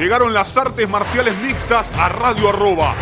Llegaron 0.00 0.32
las 0.32 0.56
artes 0.56 0.88
marciales 0.88 1.36
mixtas 1.42 1.92
a 1.94 2.08
Radio 2.08 2.48
Arroba. 2.48 2.94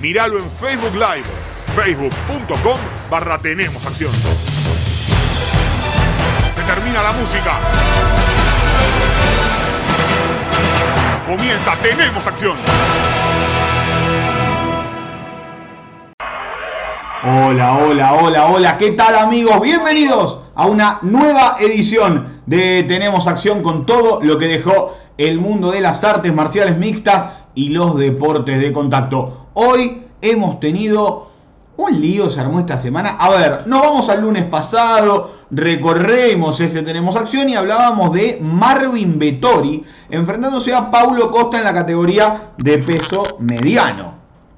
Míralo 0.00 0.38
en 0.38 0.50
Facebook 0.50 0.94
Live, 0.94 1.26
facebook.com 1.76 2.78
barra 3.10 3.36
Tenemos 3.36 3.84
Acción. 3.84 4.10
Se 6.54 6.62
termina 6.62 7.02
la 7.02 7.12
música. 7.12 7.52
Comienza 11.26 11.76
Tenemos 11.82 12.26
Acción. 12.26 12.56
Hola, 17.22 17.76
hola, 17.76 18.14
hola, 18.14 18.46
hola, 18.46 18.78
¿qué 18.78 18.92
tal 18.92 19.14
amigos? 19.14 19.60
Bienvenidos 19.60 20.37
a 20.58 20.66
una 20.66 20.98
nueva 21.02 21.56
edición 21.60 22.40
de 22.46 22.82
Tenemos 22.82 23.28
Acción 23.28 23.62
con 23.62 23.86
todo 23.86 24.20
lo 24.20 24.38
que 24.38 24.48
dejó 24.48 24.96
el 25.16 25.38
mundo 25.38 25.70
de 25.70 25.80
las 25.80 26.02
artes 26.02 26.34
marciales 26.34 26.76
mixtas 26.76 27.26
y 27.54 27.68
los 27.68 27.96
deportes 27.96 28.60
de 28.60 28.72
contacto. 28.72 29.46
Hoy 29.54 30.02
hemos 30.20 30.58
tenido 30.58 31.28
un 31.76 32.00
lío, 32.00 32.28
se 32.28 32.40
armó 32.40 32.58
esta 32.58 32.80
semana. 32.80 33.10
A 33.20 33.30
ver, 33.30 33.68
nos 33.68 33.82
vamos 33.82 34.08
al 34.08 34.20
lunes 34.20 34.46
pasado, 34.46 35.30
recorremos 35.52 36.60
ese 36.60 36.82
Tenemos 36.82 37.14
Acción 37.14 37.48
y 37.48 37.54
hablábamos 37.54 38.12
de 38.12 38.40
Marvin 38.42 39.16
Vettori 39.16 39.84
enfrentándose 40.10 40.74
a 40.74 40.90
Paulo 40.90 41.30
Costa 41.30 41.58
en 41.58 41.64
la 41.64 41.72
categoría 41.72 42.50
de 42.58 42.78
peso 42.78 43.22
mediano. 43.38 44.14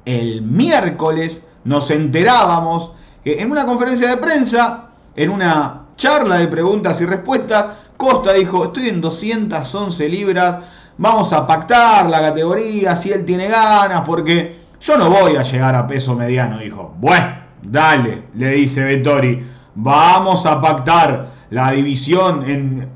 El 0.06 0.40
miércoles 0.40 1.42
nos 1.64 1.90
enterábamos 1.90 2.92
que 3.22 3.42
en 3.42 3.52
una 3.52 3.66
conferencia 3.66 4.08
de 4.08 4.16
prensa, 4.16 4.86
en 5.14 5.28
una 5.28 5.80
charla 6.00 6.38
de 6.38 6.48
preguntas 6.48 6.98
y 7.02 7.04
respuestas, 7.04 7.66
Costa 7.98 8.32
dijo, 8.32 8.64
estoy 8.64 8.88
en 8.88 9.02
211 9.02 10.08
libras, 10.08 10.58
vamos 10.96 11.30
a 11.34 11.46
pactar 11.46 12.08
la 12.08 12.22
categoría, 12.22 12.96
si 12.96 13.12
él 13.12 13.26
tiene 13.26 13.48
ganas, 13.48 14.00
porque 14.06 14.56
yo 14.80 14.96
no 14.96 15.10
voy 15.10 15.36
a 15.36 15.42
llegar 15.42 15.74
a 15.74 15.86
peso 15.86 16.16
mediano, 16.16 16.56
dijo. 16.56 16.94
Bueno, 16.98 17.26
dale, 17.62 18.22
le 18.34 18.52
dice 18.52 18.82
Vettori, 18.82 19.46
vamos 19.74 20.46
a 20.46 20.58
pactar 20.62 21.32
la 21.50 21.72
división 21.72 22.48
en... 22.48 22.88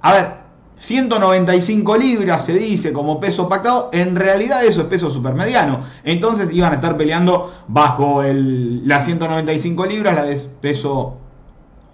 A 0.00 0.12
ver, 0.12 0.44
195 0.78 1.96
libras 1.96 2.44
se 2.44 2.52
dice 2.52 2.92
como 2.92 3.18
peso 3.18 3.48
pactado, 3.48 3.90
en 3.92 4.14
realidad 4.14 4.64
eso 4.64 4.82
es 4.82 4.86
peso 4.86 5.10
supermediano. 5.10 5.80
Entonces 6.04 6.50
iban 6.52 6.70
a 6.70 6.76
estar 6.76 6.96
peleando 6.96 7.52
bajo 7.66 8.22
las 8.22 9.06
195 9.06 9.86
libras, 9.86 10.14
la 10.14 10.24
de 10.24 10.36
peso 10.60 11.23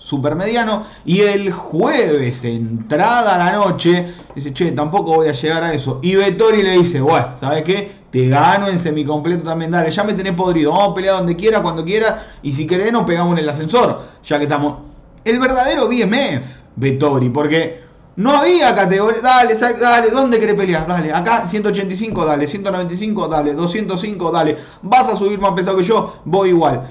supermediano. 0.01 0.87
Y 1.05 1.21
el 1.21 1.53
jueves, 1.53 2.45
entrada 2.45 3.39
la 3.39 3.53
noche, 3.53 4.15
dice, 4.35 4.53
che, 4.53 4.73
tampoco 4.73 5.15
voy 5.15 5.29
a 5.29 5.33
llegar 5.33 5.63
a 5.63 5.73
eso. 5.73 6.01
Y 6.03 6.17
Vettori 6.17 6.63
le 6.63 6.73
dice, 6.73 7.01
bueno, 7.01 7.29
¿sabes 7.39 7.63
qué? 7.63 8.01
Te 8.11 8.27
gano 8.29 8.67
en 8.67 8.81
semicompleto 8.81 9.45
también, 9.45 9.71
dale, 9.71 9.93
ya 9.93 10.03
me 10.03 10.15
tenés 10.15 10.33
podrido, 10.33 10.73
vamos 10.73 10.89
a 10.89 10.95
pelear 10.95 11.19
donde 11.19 11.37
quiera, 11.37 11.63
cuando 11.63 11.85
quiera, 11.85 12.27
y 12.43 12.53
si 12.53 12.67
querés 12.67 12.93
nos 12.93 13.05
pegamos 13.05 13.35
en 13.35 13.45
el 13.45 13.49
ascensor, 13.49 14.03
ya 14.25 14.39
que 14.39 14.45
estamos... 14.45 14.79
El 15.25 15.39
verdadero 15.39 15.87
BMF, 15.87 16.45
Vettori, 16.75 17.29
porque 17.29 17.83
no 18.17 18.33
había 18.33 18.75
categoría. 18.75 19.21
Dale, 19.23 19.55
dale, 19.55 20.11
¿dónde 20.11 20.41
querés 20.41 20.57
pelear? 20.57 20.87
Dale, 20.87 21.13
acá 21.13 21.47
185, 21.47 22.25
dale, 22.25 22.49
195, 22.49 23.29
dale, 23.29 23.55
205, 23.55 24.31
dale. 24.33 24.57
Vas 24.83 25.09
a 25.09 25.17
subir 25.17 25.39
más 25.39 25.53
pesado 25.53 25.77
que 25.77 25.85
yo, 25.85 26.17
voy 26.25 26.49
igual. 26.49 26.89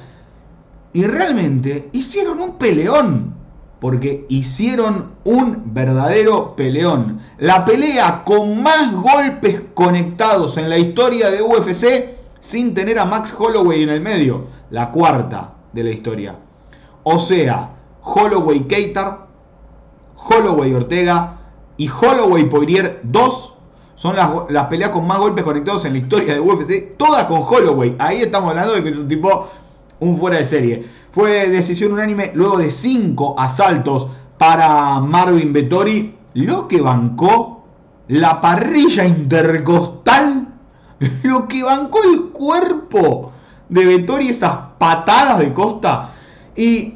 Y 0.93 1.03
realmente 1.03 1.89
hicieron 1.93 2.39
un 2.39 2.57
peleón. 2.57 3.35
Porque 3.79 4.25
hicieron 4.27 5.11
un 5.23 5.73
verdadero 5.73 6.55
peleón. 6.55 7.21
La 7.37 7.63
pelea 7.63 8.23
con 8.25 8.61
más 8.61 8.93
golpes 8.93 9.61
conectados 9.73 10.57
en 10.57 10.69
la 10.69 10.77
historia 10.77 11.31
de 11.31 11.41
UFC 11.41 12.09
sin 12.41 12.73
tener 12.73 12.99
a 12.99 13.05
Max 13.05 13.33
Holloway 13.37 13.83
en 13.83 13.89
el 13.89 14.01
medio. 14.01 14.47
La 14.69 14.91
cuarta 14.91 15.53
de 15.71 15.83
la 15.83 15.91
historia. 15.91 16.35
O 17.03 17.19
sea, 17.19 17.77
Holloway 18.01 18.67
Keitar 18.67 19.29
Holloway 20.27 20.73
Ortega 20.73 21.37
y 21.77 21.89
Holloway 21.89 22.49
Poirier 22.49 22.99
2 23.03 23.55
son 23.95 24.15
las, 24.15 24.65
peleas 24.67 24.91
con 24.91 25.05
más 25.05 25.19
golpes 25.19 25.43
conectados 25.43 25.83
en 25.83 25.93
la 25.93 25.99
historia 25.99 26.33
de 26.33 26.39
UFC, 26.39 26.95
todas 26.95 27.25
con 27.25 27.41
Holloway. 27.41 27.95
Ahí 27.99 28.21
estamos 28.21 28.51
hablando 28.51 28.73
de 28.73 28.83
que 28.83 28.89
es 28.89 28.97
un 28.97 29.09
tipo, 29.09 29.49
un 29.99 30.17
fuera 30.17 30.37
de 30.37 30.45
serie. 30.45 30.87
Fue 31.11 31.49
decisión 31.49 31.93
unánime 31.93 32.31
luego 32.33 32.57
de 32.57 32.71
5 32.71 33.35
asaltos 33.37 34.07
para 34.37 34.99
Marvin 34.99 35.53
Vettori, 35.53 36.15
lo 36.33 36.67
que 36.67 36.81
bancó 36.81 37.63
la 38.07 38.41
parrilla 38.41 39.05
intercostal, 39.05 40.47
lo 41.23 41.47
que 41.47 41.63
bancó 41.63 41.99
el 42.03 42.29
cuerpo 42.29 43.31
de 43.67 43.85
Vettori, 43.85 44.29
esas 44.29 44.57
patadas 44.77 45.39
de 45.39 45.53
costa. 45.53 46.11
Y 46.55 46.95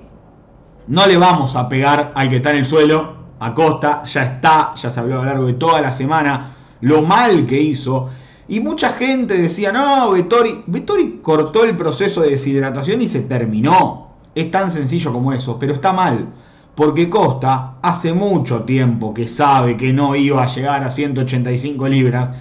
no 0.88 1.06
le 1.06 1.18
vamos 1.18 1.56
a 1.56 1.70
pegar 1.70 2.12
al 2.16 2.30
que 2.30 2.38
está 2.38 2.52
en 2.52 2.58
el 2.58 2.66
suelo, 2.66 3.24
a 3.40 3.54
Costa, 3.54 4.04
ya 4.06 4.24
está, 4.24 4.74
ya 4.76 4.90
se 4.90 5.00
habló 5.00 5.16
a 5.16 5.18
lo 5.18 5.26
largo 5.26 5.46
de 5.48 5.54
toda 5.54 5.82
la 5.82 5.92
semana 5.92 6.56
lo 6.80 7.02
mal 7.02 7.46
que 7.46 7.60
hizo. 7.60 8.10
Y 8.48 8.60
mucha 8.60 8.94
gente 8.94 9.42
decía, 9.42 9.72
no, 9.72 10.12
Vettori, 10.12 10.64
Vettori 10.68 11.20
cortó 11.22 11.64
el 11.64 11.78
proceso 11.78 12.22
de 12.22 12.32
deshidratación 12.32 13.02
y 13.02 13.08
se 13.08 13.22
terminó. 13.22 14.10
Es 14.36 14.52
tan 14.52 14.72
sencillo 14.72 15.14
como 15.14 15.32
eso, 15.32 15.58
pero 15.60 15.74
está 15.74 15.94
mal. 15.94 16.28
Porque 16.76 17.10
Costa 17.10 17.76
hace 17.82 18.14
mucho 18.14 18.64
tiempo 18.64 19.14
que 19.14 19.28
sabe 19.28 19.78
que 19.78 19.94
no 19.94 20.16
iba 20.16 20.44
a 20.44 20.48
llegar 20.48 20.84
a 20.84 20.92
185 20.92 21.88
libras. 21.88 22.32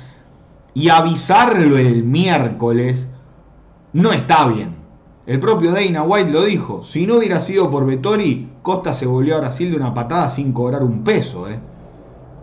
Y 0.75 0.89
avisarlo 0.89 1.77
el 1.77 2.03
miércoles 2.03 3.09
no 3.93 4.13
está 4.13 4.47
bien. 4.47 4.75
El 5.27 5.39
propio 5.39 5.71
Dana 5.71 6.03
White 6.03 6.31
lo 6.31 6.45
dijo, 6.45 6.83
si 6.83 7.07
no 7.07 7.17
hubiera 7.17 7.41
sido 7.41 7.71
por 7.71 7.87
Vettori, 7.87 8.49
Costa 8.63 8.93
se 8.93 9.07
volvió 9.07 9.37
a 9.37 9.41
Brasil 9.41 9.71
de 9.71 9.77
una 9.77 9.95
patada 9.95 10.31
sin 10.31 10.53
cobrar 10.53 10.83
un 10.83 11.05
peso. 11.05 11.49
¿eh? 11.49 11.61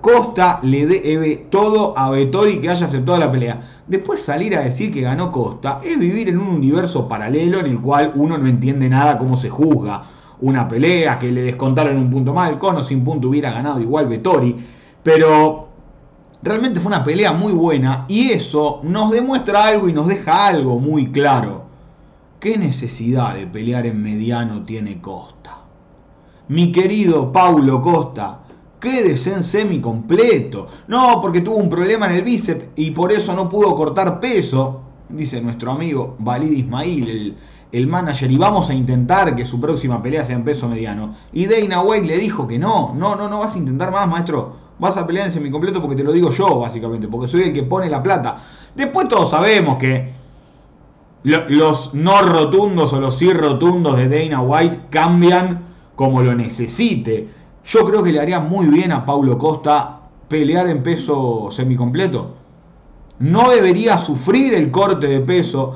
Costa 0.01 0.59
le 0.63 0.85
debe 0.85 1.47
todo 1.49 1.97
a 1.97 2.09
Vettori 2.09 2.59
que 2.59 2.69
haya 2.69 2.85
aceptado 2.85 3.17
la 3.17 3.31
pelea. 3.31 3.81
Después 3.87 4.21
salir 4.21 4.55
a 4.55 4.61
decir 4.61 4.93
que 4.93 5.01
ganó 5.01 5.31
Costa 5.31 5.79
es 5.83 5.99
vivir 5.99 6.29
en 6.29 6.37
un 6.37 6.47
universo 6.47 7.07
paralelo 7.07 7.59
en 7.59 7.65
el 7.65 7.79
cual 7.79 8.13
uno 8.15 8.37
no 8.37 8.47
entiende 8.47 8.87
nada 8.87 9.17
cómo 9.17 9.35
se 9.35 9.49
juzga 9.49 10.03
una 10.41 10.67
pelea, 10.67 11.19
que 11.19 11.31
le 11.31 11.41
descontaron 11.41 11.97
un 11.97 12.09
punto 12.09 12.33
mal, 12.33 12.57
con 12.57 12.77
o 12.77 12.83
sin 12.83 13.03
punto 13.03 13.27
hubiera 13.27 13.51
ganado 13.51 13.81
igual 13.81 14.07
Vettori. 14.07 14.55
Pero 15.03 15.67
realmente 16.41 16.79
fue 16.79 16.93
una 16.93 17.03
pelea 17.03 17.33
muy 17.33 17.51
buena 17.51 18.05
y 18.07 18.31
eso 18.31 18.79
nos 18.83 19.11
demuestra 19.11 19.65
algo 19.65 19.89
y 19.89 19.93
nos 19.93 20.07
deja 20.07 20.47
algo 20.47 20.79
muy 20.79 21.11
claro. 21.11 21.63
¿Qué 22.39 22.57
necesidad 22.57 23.35
de 23.35 23.47
pelear 23.47 23.85
en 23.85 24.01
mediano 24.01 24.63
tiene 24.63 25.01
Costa? 25.01 25.57
Mi 26.47 26.71
querido 26.71 27.33
Paulo 27.33 27.81
Costa, 27.81 28.39
quédese 28.79 29.33
en 29.33 29.43
semi 29.43 29.79
completo. 29.79 30.67
No, 30.87 31.19
porque 31.21 31.41
tuvo 31.41 31.57
un 31.57 31.69
problema 31.69 32.07
en 32.07 32.13
el 32.13 32.23
bíceps 32.23 32.69
y 32.75 32.91
por 32.91 33.11
eso 33.11 33.33
no 33.33 33.49
pudo 33.49 33.75
cortar 33.75 34.19
peso, 34.19 34.81
dice 35.09 35.41
nuestro 35.41 35.71
amigo 35.71 36.15
Valid 36.19 36.51
Ismail, 36.51 37.09
el, 37.09 37.37
el 37.71 37.87
manager, 37.87 38.31
y 38.31 38.37
vamos 38.37 38.69
a 38.69 38.73
intentar 38.73 39.35
que 39.35 39.45
su 39.45 39.59
próxima 39.59 40.01
pelea 40.01 40.25
sea 40.25 40.35
en 40.35 40.43
peso 40.43 40.67
mediano. 40.67 41.15
Y 41.33 41.45
Dana 41.45 41.81
White 41.81 42.07
le 42.07 42.17
dijo 42.17 42.47
que 42.47 42.57
no, 42.57 42.93
no, 42.95 43.15
no, 43.15 43.29
no 43.29 43.39
vas 43.39 43.55
a 43.55 43.57
intentar 43.57 43.91
más, 43.91 44.07
maestro. 44.07 44.69
Vas 44.79 44.95
a 44.95 45.05
pelear 45.05 45.27
en 45.27 45.33
semi 45.33 45.51
completo 45.51 45.81
porque 45.81 45.97
te 45.97 46.03
lo 46.03 46.13
digo 46.13 46.31
yo, 46.31 46.59
básicamente, 46.59 47.07
porque 47.07 47.27
soy 47.27 47.41
el 47.43 47.53
que 47.53 47.63
pone 47.63 47.89
la 47.89 48.01
plata. 48.01 48.41
Después 48.75 49.09
todos 49.09 49.29
sabemos 49.29 49.77
que 49.77 50.09
los 51.23 51.93
no 51.93 52.21
rotundos 52.21 52.93
o 52.93 53.01
los 53.01 53.17
sí 53.17 53.33
rotundos 53.33 53.97
de 53.97 54.07
Dana 54.07 54.41
White 54.41 54.79
cambian 54.89 55.65
como 55.95 56.21
lo 56.21 56.33
necesite. 56.33 57.27
Yo 57.69 57.85
creo 57.85 58.03
que 58.03 58.11
le 58.11 58.19
haría 58.19 58.39
muy 58.39 58.65
bien 58.65 58.91
a 58.91 59.05
Paulo 59.05 59.37
Costa 59.37 59.99
pelear 60.27 60.67
en 60.67 60.81
peso 60.81 61.49
semicompleto. 61.51 62.33
No 63.19 63.51
debería 63.51 63.97
sufrir 63.99 64.55
el 64.55 64.71
corte 64.71 65.05
de 65.05 65.19
peso 65.19 65.75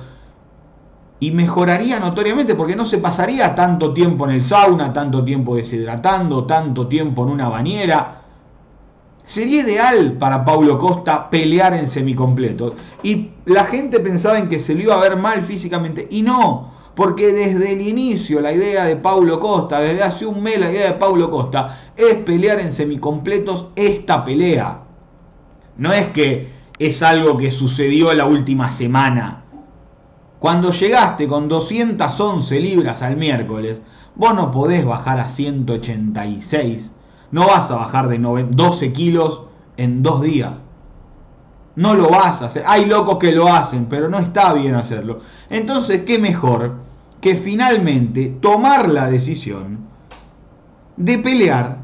y 1.20 1.30
mejoraría 1.32 2.00
notoriamente 2.00 2.56
porque 2.56 2.76
no 2.76 2.86
se 2.86 2.98
pasaría 2.98 3.54
tanto 3.54 3.94
tiempo 3.94 4.26
en 4.26 4.32
el 4.32 4.44
sauna, 4.44 4.92
tanto 4.92 5.24
tiempo 5.24 5.56
deshidratando, 5.56 6.46
tanto 6.46 6.88
tiempo 6.88 7.24
en 7.24 7.30
una 7.30 7.48
bañera 7.48 8.24
Sería 9.26 9.62
ideal 9.62 10.14
para 10.14 10.44
Paulo 10.44 10.78
Costa 10.78 11.30
pelear 11.30 11.74
en 11.74 11.88
semicompleto. 11.88 12.76
Y 13.04 13.30
la 13.46 13.66
gente 13.66 14.00
pensaba 14.00 14.38
en 14.38 14.50
que 14.50 14.60
se 14.60 14.76
lo 14.76 14.84
iba 14.84 14.96
a 14.96 15.00
ver 15.00 15.16
mal 15.16 15.44
físicamente. 15.44 16.08
Y 16.12 16.24
no, 16.24 16.73
porque 16.96 17.34
desde 17.34 17.74
el 17.74 17.82
inicio 17.82 18.40
la 18.40 18.52
idea 18.52 18.86
de 18.86 18.96
Paulo 18.96 19.40
Costa, 19.40 19.80
desde 19.80 20.04
hace 20.04 20.26
un 20.26 20.42
mes 20.42 20.60
la 20.60 20.72
idea 20.72 20.92
de 20.92 21.00
Paulo 21.00 21.30
Costa, 21.30 21.92
es 21.96 22.16
pelear 22.16 22.60
en 22.60 22.74
semicompletos 22.74 23.68
esta 23.76 24.24
pelea. 24.24 24.82
No 25.78 25.92
es 25.92 26.08
que 26.08 26.52
es 26.78 27.02
algo 27.02 27.38
que 27.38 27.52
sucedió 27.52 28.14
la 28.14 28.26
última 28.26 28.70
semana. 28.70 29.44
Cuando 30.40 30.72
llegaste 30.72 31.28
con 31.28 31.48
211 31.48 32.60
libras 32.60 33.02
al 33.02 33.18
miércoles, 33.18 33.80
vos 34.16 34.36
no 34.36 34.52
podés 34.52 34.86
bajar 34.86 35.20
a 35.20 35.30
186 35.30 36.92
no 37.34 37.48
vas 37.48 37.72
a 37.72 37.78
bajar 37.78 38.10
de 38.10 38.20
12 38.20 38.94
kilos 38.94 39.42
en 39.76 40.04
dos 40.04 40.22
días. 40.22 40.54
No 41.76 41.96
lo 41.96 42.08
vas 42.08 42.44
a 42.44 42.46
hacer. 42.46 42.64
Hay 42.68 42.86
locos 42.86 43.18
que 43.18 43.32
lo 43.32 43.52
hacen, 43.52 43.88
pero 43.88 44.08
no 44.08 44.20
está 44.20 44.54
bien 44.54 44.76
hacerlo. 44.76 45.22
Entonces, 45.50 46.04
¿qué 46.06 46.20
mejor 46.20 46.83
que 47.24 47.36
finalmente 47.36 48.36
tomar 48.42 48.90
la 48.90 49.10
decisión 49.10 49.80
de 50.98 51.18
pelear 51.20 51.78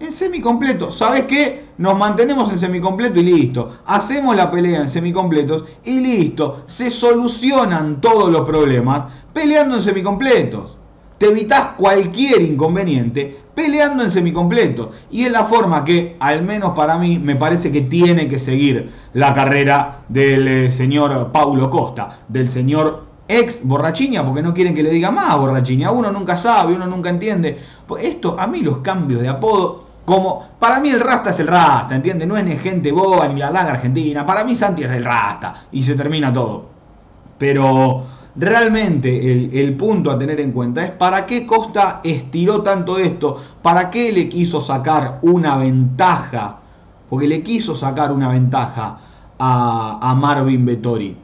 en 0.00 0.10
semicompleto? 0.10 0.90
¿Sabes 0.90 1.24
qué? 1.24 1.66
Nos 1.76 1.98
mantenemos 1.98 2.50
en 2.50 2.58
semicompleto 2.58 3.20
y 3.20 3.24
listo. 3.24 3.76
Hacemos 3.84 4.34
la 4.34 4.50
pelea 4.50 4.80
en 4.80 4.88
semicompletos 4.88 5.64
y 5.84 6.00
listo. 6.00 6.62
Se 6.64 6.90
solucionan 6.90 8.00
todos 8.00 8.32
los 8.32 8.48
problemas 8.48 9.12
peleando 9.34 9.74
en 9.74 9.82
semicompletos. 9.82 10.78
Te 11.18 11.26
evitas 11.26 11.74
cualquier 11.76 12.40
inconveniente 12.40 13.38
peleando 13.54 14.02
en 14.02 14.10
semicompleto. 14.10 14.92
Y 15.10 15.24
es 15.24 15.30
la 15.30 15.44
forma 15.44 15.84
que, 15.84 16.16
al 16.20 16.42
menos 16.42 16.72
para 16.74 16.96
mí, 16.96 17.18
me 17.18 17.36
parece 17.36 17.70
que 17.70 17.82
tiene 17.82 18.28
que 18.28 18.38
seguir 18.38 18.92
la 19.12 19.34
carrera 19.34 20.04
del 20.08 20.48
eh, 20.48 20.72
señor 20.72 21.32
Paulo 21.32 21.68
Costa, 21.68 22.20
del 22.28 22.48
señor 22.48 23.13
ex 23.28 23.60
borrachiña, 23.62 24.24
porque 24.24 24.42
no 24.42 24.54
quieren 24.54 24.74
que 24.74 24.82
le 24.82 24.90
diga 24.90 25.10
más 25.10 25.36
borrachiña. 25.36 25.90
Uno 25.90 26.10
nunca 26.10 26.36
sabe, 26.36 26.74
uno 26.74 26.86
nunca 26.86 27.10
entiende. 27.10 27.58
Pues 27.86 28.04
esto, 28.04 28.36
a 28.38 28.46
mí 28.46 28.60
los 28.60 28.78
cambios 28.78 29.22
de 29.22 29.28
apodo, 29.28 29.84
como 30.04 30.48
para 30.58 30.80
mí 30.80 30.90
el 30.90 31.00
Rasta 31.00 31.30
es 31.30 31.40
el 31.40 31.46
Rasta, 31.46 31.96
¿entiendes? 31.96 32.28
No 32.28 32.36
es 32.36 32.44
ni 32.44 32.56
gente 32.56 32.92
boba 32.92 33.26
ni 33.28 33.40
la 33.40 33.50
daga 33.50 33.72
argentina. 33.72 34.26
Para 34.26 34.44
mí 34.44 34.54
Santi 34.54 34.84
es 34.84 34.90
el 34.90 35.04
Rasta 35.04 35.66
y 35.72 35.82
se 35.82 35.94
termina 35.94 36.32
todo. 36.32 36.66
Pero 37.38 38.04
realmente 38.36 39.60
el, 39.60 39.74
punto 39.76 40.10
a 40.10 40.18
tener 40.18 40.40
en 40.40 40.52
cuenta 40.52 40.84
es 40.84 40.90
para 40.90 41.24
qué 41.26 41.46
Costa 41.46 42.00
estiró 42.02 42.62
tanto 42.62 42.98
esto, 42.98 43.40
para 43.62 43.90
qué 43.90 44.12
le 44.12 44.28
quiso 44.28 44.60
sacar 44.60 45.18
una 45.22 45.56
ventaja, 45.56 46.58
porque 47.08 47.28
le 47.28 47.42
quiso 47.42 47.74
sacar 47.74 48.12
una 48.12 48.28
ventaja 48.28 48.98
a, 49.38 50.14
Marvin 50.18 50.64
Vettori. 50.64 51.16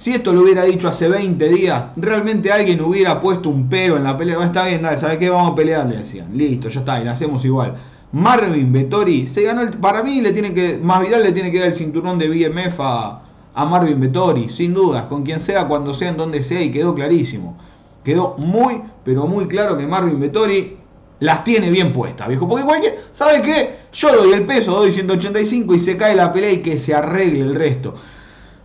Si 0.00 0.14
esto 0.14 0.32
lo 0.32 0.40
hubiera 0.40 0.64
dicho 0.64 0.88
hace 0.88 1.10
20 1.10 1.46
días, 1.50 1.90
realmente 1.94 2.50
alguien 2.50 2.80
hubiera 2.80 3.20
puesto 3.20 3.50
un 3.50 3.68
pero 3.68 3.98
en 3.98 4.04
la 4.04 4.16
pelea. 4.16 4.42
Está 4.42 4.64
bien, 4.64 4.80
dale, 4.80 4.96
¿sabes 4.96 5.18
qué? 5.18 5.28
Vamos 5.28 5.52
a 5.52 5.54
pelear, 5.54 5.86
le 5.86 5.98
decían. 5.98 6.34
Listo, 6.34 6.70
ya 6.70 6.80
está, 6.80 7.02
y 7.02 7.04
la 7.04 7.12
hacemos 7.12 7.44
igual. 7.44 7.76
Marvin 8.12 8.72
Vettori 8.72 9.26
se 9.26 9.42
ganó 9.42 9.60
el, 9.60 9.76
Para 9.76 10.02
mí 10.02 10.22
le 10.22 10.32
tiene 10.32 10.54
que. 10.54 10.78
Más 10.82 11.00
Vidal 11.00 11.22
le 11.22 11.32
tiene 11.32 11.52
que 11.52 11.58
dar 11.58 11.68
el 11.68 11.74
cinturón 11.74 12.18
de 12.18 12.30
BMF 12.30 12.80
a, 12.80 13.20
a 13.52 13.64
Marvin 13.66 14.00
Vettori, 14.00 14.48
sin 14.48 14.72
dudas, 14.72 15.04
con 15.04 15.22
quien 15.22 15.38
sea, 15.38 15.68
cuando 15.68 15.92
sea, 15.92 16.08
en 16.08 16.16
donde 16.16 16.42
sea, 16.42 16.62
y 16.62 16.70
quedó 16.70 16.94
clarísimo. 16.94 17.58
Quedó 18.02 18.36
muy, 18.38 18.80
pero 19.04 19.26
muy 19.26 19.48
claro 19.48 19.76
que 19.76 19.86
Marvin 19.86 20.18
Vettori 20.18 20.78
las 21.18 21.44
tiene 21.44 21.68
bien 21.68 21.92
puestas, 21.92 22.26
viejo. 22.26 22.48
Porque 22.48 22.64
cualquier, 22.64 23.00
¿sabe 23.12 23.42
qué? 23.42 23.76
Yo 23.92 24.16
doy 24.16 24.32
el 24.32 24.46
peso, 24.46 24.72
doy 24.72 24.92
185 24.92 25.74
y 25.74 25.78
se 25.78 25.98
cae 25.98 26.16
la 26.16 26.32
pelea 26.32 26.52
y 26.52 26.62
que 26.62 26.78
se 26.78 26.94
arregle 26.94 27.40
el 27.40 27.54
resto. 27.54 27.96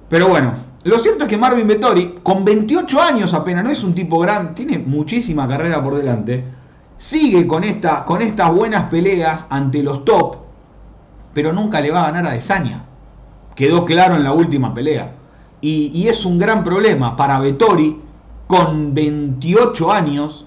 Pero 0.10 0.28
bueno, 0.28 0.54
lo 0.84 1.00
cierto 1.00 1.24
es 1.24 1.30
que 1.30 1.38
Marvin 1.38 1.68
Vettori, 1.68 2.19
con 2.22 2.46
28 2.46 3.02
años 3.02 3.34
apenas, 3.34 3.63
no 3.63 3.72
es 3.72 3.84
un 3.84 3.96
tipo 3.96 4.19
grande, 4.19 4.54
tiene 4.54 4.78
muchísima 4.78 5.48
carrera 5.48 5.84
por 5.84 5.96
delante, 5.96 6.44
sigue 6.98 7.48
con, 7.48 7.63
esta, 7.63 8.06
con 8.06 8.22
estas 8.22 8.54
buenas 8.54 8.86
peleas 8.86 9.46
ante 9.50 9.81
los 9.81 10.06
top, 10.06 10.38
pero 11.34 11.52
nunca 11.54 11.81
le 11.81 11.92
va 11.92 12.04
a 12.04 12.12
ganar 12.12 12.28
a 12.28 12.34
Desania 12.34 12.86
quedó 13.56 13.86
claro 13.86 14.16
en 14.16 14.24
la 14.24 14.34
última 14.34 14.74
pelea. 14.74 15.16
Y, 15.62 16.07
es 16.07 16.25
un 16.25 16.38
gran 16.38 16.63
problema 16.63 17.18
para 17.18 17.40
Vettori, 17.40 18.00
con 18.46 18.94
28 18.94 19.92
años, 19.92 20.46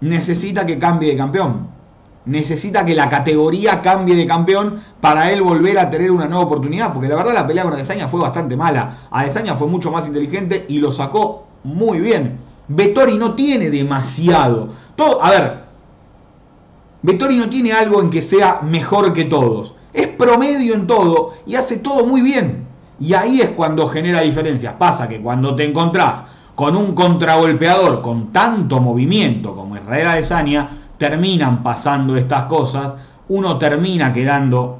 necesita 0.00 0.64
que 0.64 0.78
cambie 0.78 1.10
de 1.10 1.16
campeón. 1.16 1.66
Necesita 2.26 2.84
que 2.84 2.94
la 2.94 3.08
categoría 3.08 3.82
cambie 3.82 4.16
de 4.16 4.26
campeón 4.26 4.82
para 5.00 5.30
él 5.30 5.42
volver 5.42 5.78
a 5.78 5.90
tener 5.90 6.10
una 6.10 6.26
nueva 6.26 6.44
oportunidad. 6.44 6.92
Porque 6.92 7.08
la 7.08 7.16
verdad 7.16 7.34
la 7.34 7.46
pelea 7.46 7.64
con 7.64 7.74
Adesanya 7.74 8.08
fue 8.08 8.20
bastante 8.20 8.56
mala. 8.56 9.06
Adesanya 9.10 9.54
fue 9.54 9.66
mucho 9.66 9.90
más 9.90 10.06
inteligente 10.06 10.64
y 10.68 10.78
lo 10.78 10.90
sacó 10.90 11.46
muy 11.64 12.00
bien. 12.00 12.38
Vettori 12.68 13.18
no 13.18 13.34
tiene 13.34 13.70
demasiado. 13.70 14.70
Todo, 14.96 15.22
a 15.22 15.30
ver, 15.30 15.64
Vettori 17.02 17.36
no 17.36 17.50
tiene 17.50 17.72
algo 17.72 18.00
en 18.00 18.10
que 18.10 18.22
sea 18.22 18.60
mejor 18.62 19.12
que 19.12 19.24
todos 19.24 19.74
es 19.94 20.08
promedio 20.08 20.74
en 20.74 20.86
todo 20.86 21.34
y 21.46 21.54
hace 21.54 21.78
todo 21.78 22.04
muy 22.04 22.20
bien. 22.20 22.66
Y 23.00 23.14
ahí 23.14 23.40
es 23.40 23.50
cuando 23.50 23.86
genera 23.86 24.20
diferencias. 24.20 24.74
Pasa 24.74 25.08
que 25.08 25.20
cuando 25.20 25.54
te 25.54 25.64
encontrás 25.64 26.22
con 26.54 26.76
un 26.76 26.94
contragolpeador 26.94 28.02
con 28.02 28.32
tanto 28.32 28.80
movimiento 28.80 29.54
como 29.54 29.76
Israel 29.76 30.08
Adesanya, 30.08 30.83
terminan 31.08 31.62
pasando 31.62 32.16
estas 32.16 32.44
cosas. 32.46 32.94
Uno 33.28 33.58
termina 33.58 34.10
quedando 34.10 34.78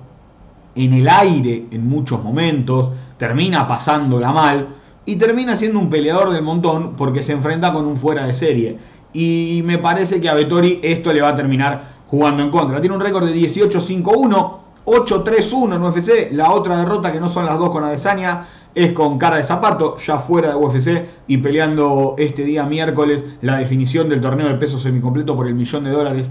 en 0.75 0.95
el 0.95 1.07
aire 1.07 1.67
en 1.71 1.87
muchos 1.87 2.23
momentos, 2.23 2.89
termina 3.19 3.69
pasándola 3.69 4.33
mal 4.33 4.69
y 5.05 5.17
termina 5.17 5.55
siendo 5.55 5.79
un 5.79 5.91
peleador 5.91 6.31
del 6.31 6.43
montón 6.43 6.95
porque 6.97 7.23
se 7.23 7.33
enfrenta 7.33 7.75
con 7.75 7.85
un 7.85 7.99
fuera 7.99 8.27
de 8.27 8.33
serie. 8.33 8.79
Y 9.13 9.61
me 9.67 9.77
parece 9.77 10.19
que 10.19 10.31
a 10.31 10.35
Vettori 10.35 10.81
esto 10.83 11.13
le 11.13 11.21
va 11.21 11.29
a 11.29 11.35
terminar 11.35 11.93
jugando 12.07 12.43
en 12.43 12.51
contra. 12.51 12.81
Tiene 12.81 12.97
un 12.97 13.03
récord 13.03 13.27
de 13.27 13.35
18-5-1 13.35 14.65
8-3-1 14.87 15.77
en 15.77 15.83
UFC. 15.83 16.33
La 16.33 16.53
otra 16.53 16.79
derrota, 16.79 17.13
que 17.13 17.21
no 17.21 17.29
son 17.29 17.47
las 17.47 17.59
dos 17.59 17.71
con 17.71 17.85
Adesanya, 17.85 18.47
es 18.75 18.93
con 18.93 19.19
cara 19.19 19.37
de 19.37 19.45
zapato, 19.45 19.97
ya 19.99 20.19
fuera 20.19 20.51
de 20.51 20.55
UFC 20.57 21.07
y 21.27 21.39
peleando 21.39 22.15
este 22.19 22.45
día 22.45 22.65
miércoles 22.65 23.25
la 23.41 23.59
definición 23.59 24.09
del 24.09 24.21
torneo 24.21 24.49
de 24.49 24.55
peso 24.55 24.79
semicompleto 24.79 25.37
por 25.37 25.47
el 25.47 25.55
millón 25.55 25.85
de 25.85 25.91
dólares 25.91 26.31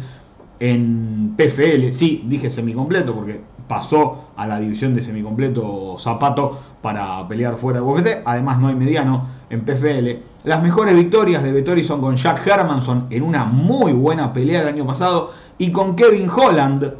en 0.59 1.35
PFL. 1.37 1.91
Sí, 1.93 2.23
dije 2.27 2.49
semicompleto 2.51 3.13
porque 3.13 3.41
pasó 3.67 4.25
a 4.35 4.45
la 4.47 4.59
división 4.59 4.93
de 4.93 5.01
semicompleto 5.01 5.97
zapato 5.97 6.59
para 6.81 7.27
pelear 7.27 7.55
fuera 7.55 7.79
de 7.79 7.85
UFC. 7.85 8.21
Además, 8.25 8.59
no 8.59 8.67
hay 8.67 8.75
mediano 8.75 9.27
en 9.49 9.61
PFL. 9.61 10.21
Las 10.43 10.61
mejores 10.61 10.95
victorias 10.95 11.43
de 11.43 11.51
Vettori 11.51 11.83
son 11.83 12.01
con 12.01 12.15
Jack 12.15 12.45
Hermanson 12.45 13.07
en 13.09 13.23
una 13.23 13.45
muy 13.45 13.93
buena 13.93 14.33
pelea 14.33 14.59
del 14.59 14.69
año 14.75 14.85
pasado 14.85 15.31
y 15.57 15.71
con 15.71 15.95
Kevin 15.95 16.29
Holland 16.29 16.93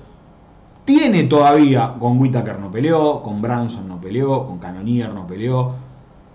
tiene 0.85 1.23
todavía, 1.23 1.95
con 1.99 2.19
Whitaker 2.19 2.59
no 2.59 2.71
peleó, 2.71 3.21
con 3.21 3.41
Branson 3.41 3.87
no 3.87 3.99
peleó, 3.99 4.45
con 4.45 4.59
Cannonier 4.59 5.13
no 5.13 5.25
peleó, 5.25 5.73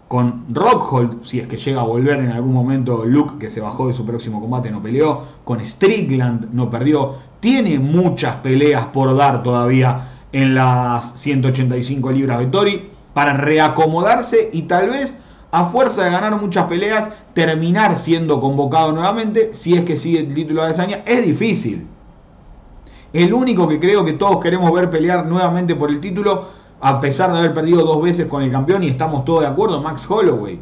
con 0.08 0.46
Rockhold, 0.52 1.24
si 1.24 1.38
es 1.38 1.46
que 1.46 1.58
llega 1.58 1.82
a 1.82 1.84
volver 1.84 2.18
en 2.20 2.30
algún 2.30 2.54
momento 2.54 3.04
Luke, 3.04 3.34
que 3.38 3.50
se 3.50 3.60
bajó 3.60 3.88
de 3.88 3.94
su 3.94 4.06
próximo 4.06 4.40
combate, 4.40 4.70
no 4.70 4.82
peleó, 4.82 5.22
con 5.44 5.64
Strickland 5.64 6.52
no 6.52 6.70
perdió, 6.70 7.16
tiene 7.40 7.78
muchas 7.78 8.36
peleas 8.36 8.86
por 8.86 9.14
dar 9.16 9.42
todavía 9.42 10.12
en 10.32 10.54
las 10.54 11.12
185 11.20 12.10
libras 12.10 12.38
de 12.38 12.46
Tori 12.46 12.90
para 13.12 13.34
reacomodarse 13.34 14.48
y 14.52 14.62
tal 14.62 14.88
vez 14.90 15.16
a 15.50 15.64
fuerza 15.66 16.04
de 16.04 16.10
ganar 16.10 16.40
muchas 16.40 16.66
peleas 16.66 17.08
terminar 17.34 17.96
siendo 17.96 18.40
convocado 18.40 18.92
nuevamente 18.92 19.54
si 19.54 19.74
es 19.74 19.84
que 19.84 19.98
sigue 19.98 20.20
el 20.20 20.34
título 20.34 20.62
de 20.62 20.70
Azaña. 20.70 21.02
Es 21.06 21.24
difícil, 21.24 21.86
el 23.12 23.32
único 23.32 23.66
que 23.68 23.80
creo 23.80 24.04
que 24.04 24.12
todos 24.12 24.38
queremos 24.40 24.70
ver 24.72 24.90
pelear 24.90 25.26
nuevamente 25.26 25.74
por 25.74 25.90
el 25.90 26.00
título, 26.00 26.48
a 26.80 27.00
pesar 27.00 27.32
de 27.32 27.38
haber 27.38 27.54
perdido 27.54 27.82
dos 27.82 28.02
veces 28.02 28.26
con 28.26 28.42
el 28.42 28.50
campeón 28.50 28.84
y 28.84 28.88
estamos 28.88 29.24
todos 29.24 29.40
de 29.40 29.46
acuerdo, 29.46 29.80
Max 29.80 30.06
Holloway. 30.08 30.60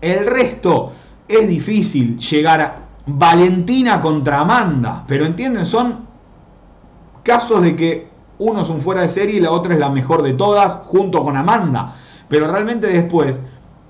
El 0.00 0.26
resto 0.26 0.92
es 1.26 1.48
difícil 1.48 2.18
llegar 2.18 2.60
a 2.60 2.76
Valentina 3.06 4.00
contra 4.00 4.40
Amanda, 4.40 5.04
pero 5.06 5.24
entienden, 5.24 5.66
son 5.66 6.06
casos 7.22 7.62
de 7.62 7.74
que 7.74 8.08
uno 8.38 8.60
es 8.60 8.68
un 8.68 8.80
fuera 8.80 9.02
de 9.02 9.08
serie 9.08 9.36
y 9.36 9.40
la 9.40 9.50
otra 9.50 9.74
es 9.74 9.80
la 9.80 9.88
mejor 9.88 10.22
de 10.22 10.34
todas, 10.34 10.86
junto 10.86 11.22
con 11.22 11.36
Amanda. 11.36 11.96
Pero 12.28 12.48
realmente 12.48 12.88
después, 12.88 13.38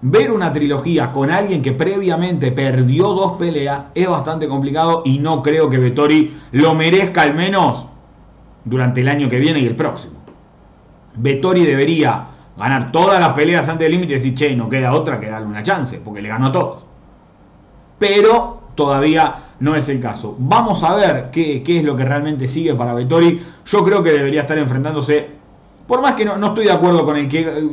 ver 0.03 0.31
una 0.31 0.53
trilogía 0.53 1.11
con 1.11 1.31
alguien 1.31 1.63
que 1.63 1.73
previamente 1.73 2.53
perdió 2.53 3.09
dos 3.09 3.33
peleas 3.33 3.87
es 3.95 4.09
bastante 4.09 4.47
complicado 4.47 5.03
y 5.05 5.19
no 5.19 5.43
creo 5.43 5.69
que 5.69 5.79
Vettori 5.79 6.39
lo 6.53 6.75
merezca 6.75 7.23
al 7.23 7.35
menos 7.35 7.87
durante 8.67 9.01
el 9.01 9.09
año 9.09 9.29
que 9.31 9.39
viene 9.39 9.61
y 9.61 9.67
el 9.67 9.77
próximo. 9.77 10.17
Vettori 11.15 11.65
debería 11.65 12.27
ganar 12.59 12.93
todas 12.93 13.19
las 13.21 13.31
peleas 13.31 13.69
antes 13.69 13.87
del 13.87 13.93
límite 13.93 14.13
y 14.13 14.17
decir, 14.17 14.35
che, 14.35 14.57
no 14.57 14.69
queda 14.69 14.93
otra 14.93 15.19
que 15.19 15.31
darle 15.31 15.47
una 15.47 15.63
chance, 15.63 15.99
porque 16.05 16.21
le 16.21 16.29
ganó 16.29 16.47
a 16.47 16.53
todos. 16.53 16.83
Pero 17.99 18.61
todavía 18.75 19.37
no 19.61 19.75
es 19.75 19.89
el 19.89 20.01
caso. 20.01 20.35
Vamos 20.39 20.83
a 20.83 20.95
ver 20.95 21.31
qué, 21.31 21.63
es 21.65 21.85
lo 21.85 21.97
que 21.97 22.05
realmente 22.05 22.49
sigue 22.49 22.75
para 22.75 22.93
Vettori. 22.93 23.43
Yo 23.65 23.85
creo 23.85 24.03
que 24.03 24.13
debería 24.13 24.43
estar 24.43 24.59
enfrentándose, 24.59 25.29
por 25.87 26.03
más 26.03 26.15
que 26.15 26.25
no, 26.25 26.35
estoy 26.45 26.67
de 26.67 26.73
acuerdo 26.73 27.05
con 27.05 27.17
el 27.17 27.29
que 27.29 27.41
eh, 27.43 27.71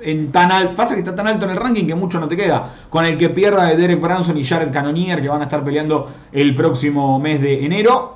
en 0.00 0.30
tan 0.30 0.52
alto, 0.52 0.76
pasa 0.76 0.94
que 0.94 1.00
está 1.00 1.14
tan 1.14 1.26
alto 1.26 1.44
en 1.46 1.50
el 1.50 1.56
ranking 1.56 1.86
que 1.86 1.94
mucho 1.94 2.20
no 2.20 2.28
te 2.28 2.36
queda, 2.36 2.72
con 2.88 3.04
el 3.04 3.18
que 3.18 3.30
pierda 3.30 3.64
de 3.64 3.76
Derek 3.76 4.00
Branson 4.00 4.38
y 4.38 4.44
Jared 4.44 4.70
Cannonier 4.70 5.20
que 5.20 5.28
van 5.28 5.40
a 5.40 5.44
estar 5.44 5.64
peleando 5.64 6.12
el 6.30 6.54
próximo 6.54 7.18
mes 7.18 7.40
de 7.40 7.64
enero. 7.64 8.14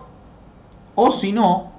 O 0.94 1.10
si 1.10 1.32
no, 1.32 1.69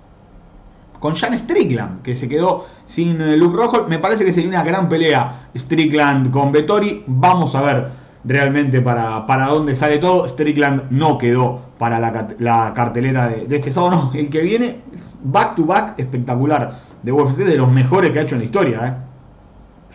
con 1.02 1.16
Jan 1.16 1.38
Strickland, 1.38 2.04
que 2.04 2.16
se 2.16 2.30
quedó 2.30 2.68
sin 2.86 3.20
eh, 3.20 3.36
Luke 3.36 3.58
Rojo. 3.58 3.86
Me 3.90 3.98
parece 3.98 4.24
que 4.24 4.32
sería 4.32 4.50
una 4.50 4.64
gran 4.64 4.88
pelea 4.88 5.50
Strickland 5.58 6.30
con 6.30 6.52
Vettori. 6.52 7.04
Vamos 7.08 7.56
a 7.56 7.62
ver 7.62 7.88
realmente 8.24 8.82
para, 8.82 9.26
para 9.26 9.48
dónde 9.48 9.76
sale 9.76 9.98
todo. 9.98 10.30
Strickland 10.30 10.92
no 10.92 11.18
quedó 11.18 11.60
para 11.80 12.00
la, 12.00 12.74
cartelera 12.76 13.30
de, 13.30 13.56
este 13.56 13.72
sábado, 13.72 14.12
no, 14.14 14.20
el 14.20 14.30
que 14.30 14.42
viene, 14.42 14.82
back 15.24 15.56
to 15.56 15.66
back, 15.66 15.96
espectacular, 15.98 16.80
de 17.02 17.12
UFC, 17.12 17.38
de 17.38 17.58
los 17.58 17.72
mejores 17.72 18.12
que 18.12 18.20
ha 18.20 18.22
hecho 18.22 18.36
en 18.36 18.42
la 18.42 18.46
historia. 18.46 18.88
¿eh? 18.88 18.94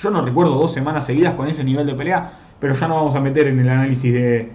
Yo 0.02 0.10
no 0.10 0.22
recuerdo 0.22 0.56
dos 0.56 0.72
semanas 0.72 1.06
seguidas 1.06 1.34
con 1.34 1.46
ese 1.46 1.62
nivel 1.62 1.86
de 1.86 1.94
pelea, 1.94 2.32
pero 2.58 2.74
ya 2.74 2.88
no 2.88 2.96
vamos 2.96 3.14
a 3.14 3.20
meter 3.20 3.46
en 3.46 3.60
el 3.60 3.68
análisis 3.68 4.12
de, 4.12 4.52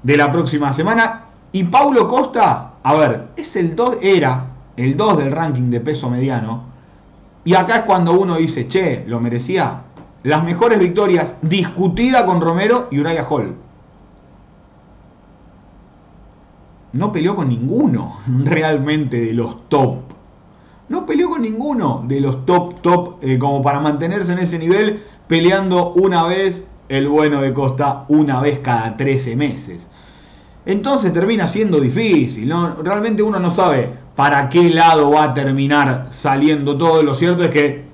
de 0.00 0.16
la 0.16 0.30
próxima 0.30 0.72
semana. 0.72 1.24
Y 1.50 1.64
Paulo 1.64 2.06
Costa, 2.06 2.74
a 2.84 2.94
ver, 2.94 3.30
es 3.36 3.56
el 3.56 3.74
2, 3.74 3.98
era 4.00 4.47
el 4.78 4.96
2 4.96 5.18
del 5.18 5.32
ranking 5.32 5.70
de 5.70 5.80
peso 5.80 6.08
mediano. 6.08 6.64
Y 7.44 7.54
acá 7.54 7.76
es 7.76 7.82
cuando 7.82 8.12
uno 8.12 8.36
dice, 8.36 8.68
che, 8.68 9.04
lo 9.06 9.20
merecía. 9.20 9.82
Las 10.22 10.44
mejores 10.44 10.78
victorias 10.78 11.34
discutida 11.42 12.24
con 12.26 12.40
Romero 12.40 12.88
y 12.90 12.98
Uriah 13.00 13.26
Hall. 13.28 13.54
No 16.92 17.12
peleó 17.12 17.36
con 17.36 17.48
ninguno 17.48 18.18
realmente 18.44 19.20
de 19.20 19.32
los 19.32 19.68
top. 19.68 19.98
No 20.88 21.04
peleó 21.04 21.28
con 21.28 21.42
ninguno 21.42 22.04
de 22.06 22.20
los 22.20 22.46
top, 22.46 22.80
top, 22.80 23.16
eh, 23.22 23.38
como 23.38 23.62
para 23.62 23.80
mantenerse 23.80 24.32
en 24.32 24.38
ese 24.38 24.58
nivel, 24.58 25.02
peleando 25.26 25.92
una 25.92 26.24
vez 26.24 26.64
el 26.88 27.08
bueno 27.08 27.42
de 27.42 27.52
Costa, 27.52 28.04
una 28.08 28.40
vez 28.40 28.60
cada 28.60 28.96
13 28.96 29.36
meses. 29.36 29.86
Entonces 30.68 31.14
termina 31.14 31.48
siendo 31.48 31.80
difícil, 31.80 32.46
¿no? 32.46 32.74
Realmente 32.82 33.22
uno 33.22 33.40
no 33.40 33.50
sabe 33.50 33.90
para 34.14 34.50
qué 34.50 34.68
lado 34.68 35.10
va 35.12 35.24
a 35.24 35.34
terminar 35.34 36.08
saliendo 36.10 36.76
todo. 36.76 37.02
Lo 37.02 37.14
cierto 37.14 37.42
es 37.42 37.48
que 37.48 37.86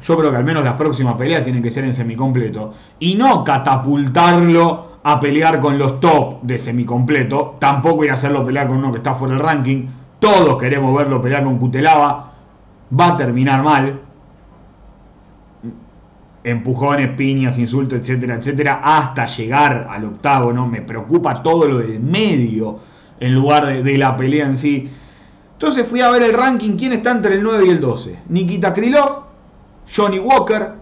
yo 0.00 0.16
creo 0.16 0.30
que 0.30 0.36
al 0.36 0.44
menos 0.44 0.62
las 0.62 0.74
próximas 0.74 1.16
peleas 1.16 1.42
tienen 1.42 1.60
que 1.60 1.72
ser 1.72 1.82
en 1.82 1.92
semicompleto. 1.92 2.72
Y 3.00 3.16
no 3.16 3.42
catapultarlo 3.42 4.92
a 5.02 5.18
pelear 5.18 5.60
con 5.60 5.76
los 5.76 5.98
top 5.98 6.42
de 6.42 6.60
semicompleto. 6.60 7.56
Tampoco 7.58 8.04
ir 8.04 8.12
a 8.12 8.14
hacerlo 8.14 8.46
pelear 8.46 8.68
con 8.68 8.76
uno 8.76 8.92
que 8.92 8.98
está 8.98 9.14
fuera 9.14 9.34
del 9.34 9.42
ranking. 9.42 9.88
Todos 10.20 10.56
queremos 10.62 10.96
verlo 10.96 11.20
pelear 11.20 11.42
con 11.42 11.58
Cutelaba. 11.58 12.32
Va 12.96 13.08
a 13.08 13.16
terminar 13.16 13.60
mal. 13.64 14.01
Empujones, 16.44 17.08
piñas, 17.08 17.58
insultos, 17.58 18.00
etcétera, 18.00 18.36
etcétera. 18.36 18.80
Hasta 18.82 19.26
llegar 19.26 19.86
al 19.88 20.04
octavo, 20.04 20.52
¿no? 20.52 20.66
Me 20.66 20.82
preocupa 20.82 21.42
todo 21.42 21.66
lo 21.66 21.78
del 21.78 22.00
medio 22.00 22.80
en 23.20 23.34
lugar 23.34 23.82
de, 23.82 23.98
la 23.98 24.16
pelea 24.16 24.46
en 24.46 24.56
sí. 24.56 24.90
Entonces 25.52 25.86
fui 25.86 26.00
a 26.00 26.10
ver 26.10 26.22
el 26.22 26.34
ranking, 26.34 26.76
quién 26.76 26.92
está 26.92 27.12
entre 27.12 27.34
el 27.34 27.42
9 27.42 27.66
y 27.66 27.70
el 27.70 27.80
12. 27.80 28.16
Nikita 28.28 28.74
Krylov, 28.74 29.22
Johnny 29.94 30.18
Walker, 30.18 30.72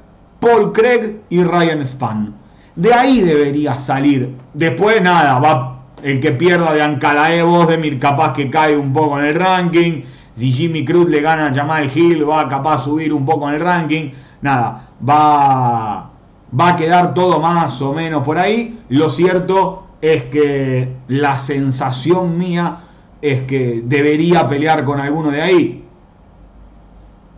Paul 0.41 0.73
Craig 0.73 1.21
y 1.29 1.43
Ryan 1.43 1.85
Spann. 1.85 2.35
De 2.77 2.95
ahí 2.95 3.21
debería 3.21 3.77
salir. 3.77 4.35
Después 4.55 5.03
nada, 5.03 5.39
va 5.39 5.81
el 6.03 6.21
que 6.21 6.33
pierda 6.33 6.73
de 6.73 6.83
Ancalae 6.83 7.45
de 7.45 7.99
capaz 7.99 8.33
que 8.33 8.49
cae 8.49 8.77
un 8.77 8.93
poco 8.93 9.19
en 9.19 9.27
el 9.27 9.35
ranking. 9.35 10.03
Si 10.35 10.51
Jimmy 10.53 10.85
Cruz 10.85 11.11
le 11.11 11.21
gana 11.21 11.49
a 11.49 11.55
Jamal 11.55 11.91
Hill, 11.95 12.29
va 12.29 12.49
capaz 12.49 12.85
subir 12.85 13.13
un 13.13 13.27
poco 13.27 13.49
en 13.49 13.57
el 13.57 13.61
ranking. 13.61 14.11
Nada, 14.43 14.89
va, 15.07 16.11
va 16.59 16.69
a 16.69 16.77
quedar 16.77 17.15
todo 17.15 17.41
más 17.41 17.81
o 17.83 17.93
menos 17.93 18.25
por 18.25 18.39
ahí. 18.39 18.81
Lo 18.89 19.11
cierto 19.11 19.85
es 20.01 20.25
que 20.25 20.97
la 21.09 21.39
sensación 21.39 22.39
mía 22.39 22.85
es 23.21 23.43
que 23.43 23.83
debería 23.85 24.49
pelear 24.49 24.85
con 24.85 25.01
alguno 25.01 25.31
de 25.31 25.43
ahí. 25.43 25.85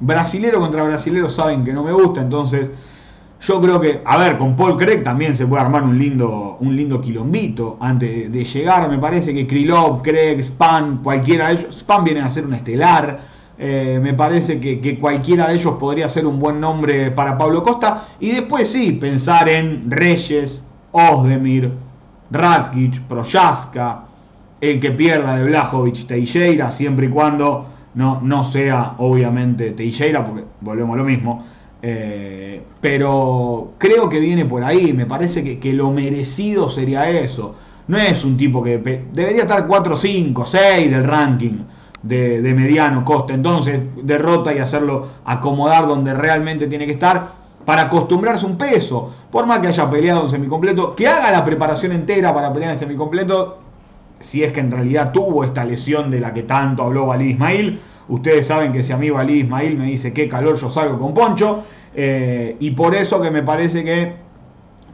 Brasilero 0.00 0.60
contra 0.60 0.84
brasilero 0.84 1.28
saben 1.28 1.64
que 1.64 1.72
no 1.72 1.84
me 1.84 1.92
gusta, 1.92 2.22
entonces 2.22 2.70
yo 3.40 3.60
creo 3.60 3.80
que, 3.80 4.00
a 4.04 4.16
ver, 4.18 4.38
con 4.38 4.56
Paul 4.56 4.76
Craig 4.76 5.02
también 5.02 5.36
se 5.36 5.46
puede 5.46 5.62
armar 5.62 5.82
un 5.82 5.98
lindo, 5.98 6.58
un 6.60 6.76
lindo 6.76 7.00
quilombito 7.00 7.76
antes 7.80 8.30
de 8.30 8.44
llegar. 8.44 8.88
Me 8.88 8.98
parece 8.98 9.34
que 9.34 9.48
Krylov, 9.48 10.02
Craig, 10.02 10.40
Span, 10.40 10.98
cualquiera 10.98 11.48
de 11.48 11.54
ellos, 11.54 11.76
Span 11.76 12.04
viene 12.04 12.20
a 12.20 12.30
ser 12.30 12.46
un 12.46 12.54
estelar. 12.54 13.31
Eh, 13.58 14.00
me 14.02 14.14
parece 14.14 14.58
que, 14.58 14.80
que, 14.80 14.98
cualquiera 14.98 15.48
de 15.48 15.54
ellos 15.54 15.76
podría 15.78 16.08
ser 16.08 16.26
un 16.26 16.38
buen 16.40 16.60
nombre 16.60 17.10
para 17.10 17.36
Pablo 17.36 17.62
Costa. 17.62 18.08
Y 18.18 18.30
después 18.30 18.68
sí, 18.68 18.92
pensar 18.92 19.48
en 19.48 19.90
Reyes, 19.90 20.62
Osdemir, 20.92 21.70
Rakic, 22.30 23.00
Proyaska, 23.02 24.04
el 24.60 24.80
que 24.80 24.90
pierda 24.92 25.36
de 25.36 25.44
Blajovic 25.44 26.06
Teixeira, 26.06 26.70
siempre 26.70 27.06
y 27.06 27.08
cuando 27.10 27.66
no, 27.94 28.20
no 28.22 28.44
sea 28.44 28.94
obviamente 28.98 29.72
Teixeira, 29.72 30.24
porque 30.24 30.44
volvemos 30.60 30.94
a 30.94 30.98
lo 30.98 31.04
mismo. 31.04 31.44
Eh, 31.82 32.62
pero 32.80 33.72
creo 33.78 34.08
que 34.08 34.20
viene 34.20 34.44
por 34.44 34.62
ahí, 34.62 34.92
me 34.92 35.04
parece 35.04 35.58
que, 35.58 35.72
lo 35.72 35.90
merecido 35.90 36.68
sería 36.68 37.10
eso. 37.10 37.56
No 37.88 37.98
es 37.98 38.24
un 38.24 38.36
tipo 38.36 38.62
que 38.62 38.78
debería 38.78 39.42
estar 39.42 39.66
4, 39.66 39.96
5, 39.96 40.46
6 40.46 40.90
del 40.90 41.04
ranking 41.04 41.58
de, 42.02 42.54
mediano 42.54 43.04
coste. 43.04 43.34
Entonces 43.34 43.80
derrota 44.02 44.52
y 44.54 44.58
hacerlo 44.58 45.08
acomodar 45.24 45.86
donde 45.86 46.14
realmente 46.14 46.66
tiene 46.66 46.86
que 46.86 46.92
estar 46.92 47.28
para 47.64 47.82
acostumbrarse 47.82 48.46
un 48.46 48.56
peso. 48.56 49.12
Por 49.30 49.46
más 49.46 49.60
que 49.60 49.68
haya 49.68 49.90
peleado 49.90 50.24
en 50.24 50.30
semicompleto, 50.30 50.94
que 50.94 51.06
haga 51.06 51.30
la 51.30 51.44
preparación 51.44 51.92
entera 51.92 52.34
para 52.34 52.52
pelear 52.52 52.72
en 52.72 52.78
semicompleto, 52.78 53.58
si 54.20 54.42
es 54.42 54.52
que 54.52 54.60
en 54.60 54.70
realidad 54.70 55.12
tuvo 55.12 55.44
esta 55.44 55.64
lesión 55.64 56.10
de 56.10 56.20
la 56.20 56.32
que 56.32 56.42
tanto 56.42 56.82
habló 56.82 57.06
Valí 57.06 57.30
Ismail. 57.30 57.80
Ustedes 58.08 58.46
saben 58.46 58.72
que 58.72 58.84
si 58.84 58.92
a 58.92 58.96
mí 58.96 59.10
Valí 59.10 59.40
Ismail 59.40 59.78
me 59.78 59.86
dice 59.86 60.12
qué 60.12 60.28
calor 60.28 60.56
yo 60.56 60.70
salgo 60.70 60.98
con 60.98 61.14
Poncho. 61.14 61.64
Eh, 61.94 62.56
y 62.58 62.70
por 62.70 62.94
eso 62.94 63.20
que 63.20 63.30
me 63.30 63.42
parece 63.42 63.84
que 63.84 64.14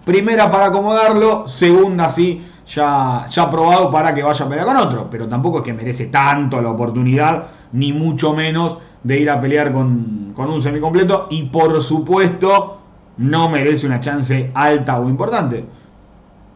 primera 0.04 0.50
para 0.50 0.66
acomodarlo, 0.66 1.46
segunda 1.48 2.10
sí, 2.10 2.42
ya, 2.68 3.26
ya 3.28 3.50
probado 3.50 3.90
para 3.90 4.14
que 4.14 4.22
vaya 4.22 4.44
a 4.44 4.48
pelear 4.48 4.66
con 4.66 4.76
otro. 4.76 5.08
Pero 5.10 5.28
tampoco 5.28 5.58
es 5.58 5.64
que 5.64 5.74
merece 5.74 6.06
tanto 6.06 6.60
la 6.60 6.70
oportunidad, 6.70 7.46
ni 7.72 7.92
mucho 7.92 8.32
menos 8.34 8.78
de 9.02 9.20
ir 9.20 9.30
a 9.30 9.40
pelear 9.40 9.72
con, 9.72 10.32
con 10.34 10.50
un 10.50 10.60
semicompleto. 10.60 11.28
Y 11.30 11.44
por 11.44 11.82
supuesto, 11.82 12.78
no 13.18 13.48
merece 13.48 13.86
una 13.86 14.00
chance 14.00 14.50
alta 14.54 14.98
o 15.00 15.08
importante. 15.08 15.64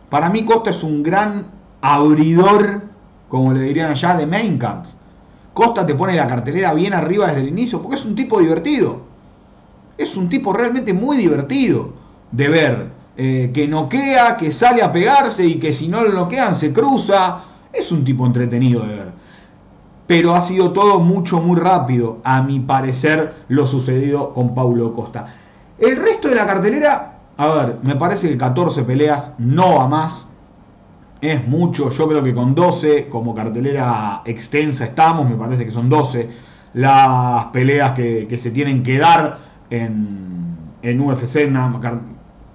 Para 0.09 0.29
mí 0.29 0.45
Costa 0.45 0.71
es 0.71 0.83
un 0.83 1.03
gran 1.03 1.47
abridor, 1.81 2.83
como 3.29 3.53
le 3.53 3.61
dirían 3.61 3.91
allá, 3.91 4.15
de 4.15 4.27
main 4.27 4.59
cards. 4.59 4.95
Costa 5.55 5.85
te 5.87 5.95
pone 5.95 6.15
la 6.15 6.27
cartelera 6.27 6.73
bien 6.73 6.95
arriba 6.95 7.27
desde 7.27 7.41
el 7.41 7.49
inicio, 7.49 7.83
porque 7.83 7.97
es 7.97 8.05
un 8.05 8.15
tipo 8.15 8.41
divertido. 8.41 9.01
Es 9.99 10.17
un 10.17 10.29
tipo 10.29 10.53
realmente 10.53 10.93
muy 10.93 11.17
divertido 11.17 11.93
de 12.31 12.49
ver. 12.49 13.02
Eh, 13.17 13.51
que 13.53 13.69
noquea, 13.69 14.39
que 14.39 14.53
sale 14.53 14.83
a 14.83 14.91
pegarse 14.91 15.45
y 15.45 15.57
que 15.57 15.75
si 15.75 15.87
no 15.87 16.03
lo 16.03 16.13
noquean 16.13 16.55
se 16.57 16.73
cruza. 16.73 17.45
Es 17.73 17.93
un 17.93 18.05
tipo 18.05 18.27
entretenido 18.27 18.83
de 18.87 18.95
ver. 18.95 19.13
Pero 20.07 20.35
ha 20.35 20.43
sido 20.43 20.73
todo 20.73 21.01
mucho, 21.01 21.41
muy 21.41 21.59
rápido, 21.59 22.19
a 22.25 22.43
mi 22.43 22.61
parecer, 22.61 23.35
lo 23.49 23.65
sucedido 23.65 24.33
con 24.35 24.55
Paulo 24.55 24.93
Costa. 24.93 25.35
El 25.79 25.97
resto 25.97 26.29
de 26.29 26.35
la 26.35 26.47
cartelera, 26.47 27.19
a 27.37 27.49
ver, 27.49 27.79
me 27.83 27.97
parece 27.97 28.29
que 28.29 28.37
14 28.37 28.83
peleas, 28.83 29.31
no 29.39 29.81
a 29.81 29.89
más 29.89 30.27
es 31.23 31.47
mucho, 31.47 31.89
yo 31.91 32.09
creo 32.09 32.23
que 32.23 32.35
con 32.35 32.55
12 32.55 33.09
como 33.09 33.35
cartelera 33.35 34.23
extensa 34.25 34.85
estamos, 34.85 35.31
me 35.31 35.37
parece 35.37 35.65
que 35.65 35.71
son 35.71 35.89
12 35.89 36.29
las 36.75 37.47
peleas 37.47 37.93
que, 37.93 38.39
se 38.39 38.51
tienen 38.51 38.83
que 38.83 38.99
dar 38.99 39.39
en, 39.71 40.57
en 40.83 41.01
UFC, 41.01 41.49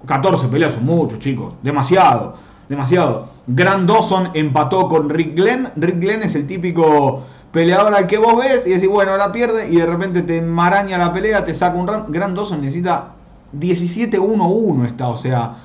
14 0.06 0.48
peleas 0.48 0.74
son 0.74 0.86
muchos 0.86 1.18
chicos, 1.18 1.54
demasiado, 1.62 2.36
demasiado. 2.68 3.28
Grand 3.46 3.88
Dawson 3.88 4.30
empató 4.34 4.88
con 4.88 5.08
Rick 5.08 5.34
Glenn, 5.34 5.70
Rick 5.76 6.00
Glenn 6.00 6.22
es 6.22 6.34
el 6.34 6.46
típico 6.46 7.22
peleador 7.52 7.94
al 7.94 8.06
que 8.06 8.18
vos 8.18 8.36
ves 8.38 8.66
y 8.66 8.70
decís, 8.70 8.88
bueno, 8.88 9.12
ahora 9.12 9.32
pierde 9.32 9.68
y 9.70 9.76
de 9.76 9.86
repente 9.86 10.22
te 10.22 10.38
enmaraña 10.38 10.98
la 10.98 11.12
pelea, 11.12 11.44
te 11.44 11.54
saca 11.54 11.76
un 11.76 11.86
round. 11.86 12.10
Grand 12.10 12.36
Dawson 12.36 12.60
necesita 12.60 13.14
17-1-1 13.58 14.86
está, 14.86 15.08
o 15.08 15.16
sea, 15.16 15.56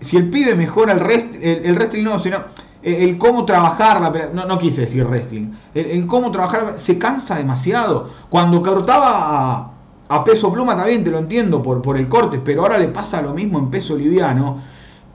si 0.00 0.16
el 0.16 0.28
pibe 0.30 0.54
mejora 0.54 0.92
el, 0.92 1.00
rest, 1.00 1.34
el, 1.40 1.74
wrestling, 1.76 2.04
no, 2.04 2.18
sino 2.18 2.38
el, 2.82 3.16
cómo 3.16 3.44
trabajar 3.44 4.00
la 4.00 4.10
no, 4.32 4.44
no 4.44 4.58
quise 4.58 4.82
decir 4.82 5.04
wrestling, 5.06 5.52
el, 5.74 6.06
cómo 6.06 6.30
trabajar, 6.30 6.74
se 6.78 6.98
cansa 6.98 7.36
demasiado. 7.36 8.10
Cuando 8.28 8.62
cortaba 8.62 9.12
a, 9.14 9.70
peso 10.24 10.52
pluma 10.52 10.76
también 10.76 11.02
te 11.02 11.10
lo 11.10 11.18
entiendo 11.18 11.62
por, 11.62 11.80
por 11.82 11.96
el 11.96 12.08
corte, 12.08 12.38
pero 12.38 12.62
ahora 12.62 12.78
le 12.78 12.88
pasa 12.88 13.22
lo 13.22 13.32
mismo 13.32 13.58
en 13.58 13.70
peso 13.70 13.96
liviano. 13.96 14.60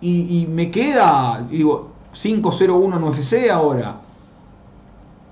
Y, 0.02 0.48
me 0.50 0.72
queda, 0.72 1.46
digo, 1.50 1.90
5-0-1 2.14 2.96
en 2.96 3.52
ahora, 3.52 4.00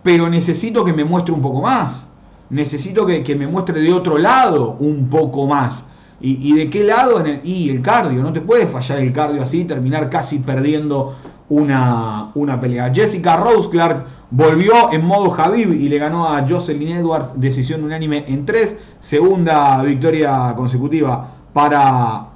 pero 0.04 0.30
necesito 0.30 0.84
que 0.84 0.92
me 0.92 1.06
muestre 1.06 1.34
un 1.34 1.42
poco 1.42 1.62
más, 1.62 2.06
necesito 2.50 3.06
que, 3.06 3.24
que 3.24 3.36
me 3.36 3.48
muestre 3.48 3.80
de 3.80 3.94
otro 3.94 4.18
lado 4.18 4.76
un 4.80 5.10
poco 5.10 5.48
más. 5.48 5.86
¿Y, 6.20 6.56
de 6.56 6.70
qué 6.72 6.84
lado? 6.84 7.24
Y 7.44 7.70
el 7.70 7.82
cardio, 7.82 8.24
no 8.24 8.34
te 8.34 8.42
puede 8.42 8.66
fallar 8.66 9.00
el 9.00 9.14
cardio 9.14 9.44
así, 9.44 9.66
terminar 9.66 10.10
casi 10.10 10.40
perdiendo 10.40 11.16
una, 11.50 12.32
una 12.34 12.60
pelea. 12.60 12.92
Jessica 12.94 13.38
Rose 13.38 13.70
Clark 13.70 14.06
volvió 14.32 14.92
en 14.92 15.06
modo 15.06 15.30
Javib 15.30 15.74
y 15.74 15.90
le 15.90 16.00
ganó 16.00 16.28
a 16.28 16.48
Jocelyn 16.48 16.98
Edwards, 16.98 17.34
decisión 17.36 17.84
unánime 17.84 18.26
en 18.28 18.46
tres, 18.46 18.80
segunda 19.00 19.82
victoria 19.84 20.54
consecutiva 20.56 21.36
para 21.54 22.28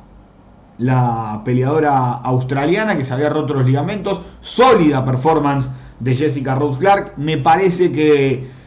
la 0.77 1.41
peleadora 1.43 2.13
australiana 2.17 2.97
que 2.97 3.05
se 3.05 3.13
había 3.13 3.29
roto 3.29 3.55
los 3.55 3.65
ligamentos. 3.65 4.21
Sólida 4.41 5.03
performance 5.03 5.69
de 5.99 6.15
Jessica 6.15 6.55
Rose 6.55 6.79
Clark. 6.79 7.13
Me 7.17 7.37
parece 7.37 7.91
que 7.91 8.60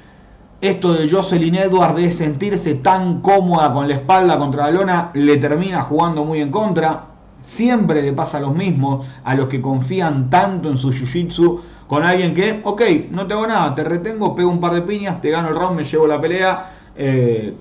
esto 0.60 0.94
de 0.94 1.08
Jocelyn 1.08 1.56
Edwards 1.56 1.96
de 1.96 2.10
sentirse 2.10 2.74
tan 2.76 3.20
cómoda 3.20 3.72
con 3.72 3.88
la 3.88 3.94
espalda 3.94 4.38
contra 4.38 4.64
la 4.64 4.70
lona 4.70 5.10
le 5.14 5.36
termina 5.36 5.82
jugando 5.82 6.24
muy 6.24 6.40
en 6.40 6.50
contra. 6.50 7.06
Siempre 7.42 8.00
le 8.02 8.12
pasa 8.12 8.40
lo 8.40 8.50
mismo 8.50 9.04
a 9.24 9.34
los 9.34 9.48
que 9.48 9.60
confían 9.60 10.30
tanto 10.30 10.70
en 10.70 10.78
su 10.78 10.90
jiu-jitsu 10.90 11.60
con 11.86 12.02
alguien 12.02 12.34
que, 12.34 12.60
ok, 12.64 12.82
no 13.10 13.26
tengo 13.26 13.46
nada, 13.46 13.74
te 13.74 13.84
retengo, 13.84 14.34
pego 14.34 14.50
un 14.50 14.60
par 14.60 14.72
de 14.72 14.82
piñas, 14.82 15.20
te 15.20 15.30
gano 15.30 15.48
el 15.48 15.56
round, 15.56 15.76
me 15.76 15.84
llevo 15.84 16.06
la 16.06 16.20
pelea. 16.20 16.70
Eh, 16.96 17.54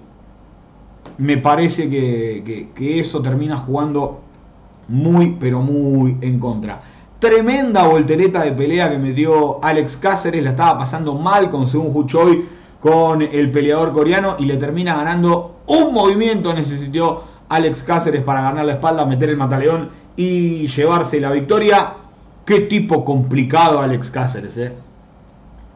me 1.18 1.38
parece 1.38 1.90
que, 1.90 3.00
eso 3.00 3.22
termina 3.22 3.58
jugando 3.58 4.22
muy, 4.88 5.36
pero 5.40 5.62
muy 5.62 6.18
en 6.22 6.40
contra. 6.40 6.82
Tremenda 7.20 7.88
voltereta 7.88 8.44
de 8.44 8.52
pelea 8.52 8.90
que 8.90 8.98
metió 8.98 9.64
Alex 9.64 9.98
Cáceres, 9.98 10.44
la 10.44 10.52
estaba 10.52 10.80
pasando 10.80 11.14
mal 11.16 11.50
con 11.50 11.68
Seung 11.68 11.96
Huchoy, 11.96 12.46
con 12.84 13.22
el 13.22 13.50
peleador 13.50 13.94
coreano 13.94 14.36
y 14.38 14.44
le 14.44 14.58
termina 14.58 14.98
ganando 14.98 15.62
un 15.68 15.94
movimiento. 15.94 16.54
Necesitó 16.54 17.24
Alex 17.48 17.82
Cáceres 17.82 18.24
para 18.24 18.42
ganar 18.42 18.66
la 18.66 18.74
espalda, 18.74 19.06
meter 19.06 19.30
el 19.30 19.38
mataleón 19.38 19.90
y 20.18 20.68
llevarse 20.68 21.22
la 21.22 21.32
victoria. 21.32 21.94
Qué 22.46 22.60
tipo 22.60 23.06
complicado 23.06 23.80
Alex 23.80 24.12
Cáceres, 24.12 24.58
¿eh? 24.58 24.74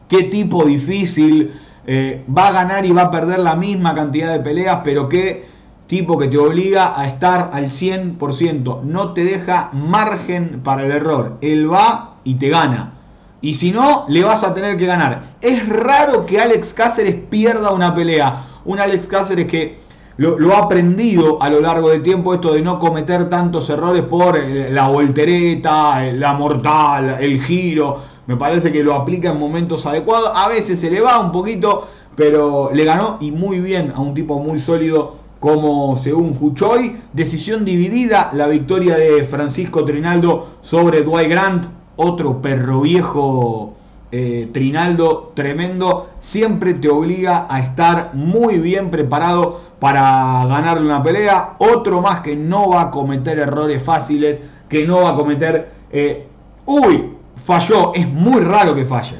Qué 0.06 0.24
tipo 0.24 0.66
difícil. 0.66 1.58
Eh, 1.86 2.22
va 2.36 2.48
a 2.48 2.52
ganar 2.52 2.84
y 2.84 2.92
va 2.92 3.04
a 3.04 3.10
perder 3.10 3.38
la 3.38 3.56
misma 3.56 3.94
cantidad 3.94 4.30
de 4.30 4.40
peleas, 4.40 4.80
pero 4.84 5.08
qué 5.08 5.48
tipo 5.86 6.18
que 6.18 6.28
te 6.28 6.36
obliga 6.36 7.00
a 7.00 7.06
estar 7.06 7.48
al 7.54 7.70
100%. 7.70 8.82
No 8.82 9.14
te 9.14 9.24
deja 9.24 9.70
margen 9.72 10.60
para 10.62 10.84
el 10.84 10.92
error. 10.92 11.38
Él 11.40 11.72
va 11.72 12.16
y 12.24 12.34
te 12.34 12.50
gana. 12.50 12.97
Y 13.40 13.54
si 13.54 13.70
no, 13.70 14.04
le 14.08 14.24
vas 14.24 14.42
a 14.42 14.52
tener 14.52 14.76
que 14.76 14.86
ganar. 14.86 15.36
Es 15.40 15.68
raro 15.68 16.26
que 16.26 16.40
Alex 16.40 16.72
Cáceres 16.72 17.14
pierda 17.14 17.70
una 17.70 17.94
pelea. 17.94 18.44
Un 18.64 18.80
Alex 18.80 19.06
Cáceres 19.06 19.46
que 19.46 19.78
lo, 20.18 20.54
ha 20.54 20.64
aprendido 20.64 21.40
a 21.40 21.48
lo 21.48 21.60
largo 21.60 21.90
del 21.90 22.02
tiempo 22.02 22.34
esto 22.34 22.52
de 22.52 22.60
no 22.60 22.80
cometer 22.80 23.28
tantos 23.28 23.70
errores 23.70 24.02
por 24.02 24.36
eh, 24.36 24.68
la 24.68 24.88
voltereta, 24.88 26.04
eh, 26.04 26.12
la 26.12 26.32
mortal, 26.32 27.18
el 27.20 27.40
giro. 27.40 28.02
Me 28.26 28.36
parece 28.36 28.72
que 28.72 28.82
lo 28.82 28.94
aplica 28.94 29.30
en 29.30 29.38
momentos 29.38 29.86
adecuados. 29.86 30.32
A 30.34 30.48
veces 30.48 30.80
se 30.80 30.90
le 30.90 31.00
va 31.00 31.20
un 31.20 31.30
poquito, 31.30 31.86
pero 32.16 32.70
le 32.74 32.84
ganó 32.84 33.18
y 33.20 33.30
muy 33.30 33.60
bien 33.60 33.92
a 33.94 34.00
un 34.00 34.14
tipo 34.14 34.40
muy 34.40 34.58
sólido 34.58 35.14
como 35.38 35.96
según 35.96 36.36
Huchoy. 36.38 36.96
Decisión 37.12 37.64
dividida, 37.64 38.30
la 38.32 38.48
victoria 38.48 38.96
de 38.96 39.22
Francisco 39.22 39.84
Trinaldo 39.84 40.48
sobre 40.60 41.02
Dwight 41.02 41.30
Grant, 41.30 41.77
otro 41.98 42.40
perro 42.40 42.80
viejo 42.80 43.74
eh, 44.10 44.48
Trinaldo 44.52 45.32
tremendo. 45.34 46.10
Siempre 46.20 46.74
te 46.74 46.88
obliga 46.88 47.46
a 47.50 47.60
estar 47.60 48.10
muy 48.14 48.58
bien 48.58 48.90
preparado 48.90 49.60
para 49.78 50.46
ganarle 50.46 50.86
una 50.86 51.02
pelea. 51.02 51.56
Otro 51.58 52.00
más 52.00 52.20
que 52.20 52.34
no 52.34 52.70
va 52.70 52.82
a 52.82 52.90
cometer 52.90 53.38
errores 53.38 53.82
fáciles, 53.82 54.40
que 54.68 54.86
no 54.86 55.02
va 55.02 55.10
a 55.10 55.16
cometer... 55.16 55.72
Eh, 55.90 56.26
uy, 56.66 57.14
falló, 57.36 57.92
es 57.94 58.08
muy 58.08 58.40
raro 58.40 58.74
que 58.74 58.84
falle. 58.86 59.16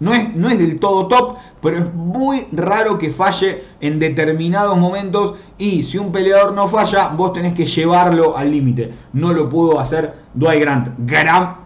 No 0.00 0.12
es, 0.14 0.34
no 0.34 0.48
es 0.48 0.58
del 0.58 0.80
todo 0.80 1.06
top, 1.06 1.36
pero 1.60 1.78
es 1.78 1.94
muy 1.94 2.48
raro 2.50 2.98
que 2.98 3.10
falle 3.10 3.62
en 3.80 4.00
determinados 4.00 4.76
momentos 4.76 5.34
y 5.58 5.84
si 5.84 5.96
un 5.98 6.10
peleador 6.10 6.54
no 6.54 6.66
falla, 6.66 7.08
vos 7.10 7.32
tenés 7.32 7.54
que 7.54 7.66
llevarlo 7.66 8.36
al 8.36 8.50
límite. 8.50 8.92
No 9.12 9.32
lo 9.32 9.48
pudo 9.48 9.78
hacer 9.78 10.21
Dwight 10.34 10.60
Grant. 10.60 10.88
Grant 10.98 11.56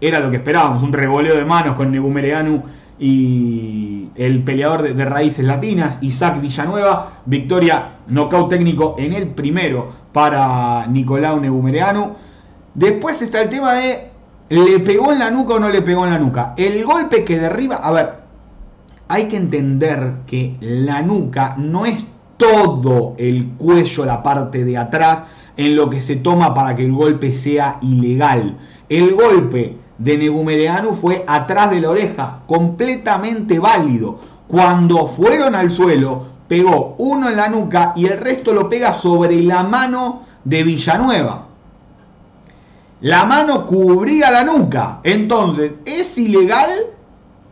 era 0.00 0.20
lo 0.20 0.30
que 0.30 0.36
esperábamos, 0.36 0.82
un 0.82 0.92
revoleo 0.92 1.36
de 1.36 1.44
manos 1.44 1.76
con 1.76 1.90
Negumereanu 1.90 2.62
y 2.98 4.08
el 4.14 4.42
peleador 4.42 4.82
de, 4.82 5.04
raíces 5.04 5.44
latinas, 5.44 5.98
Isaac 6.00 6.40
Villanueva, 6.40 7.20
victoria 7.26 7.96
nocaut 8.08 8.48
técnico 8.48 8.94
en 8.98 9.12
el 9.12 9.28
primero 9.28 9.92
para 10.12 10.86
Nicolau 10.86 11.40
Negumereanu. 11.40 12.14
Después 12.74 13.20
está 13.22 13.42
el 13.42 13.48
tema 13.50 13.74
de 13.74 14.10
¿le 14.48 14.80
pegó 14.80 15.12
en 15.12 15.18
la 15.18 15.30
nuca 15.30 15.54
o 15.54 15.58
no 15.58 15.68
le 15.68 15.82
pegó 15.82 16.04
en 16.04 16.10
la 16.10 16.18
nuca? 16.18 16.54
El 16.56 16.84
golpe 16.84 17.24
que 17.24 17.38
derriba, 17.38 17.76
a 17.76 17.90
ver, 17.90 18.14
hay 19.08 19.24
que 19.24 19.36
entender 19.36 20.14
que 20.26 20.56
la 20.60 21.02
nuca 21.02 21.54
no 21.56 21.86
es 21.86 22.04
todo 22.36 23.14
el 23.18 23.52
cuello, 23.56 24.04
la 24.04 24.22
parte 24.22 24.64
de 24.64 24.76
atrás, 24.76 25.24
en 25.56 25.76
lo 25.76 25.88
que 25.90 26.00
se 26.00 26.16
toma 26.16 26.54
para 26.54 26.74
que 26.74 26.84
el 26.84 26.92
golpe 26.92 27.32
sea 27.32 27.78
ilegal. 27.80 28.56
El 28.88 29.14
golpe 29.14 29.76
de 29.98 30.18
Negumereanu 30.18 30.94
fue 30.94 31.24
atrás 31.26 31.70
de 31.70 31.80
la 31.80 31.90
oreja, 31.90 32.40
completamente 32.46 33.58
válido. 33.58 34.20
Cuando 34.46 35.06
fueron 35.06 35.54
al 35.54 35.70
suelo, 35.70 36.26
pegó 36.48 36.94
uno 36.98 37.28
en 37.28 37.36
la 37.36 37.48
nuca 37.48 37.92
y 37.96 38.06
el 38.06 38.18
resto 38.18 38.52
lo 38.52 38.68
pega 38.68 38.94
sobre 38.94 39.42
la 39.42 39.62
mano 39.62 40.22
de 40.44 40.62
Villanueva. 40.62 41.46
La 43.00 43.24
mano 43.24 43.66
cubría 43.66 44.30
la 44.30 44.44
nuca. 44.44 45.00
Entonces, 45.02 45.72
¿es 45.84 46.16
ilegal 46.16 46.70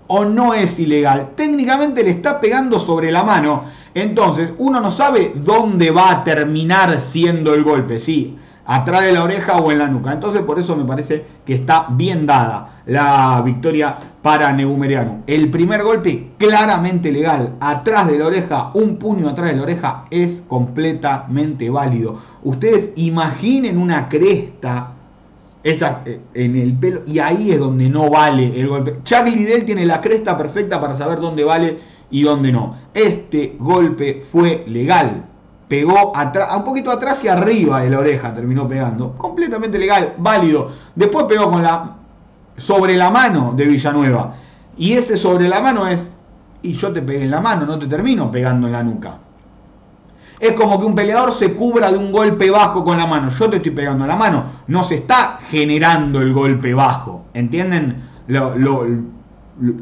o 0.06 0.24
no 0.24 0.54
es 0.54 0.78
ilegal? 0.78 1.32
Técnicamente 1.34 2.02
le 2.02 2.10
está 2.10 2.40
pegando 2.40 2.78
sobre 2.78 3.10
la 3.12 3.24
mano. 3.24 3.64
Entonces, 3.94 4.52
uno 4.58 4.80
no 4.80 4.90
sabe 4.90 5.32
dónde 5.36 5.90
va 5.90 6.10
a 6.10 6.24
terminar 6.24 7.00
siendo 7.00 7.54
el 7.54 7.62
golpe. 7.62 8.00
Sí, 8.00 8.36
atrás 8.66 9.02
de 9.02 9.12
la 9.12 9.22
oreja 9.22 9.58
o 9.58 9.70
en 9.72 9.78
la 9.78 9.88
nuca. 9.88 10.12
Entonces 10.12 10.42
por 10.42 10.58
eso 10.58 10.76
me 10.76 10.84
parece 10.84 11.24
que 11.44 11.54
está 11.54 11.86
bien 11.90 12.26
dada 12.26 12.82
la 12.86 13.40
victoria 13.44 13.98
para 14.22 14.52
Neumeriano. 14.52 15.22
El 15.26 15.50
primer 15.50 15.82
golpe 15.82 16.30
claramente 16.38 17.12
legal, 17.12 17.54
atrás 17.60 18.06
de 18.08 18.18
la 18.18 18.26
oreja, 18.26 18.70
un 18.74 18.96
puño 18.96 19.28
atrás 19.28 19.50
de 19.50 19.56
la 19.56 19.62
oreja 19.62 20.04
es 20.10 20.42
completamente 20.48 21.70
válido. 21.70 22.18
Ustedes 22.42 22.90
imaginen 22.96 23.78
una 23.78 24.08
cresta 24.08 24.90
esa, 25.62 26.02
eh, 26.04 26.20
en 26.34 26.56
el 26.56 26.74
pelo 26.74 27.00
y 27.06 27.18
ahí 27.18 27.50
es 27.50 27.58
donde 27.58 27.88
no 27.88 28.10
vale 28.10 28.58
el 28.60 28.68
golpe. 28.68 28.98
Chuck 29.02 29.26
Liddell 29.26 29.64
tiene 29.64 29.86
la 29.86 30.00
cresta 30.00 30.36
perfecta 30.36 30.80
para 30.80 30.94
saber 30.94 31.20
dónde 31.20 31.44
vale 31.44 31.93
y 32.14 32.22
dónde 32.22 32.52
no. 32.52 32.76
Este 32.94 33.56
golpe 33.58 34.22
fue 34.22 34.64
legal 34.68 35.24
pegó 35.66 36.12
un 36.12 36.64
poquito 36.64 36.90
atrás 36.90 37.24
y 37.24 37.28
arriba 37.28 37.82
de 37.82 37.90
la 37.90 37.98
oreja 37.98 38.32
terminó 38.32 38.68
pegando. 38.68 39.14
Completamente 39.18 39.76
legal, 39.76 40.14
válido. 40.18 40.70
Después 40.94 41.26
pegó 41.26 41.50
con 41.50 41.64
la 41.64 41.96
sobre 42.56 42.96
la 42.96 43.10
mano 43.10 43.54
de 43.56 43.64
Villanueva. 43.64 44.34
Y 44.76 44.92
ese 44.92 45.16
sobre 45.16 45.48
la 45.48 45.60
mano 45.60 45.88
es, 45.88 46.08
y 46.62 46.74
yo 46.74 46.92
te 46.92 47.02
pegué 47.02 47.24
en 47.24 47.32
la 47.32 47.40
mano, 47.40 47.66
no 47.66 47.78
te 47.78 47.86
termino 47.86 48.30
pegando 48.30 48.68
en 48.68 48.72
la 48.72 48.84
nuca. 48.84 49.18
Es 50.38 50.52
como 50.52 50.78
que 50.78 50.84
un 50.84 50.94
peleador 50.94 51.32
se 51.32 51.54
cubra 51.54 51.90
de 51.90 51.98
un 51.98 52.12
golpe 52.12 52.50
bajo 52.50 52.84
con 52.84 52.96
la 52.96 53.06
mano. 53.06 53.30
Yo 53.30 53.50
te 53.50 53.56
estoy 53.56 53.72
pegando 53.72 54.06
la 54.06 54.14
mano. 54.16 54.44
No 54.68 54.84
se 54.84 54.96
está 54.96 55.40
generando 55.50 56.20
el 56.20 56.32
golpe 56.32 56.74
bajo. 56.74 57.24
¿Entienden? 57.34 58.02
Lo, 58.28 58.54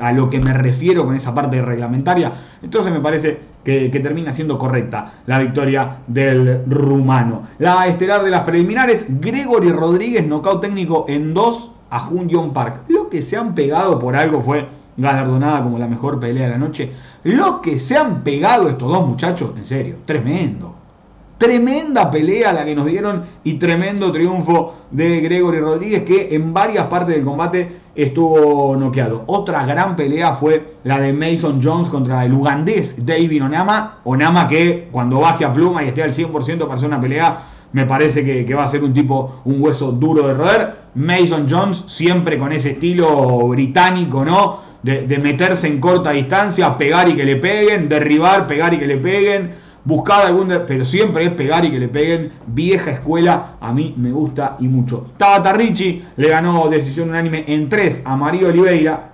a 0.00 0.12
lo 0.12 0.28
que 0.28 0.40
me 0.40 0.52
refiero 0.52 1.04
con 1.04 1.14
esa 1.14 1.34
parte 1.34 1.62
reglamentaria. 1.62 2.32
Entonces 2.62 2.92
me 2.92 3.00
parece 3.00 3.38
que, 3.64 3.88
termina 4.02 4.32
siendo 4.32 4.58
correcta 4.58 5.14
la 5.26 5.38
victoria 5.38 5.98
del 6.06 6.62
rumano. 6.66 7.42
La 7.58 7.86
estelar 7.86 8.22
de 8.24 8.30
las 8.30 8.42
preliminares, 8.42 9.06
Gregory 9.08 9.70
Rodríguez, 9.70 10.26
nocaut 10.26 10.60
técnico 10.60 11.06
en 11.08 11.34
2 11.34 11.72
a 11.90 12.00
Jun 12.00 12.52
Park. 12.52 12.82
Lo 12.88 13.08
que 13.08 13.22
se 13.22 13.36
han 13.36 13.54
pegado 13.54 13.98
por 13.98 14.16
algo 14.16 14.40
fue 14.40 14.66
galardonada 14.96 15.62
como 15.62 15.78
la 15.78 15.88
mejor 15.88 16.20
pelea 16.20 16.46
de 16.46 16.52
la 16.52 16.58
noche. 16.58 16.92
Lo 17.24 17.60
que 17.60 17.78
se 17.78 17.96
han 17.96 18.22
pegado 18.22 18.68
estos 18.68 18.90
dos 18.90 19.06
muchachos, 19.06 19.52
en 19.56 19.64
serio, 19.64 19.96
tremendo. 20.04 20.81
Tremenda 21.42 22.08
pelea 22.08 22.52
la 22.52 22.64
que 22.64 22.72
nos 22.72 22.86
dieron 22.86 23.24
y 23.42 23.54
tremendo 23.54 24.12
triunfo 24.12 24.74
de 24.92 25.20
Gregory 25.22 25.58
Rodríguez 25.58 26.04
que 26.04 26.36
en 26.36 26.54
varias 26.54 26.86
partes 26.86 27.16
del 27.16 27.24
combate 27.24 27.80
estuvo 27.96 28.76
noqueado. 28.76 29.24
Otra 29.26 29.66
gran 29.66 29.96
pelea 29.96 30.34
fue 30.34 30.74
la 30.84 31.00
de 31.00 31.12
Mason 31.12 31.60
Jones 31.60 31.88
contra 31.88 32.24
el 32.24 32.32
ugandés 32.32 32.94
David 33.04 33.42
Onama. 33.42 33.98
Onama 34.04 34.46
que 34.46 34.86
cuando 34.92 35.18
baje 35.18 35.44
a 35.44 35.52
pluma 35.52 35.82
y 35.82 35.88
esté 35.88 36.04
al 36.04 36.14
100% 36.14 36.60
para 36.60 36.74
hacer 36.74 36.86
una 36.86 37.00
pelea, 37.00 37.42
me 37.72 37.86
parece 37.86 38.24
que, 38.24 38.54
va 38.54 38.62
a 38.62 38.70
ser 38.70 38.84
un 38.84 38.94
tipo, 38.94 39.42
un 39.44 39.60
hueso 39.60 39.90
duro 39.90 40.28
de 40.28 40.34
roer. 40.34 40.74
Mason 40.94 41.46
Jones 41.50 41.82
siempre 41.88 42.38
con 42.38 42.52
ese 42.52 42.70
estilo 42.70 43.48
británico, 43.48 44.24
¿no? 44.24 44.60
De, 44.84 45.08
de 45.08 45.18
meterse 45.18 45.66
en 45.66 45.80
corta 45.80 46.12
distancia, 46.12 46.76
pegar 46.76 47.08
y 47.08 47.16
que 47.16 47.24
le 47.24 47.34
peguen, 47.34 47.88
derribar, 47.88 48.46
pegar 48.46 48.74
y 48.74 48.78
que 48.78 48.86
le 48.86 48.98
peguen 48.98 49.61
buscar 49.84 50.26
algún, 50.26 50.52
pero 50.66 50.84
siempre 50.84 51.24
es 51.24 51.30
pegar 51.30 51.64
y 51.64 51.70
que 51.70 51.78
le 51.78 51.88
peguen. 51.88 52.32
Vieja 52.46 52.92
escuela, 52.92 53.56
a 53.60 53.72
mí 53.72 53.94
me 53.96 54.12
gusta 54.12 54.56
y 54.60 54.68
mucho. 54.68 55.08
Tabata 55.16 55.52
Ricci 55.52 56.02
le 56.16 56.28
ganó 56.28 56.68
decisión 56.68 57.10
unánime 57.10 57.44
en 57.46 57.68
3 57.68 58.02
a 58.04 58.16
Mario 58.16 58.48
Oliveira 58.48 59.10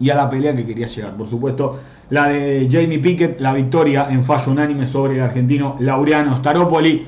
y 0.00 0.10
a 0.10 0.16
la 0.16 0.28
pelea 0.28 0.54
que 0.54 0.66
quería 0.66 0.86
llegar. 0.86 1.14
Por 1.16 1.28
supuesto, 1.28 1.78
la 2.10 2.28
de 2.28 2.68
Jamie 2.70 2.98
Pickett, 2.98 3.40
la 3.40 3.54
victoria 3.54 4.08
en 4.10 4.24
fallo 4.24 4.52
unánime 4.52 4.86
sobre 4.86 5.14
el 5.14 5.20
argentino 5.20 5.76
Laureano 5.78 6.36
Staropoli. 6.38 7.06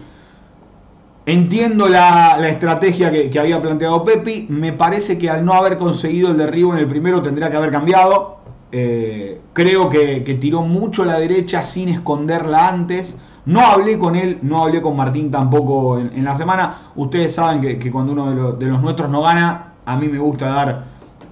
Entiendo 1.26 1.88
la, 1.88 2.38
estrategia 2.48 3.11
que, 3.11 3.38
había 3.38 3.61
planteado 3.61 4.04
Pepi. 4.04 4.46
Me 4.50 4.72
parece 4.72 5.16
que 5.18 5.30
al 5.30 5.44
no 5.44 5.54
haber 5.54 5.78
conseguido 5.78 6.30
el 6.30 6.37
derribo 6.37 6.74
en 6.74 6.80
el 6.80 6.87
primero 6.87 7.22
tendría 7.22 7.50
que 7.50 7.57
haber 7.57 7.70
cambiado. 7.70 8.43
Eh, 8.76 9.40
creo 9.52 9.88
que, 9.88 10.20
tiró 10.40 10.62
mucho 10.62 11.04
la 11.04 11.20
derecha 11.20 11.62
sin 11.62 11.88
esconderla 11.88 12.68
antes. 12.68 13.16
No 13.46 13.60
hablé 13.60 13.96
con 14.00 14.16
él, 14.16 14.38
no 14.42 14.62
hablé 14.62 14.82
con 14.82 14.96
Martín 14.96 15.30
tampoco 15.30 15.96
en, 16.00 16.24
la 16.24 16.37
semana. 16.37 16.90
Ustedes 16.96 17.37
saben 17.37 17.60
que, 17.60 17.90
cuando 17.92 18.10
uno 18.12 18.54
de, 18.54 18.66
los 18.66 18.82
nuestros 18.82 19.08
no 19.08 19.22
gana, 19.22 19.74
a 19.84 19.96
mí 19.96 20.08
me 20.08 20.18
gusta 20.18 20.46
dar 20.46 20.84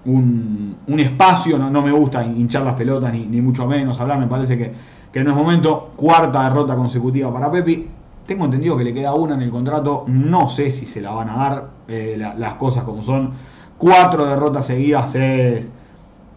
un, 0.05 0.77
espacio, 0.99 1.59
no, 1.59 1.83
me 1.83 1.91
gusta 1.91 2.25
hinchar 2.25 2.63
las 2.63 2.75
pelotas 2.75 3.13
ni, 3.13 3.41
mucho 3.41 3.67
menos 3.67 3.99
hablar. 3.99 4.21
Me 4.21 4.29
parece 4.29 4.57
que, 4.57 4.73
que 5.11 5.25
no 5.25 5.31
es 5.31 5.37
momento. 5.37 5.91
Cuarta 5.97 6.45
derrota 6.45 6.77
consecutiva 6.77 7.33
para 7.33 7.51
Pepi 7.51 7.89
tengo 8.25 8.45
entendido 8.45 8.77
que 8.77 8.85
le 8.85 8.95
queda 8.95 9.15
una 9.15 9.35
en 9.35 9.43
el 9.43 9.51
contrato. 9.51 10.05
No 10.07 10.49
sé 10.49 10.71
si 10.71 10.87
se 10.87 11.01
la 11.01 11.11
van 11.11 11.29
a 11.29 11.35
dar 11.35 11.69
eh, 11.89 12.17
las 12.17 12.55
cosas 12.55 12.85
como 12.85 13.03
son. 13.03 13.33
Cuatro 13.79 14.27
derrotas 14.27 14.67
seguidas 14.67 15.13
es, 15.17 15.69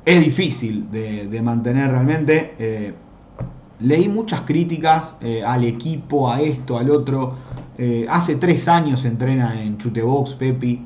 es 0.05 0.23
difícil 0.23 0.89
de, 0.91 1.41
mantener 1.41 1.91
realmente. 1.91 2.53
Eh, 2.59 2.93
leí 3.79 4.07
muchas 4.07 4.41
críticas 4.41 5.15
eh, 5.21 5.43
al 5.43 5.63
equipo, 5.63 6.31
a 6.31 6.41
esto, 6.41 6.77
al 6.77 6.89
otro. 6.91 7.35
hace 8.09 8.35
tres 8.37 8.69
años 8.69 9.03
entrena 9.03 9.61
en 9.61 9.77
Chutebox 9.77 10.35
Pepi. 10.35 10.81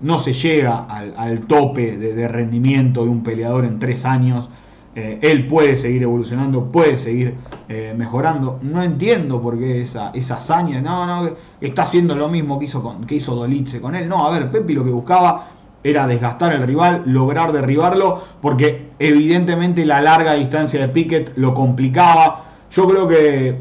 no 0.00 0.18
se 0.18 0.32
llega 0.32 0.86
al, 0.86 1.40
tope 1.46 1.96
de 1.96 2.28
rendimiento 2.28 3.04
de 3.04 3.10
un 3.10 3.22
peleador 3.22 3.64
en 3.64 3.78
tres 3.78 4.04
años. 4.04 4.48
Eh, 4.96 5.18
él 5.20 5.46
puede 5.46 5.76
seguir 5.76 6.04
evolucionando, 6.04 6.72
puede 6.72 6.96
seguir 6.96 7.34
eh, 7.68 7.94
mejorando. 7.94 8.58
No 8.62 8.82
entiendo 8.82 9.42
por 9.42 9.58
qué 9.58 9.82
esa, 9.82 10.10
esa 10.12 10.36
hazaña, 10.36 10.80
no, 10.80 11.04
no, 11.04 11.36
está 11.60 11.82
haciendo 11.82 12.16
lo 12.16 12.30
mismo 12.30 12.58
que 12.58 12.64
hizo, 12.64 12.82
con, 12.82 13.06
que 13.06 13.16
hizo 13.16 13.34
Dolitze 13.34 13.78
con 13.78 13.94
él. 13.94 14.08
No, 14.08 14.26
a 14.26 14.30
ver, 14.30 14.50
Pepi 14.50 14.72
lo 14.72 14.84
que 14.84 14.90
buscaba 14.90 15.50
era 15.90 16.06
desgastar 16.06 16.52
al 16.52 16.66
rival, 16.66 17.02
lograr 17.06 17.52
derribarlo, 17.52 18.22
porque 18.40 18.88
evidentemente 18.98 19.84
la 19.84 20.00
larga 20.00 20.34
distancia 20.34 20.80
de 20.80 20.88
Pickett 20.88 21.36
lo 21.36 21.54
complicaba. 21.54 22.44
Yo 22.70 22.88
creo 22.88 23.08
que 23.08 23.56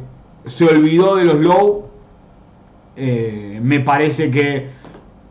se 0.45 0.65
olvidó 0.65 1.15
de 1.15 1.25
los 1.25 1.37
low. 1.37 1.85
Eh, 2.97 3.59
me 3.61 3.81
parece 3.81 4.31
que 4.31 4.69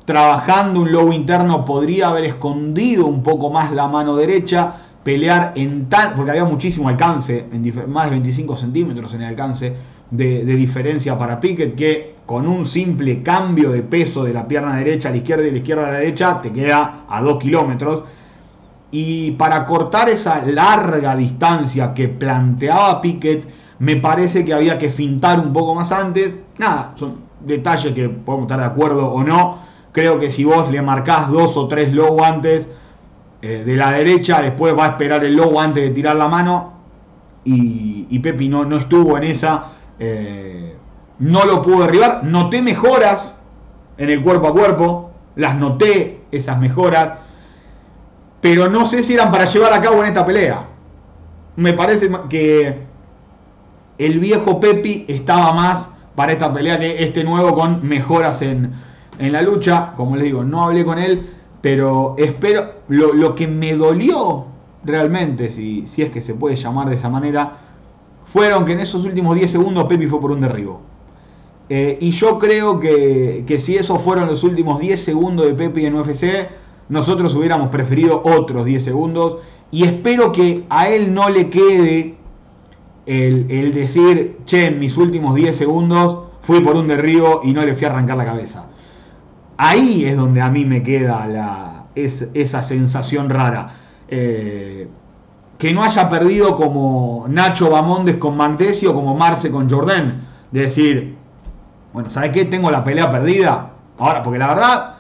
trabajando 0.04 0.80
un 0.80 0.92
low 0.92 1.12
interno 1.12 1.64
podría 1.64 2.08
haber 2.08 2.24
escondido 2.24 3.06
un 3.06 3.22
poco 3.22 3.50
más 3.50 3.72
la 3.72 3.88
mano 3.88 4.16
derecha 4.16 4.74
pelear 5.02 5.52
en 5.54 5.88
tal, 5.88 6.14
porque 6.14 6.30
había 6.30 6.44
muchísimo 6.44 6.88
alcance, 6.88 7.46
más 7.86 8.06
de 8.06 8.10
25 8.10 8.56
centímetros 8.56 9.12
en 9.14 9.22
el 9.22 9.28
alcance 9.28 9.74
de, 10.10 10.44
diferencia 10.44 11.16
para 11.18 11.40
Pickett, 11.40 11.74
que 11.74 12.13
con 12.26 12.48
un 12.48 12.64
simple 12.64 13.22
cambio 13.22 13.70
de 13.70 13.82
peso 13.82 14.24
de 14.24 14.32
la 14.32 14.48
pierna 14.48 14.76
derecha 14.76 15.08
a 15.08 15.12
la 15.12 15.18
izquierda 15.18 15.42
y 15.42 15.46
de 15.46 15.52
la 15.52 15.58
izquierda 15.58 15.86
a 15.86 15.92
la 15.92 15.98
derecha 15.98 16.40
te 16.40 16.52
queda 16.52 17.04
a 17.08 17.20
2 17.20 17.38
kilómetros. 17.38 18.04
Y 18.90 19.32
para 19.32 19.66
cortar 19.66 20.08
esa 20.08 20.44
larga 20.46 21.16
distancia 21.16 21.92
que 21.94 22.08
planteaba 22.08 23.00
Pickett, 23.00 23.46
me 23.80 23.96
parece 23.96 24.44
que 24.44 24.54
había 24.54 24.78
que 24.78 24.90
fintar 24.90 25.40
un 25.40 25.52
poco 25.52 25.74
más 25.74 25.90
antes. 25.92 26.38
Nada, 26.58 26.92
son 26.96 27.16
detalles 27.40 27.92
que 27.92 28.08
podemos 28.08 28.44
estar 28.44 28.60
de 28.60 28.66
acuerdo 28.66 29.10
o 29.10 29.22
no. 29.22 29.58
Creo 29.92 30.18
que 30.18 30.30
si 30.30 30.44
vos 30.44 30.70
le 30.70 30.80
marcás 30.80 31.28
dos 31.30 31.56
o 31.56 31.68
tres 31.68 31.92
low 31.92 32.22
antes, 32.22 32.68
eh, 33.46 33.62
de 33.62 33.76
la 33.76 33.90
derecha, 33.92 34.40
después 34.40 34.74
va 34.74 34.86
a 34.86 34.88
esperar 34.92 35.22
el 35.22 35.34
lobo 35.34 35.60
antes 35.60 35.84
de 35.84 35.90
tirar 35.90 36.16
la 36.16 36.28
mano. 36.28 36.72
Y, 37.44 38.18
Pepi 38.20 38.48
no, 38.48 38.64
no, 38.64 38.78
estuvo 38.78 39.18
en 39.18 39.24
esa. 39.24 39.66
Eh, 39.98 40.74
no 41.18 41.44
lo 41.44 41.62
pudo 41.62 41.82
derribar. 41.82 42.24
Noté 42.24 42.62
mejoras 42.62 43.34
en 43.98 44.10
el 44.10 44.22
cuerpo 44.22 44.48
a 44.48 44.52
cuerpo. 44.52 45.10
Las 45.36 45.56
noté, 45.56 46.22
esas 46.30 46.58
mejoras. 46.58 47.18
Pero 48.40 48.68
no 48.68 48.84
sé 48.84 49.02
si 49.02 49.14
eran 49.14 49.30
para 49.32 49.46
llevar 49.46 49.72
a 49.72 49.80
cabo 49.80 50.02
en 50.02 50.08
esta 50.08 50.26
pelea. 50.26 50.66
Me 51.56 51.72
parece 51.72 52.10
que 52.28 52.82
el 53.98 54.18
viejo 54.18 54.60
Pepi 54.60 55.06
estaba 55.08 55.52
más 55.52 55.88
para 56.14 56.32
esta 56.32 56.52
pelea 56.52 56.78
que 56.78 57.02
este 57.02 57.24
nuevo 57.24 57.54
con 57.54 57.86
mejoras 57.86 58.42
en, 58.42 58.72
en 59.18 59.32
la 59.32 59.42
lucha. 59.42 59.92
Como 59.96 60.16
les 60.16 60.24
digo, 60.24 60.44
no 60.44 60.64
hablé 60.64 60.84
con 60.84 60.98
él 60.98 61.30
pero 61.64 62.14
espero, 62.18 62.74
lo, 62.88 63.34
que 63.34 63.48
me 63.48 63.74
dolió 63.74 64.44
realmente, 64.84 65.48
si, 65.48 65.86
si, 65.86 66.02
es 66.02 66.10
que 66.10 66.20
se 66.20 66.34
puede 66.34 66.56
llamar 66.56 66.90
de 66.90 66.96
esa 66.96 67.08
manera, 67.08 67.56
fueron 68.26 68.66
que 68.66 68.72
en 68.72 68.80
esos 68.80 69.06
últimos 69.06 69.34
10 69.34 69.50
segundos 69.50 69.84
Pepi 69.84 70.06
fue 70.06 70.20
por 70.20 70.30
un 70.30 70.42
derribo. 70.42 70.82
Eh, 71.68 71.98
y 72.00 72.10
yo 72.10 72.38
creo 72.38 72.78
que, 72.78 73.44
que, 73.46 73.58
si 73.58 73.76
esos 73.76 74.00
fueron 74.02 74.28
los 74.28 74.44
últimos 74.44 74.80
10 74.80 75.00
segundos 75.00 75.46
de 75.46 75.54
Pepi 75.54 75.86
en 75.86 75.94
UFC, 75.94 76.48
nosotros 76.88 77.34
hubiéramos 77.34 77.68
preferido 77.70 78.22
otros 78.24 78.64
10 78.64 78.84
segundos. 78.84 79.38
Y 79.70 79.84
espero 79.84 80.32
que 80.32 80.64
a 80.68 80.88
él 80.88 81.14
no 81.14 81.28
le 81.30 81.48
quede 81.50 82.16
el, 83.06 83.46
el 83.50 83.72
decir, 83.72 84.38
che, 84.44 84.66
en 84.66 84.78
mis 84.78 84.96
últimos 84.96 85.34
10 85.34 85.56
segundos 85.56 86.24
fui 86.42 86.60
por 86.60 86.76
un 86.76 86.88
derribo 86.88 87.40
y 87.42 87.52
no 87.52 87.64
le 87.64 87.74
fui 87.74 87.86
a 87.86 87.90
arrancar 87.90 88.18
la 88.18 88.26
cabeza. 88.26 88.66
Ahí 89.56 90.04
es 90.04 90.16
donde 90.16 90.40
a 90.40 90.50
mí 90.50 90.64
me 90.64 90.82
queda 90.82 91.26
la, 91.26 91.86
esa 91.94 92.62
sensación 92.62 93.30
rara. 93.30 93.76
Eh, 94.08 94.88
que 95.58 95.72
no 95.72 95.82
haya 95.82 96.08
perdido 96.08 96.56
como 96.56 97.26
Nacho 97.28 97.70
Bamondes 97.70 98.16
con 98.16 98.36
Magdesio, 98.36 98.92
como 98.92 99.16
Marce 99.16 99.50
con 99.50 99.70
Jordan. 99.70 100.26
De 100.50 100.62
decir, 100.62 101.16
bueno, 101.94 102.10
¿sabes 102.10 102.30
qué? 102.30 102.44
Tengo 102.44 102.72
la 102.72 102.82
pelea 102.82 103.08
perdida. 103.08 103.70
Ahora, 103.98 104.20
porque 104.20 104.40
la 104.40 104.48
verdad, 104.48 104.94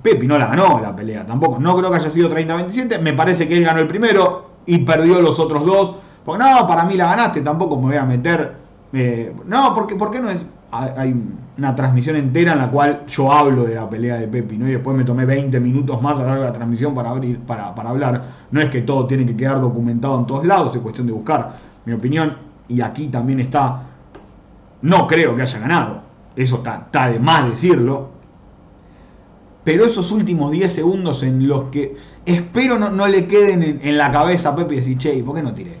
Pepi 0.00 0.26
no 0.26 0.38
la 0.38 0.46
ganó 0.46 0.80
la 0.80 0.96
pelea 0.96 1.26
tampoco. 1.26 1.58
No 1.60 1.76
creo 1.76 1.90
que 1.90 1.98
haya 1.98 2.08
sido 2.08 2.30
30-27. 2.30 2.98
Me 3.00 3.12
parece 3.12 3.46
que 3.46 3.58
él 3.58 3.64
ganó 3.64 3.80
el 3.80 3.86
primero 3.86 4.50
y 4.64 4.78
perdió 4.78 5.20
los 5.20 5.38
otros 5.38 5.66
dos. 5.66 5.96
Porque 6.24 6.42
no, 6.42 6.66
para 6.66 6.84
mí 6.84 6.96
la 6.96 7.06
ganaste. 7.06 7.42
Tampoco 7.42 7.76
me 7.76 7.88
voy 7.88 7.96
a 7.96 8.06
meter. 8.06 8.54
Eh, 8.94 9.36
no, 9.44 9.74
porque, 9.74 9.94
¿por 9.94 10.10
qué 10.10 10.20
no 10.20 10.30
es? 10.30 10.38
hay 10.70 11.14
una 11.56 11.74
transmisión 11.74 12.16
entera 12.16 12.52
en 12.52 12.58
la 12.58 12.70
cual 12.70 13.04
yo 13.06 13.32
hablo 13.32 13.64
de 13.64 13.74
la 13.74 13.88
pelea 13.88 14.16
de 14.16 14.26
Pepi, 14.26 14.58
¿no? 14.58 14.68
Y 14.68 14.72
después 14.72 14.96
me 14.96 15.04
tomé 15.04 15.26
20 15.26 15.60
minutos 15.60 16.00
más 16.02 16.16
a 16.16 16.20
lo 16.20 16.26
largo 16.26 16.42
de 16.42 16.48
la 16.48 16.52
transmisión 16.54 16.94
para, 16.94 17.10
abrir, 17.10 17.40
para 17.40 17.68
hablar. 17.68 18.24
No 18.50 18.60
es 18.60 18.70
que 18.70 18.82
todo 18.82 19.06
tiene 19.06 19.26
que 19.26 19.36
quedar 19.36 19.60
documentado 19.60 20.18
en 20.18 20.26
todos 20.26 20.46
lados, 20.46 20.74
es 20.74 20.80
cuestión 20.80 21.06
de 21.06 21.12
buscar 21.12 21.56
mi 21.84 21.92
opinión. 21.92 22.36
Y 22.68 22.80
aquí 22.80 23.08
también 23.08 23.40
está, 23.40 23.82
no 24.82 25.06
creo 25.06 25.36
que 25.36 25.42
haya 25.42 25.58
ganado, 25.58 26.05
eso 26.36 26.56
está, 26.56 27.08
de 27.08 27.18
más 27.18 27.50
decirlo. 27.50 28.10
Pero 29.64 29.84
esos 29.84 30.12
últimos 30.12 30.52
10 30.52 30.72
segundos 30.72 31.22
en 31.22 31.48
los 31.48 31.64
que 31.70 31.96
espero 32.24 32.78
no, 32.78 33.06
le 33.08 33.26
queden 33.26 33.80
en, 33.82 33.98
la 33.98 34.12
cabeza 34.12 34.50
a 34.50 34.56
Pepi 34.56 34.74
y 34.74 34.76
decir, 34.76 34.98
che, 34.98 35.22
¿por 35.24 35.34
qué 35.34 35.42
no 35.42 35.54
tiré? 35.54 35.78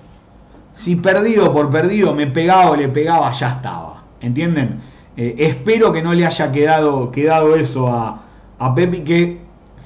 Si 0.74 0.96
perdido 0.96 1.52
por 1.52 1.70
perdido 1.70 2.12
me 2.12 2.26
pegaba 2.26 2.70
o 2.70 2.76
le 2.76 2.88
pegaba, 2.88 3.32
ya 3.32 3.48
estaba 3.48 4.02
¿Entienden? 4.20 4.80
Eh, 5.16 5.36
espero 5.38 5.92
que 5.92 6.02
no 6.02 6.12
le 6.14 6.26
haya 6.26 6.50
quedado, 6.50 7.10
quedado 7.10 7.54
eso 7.54 7.86
a, 7.86 8.22
a 8.58 8.74
Pepi, 8.74 9.00
que 9.00 9.40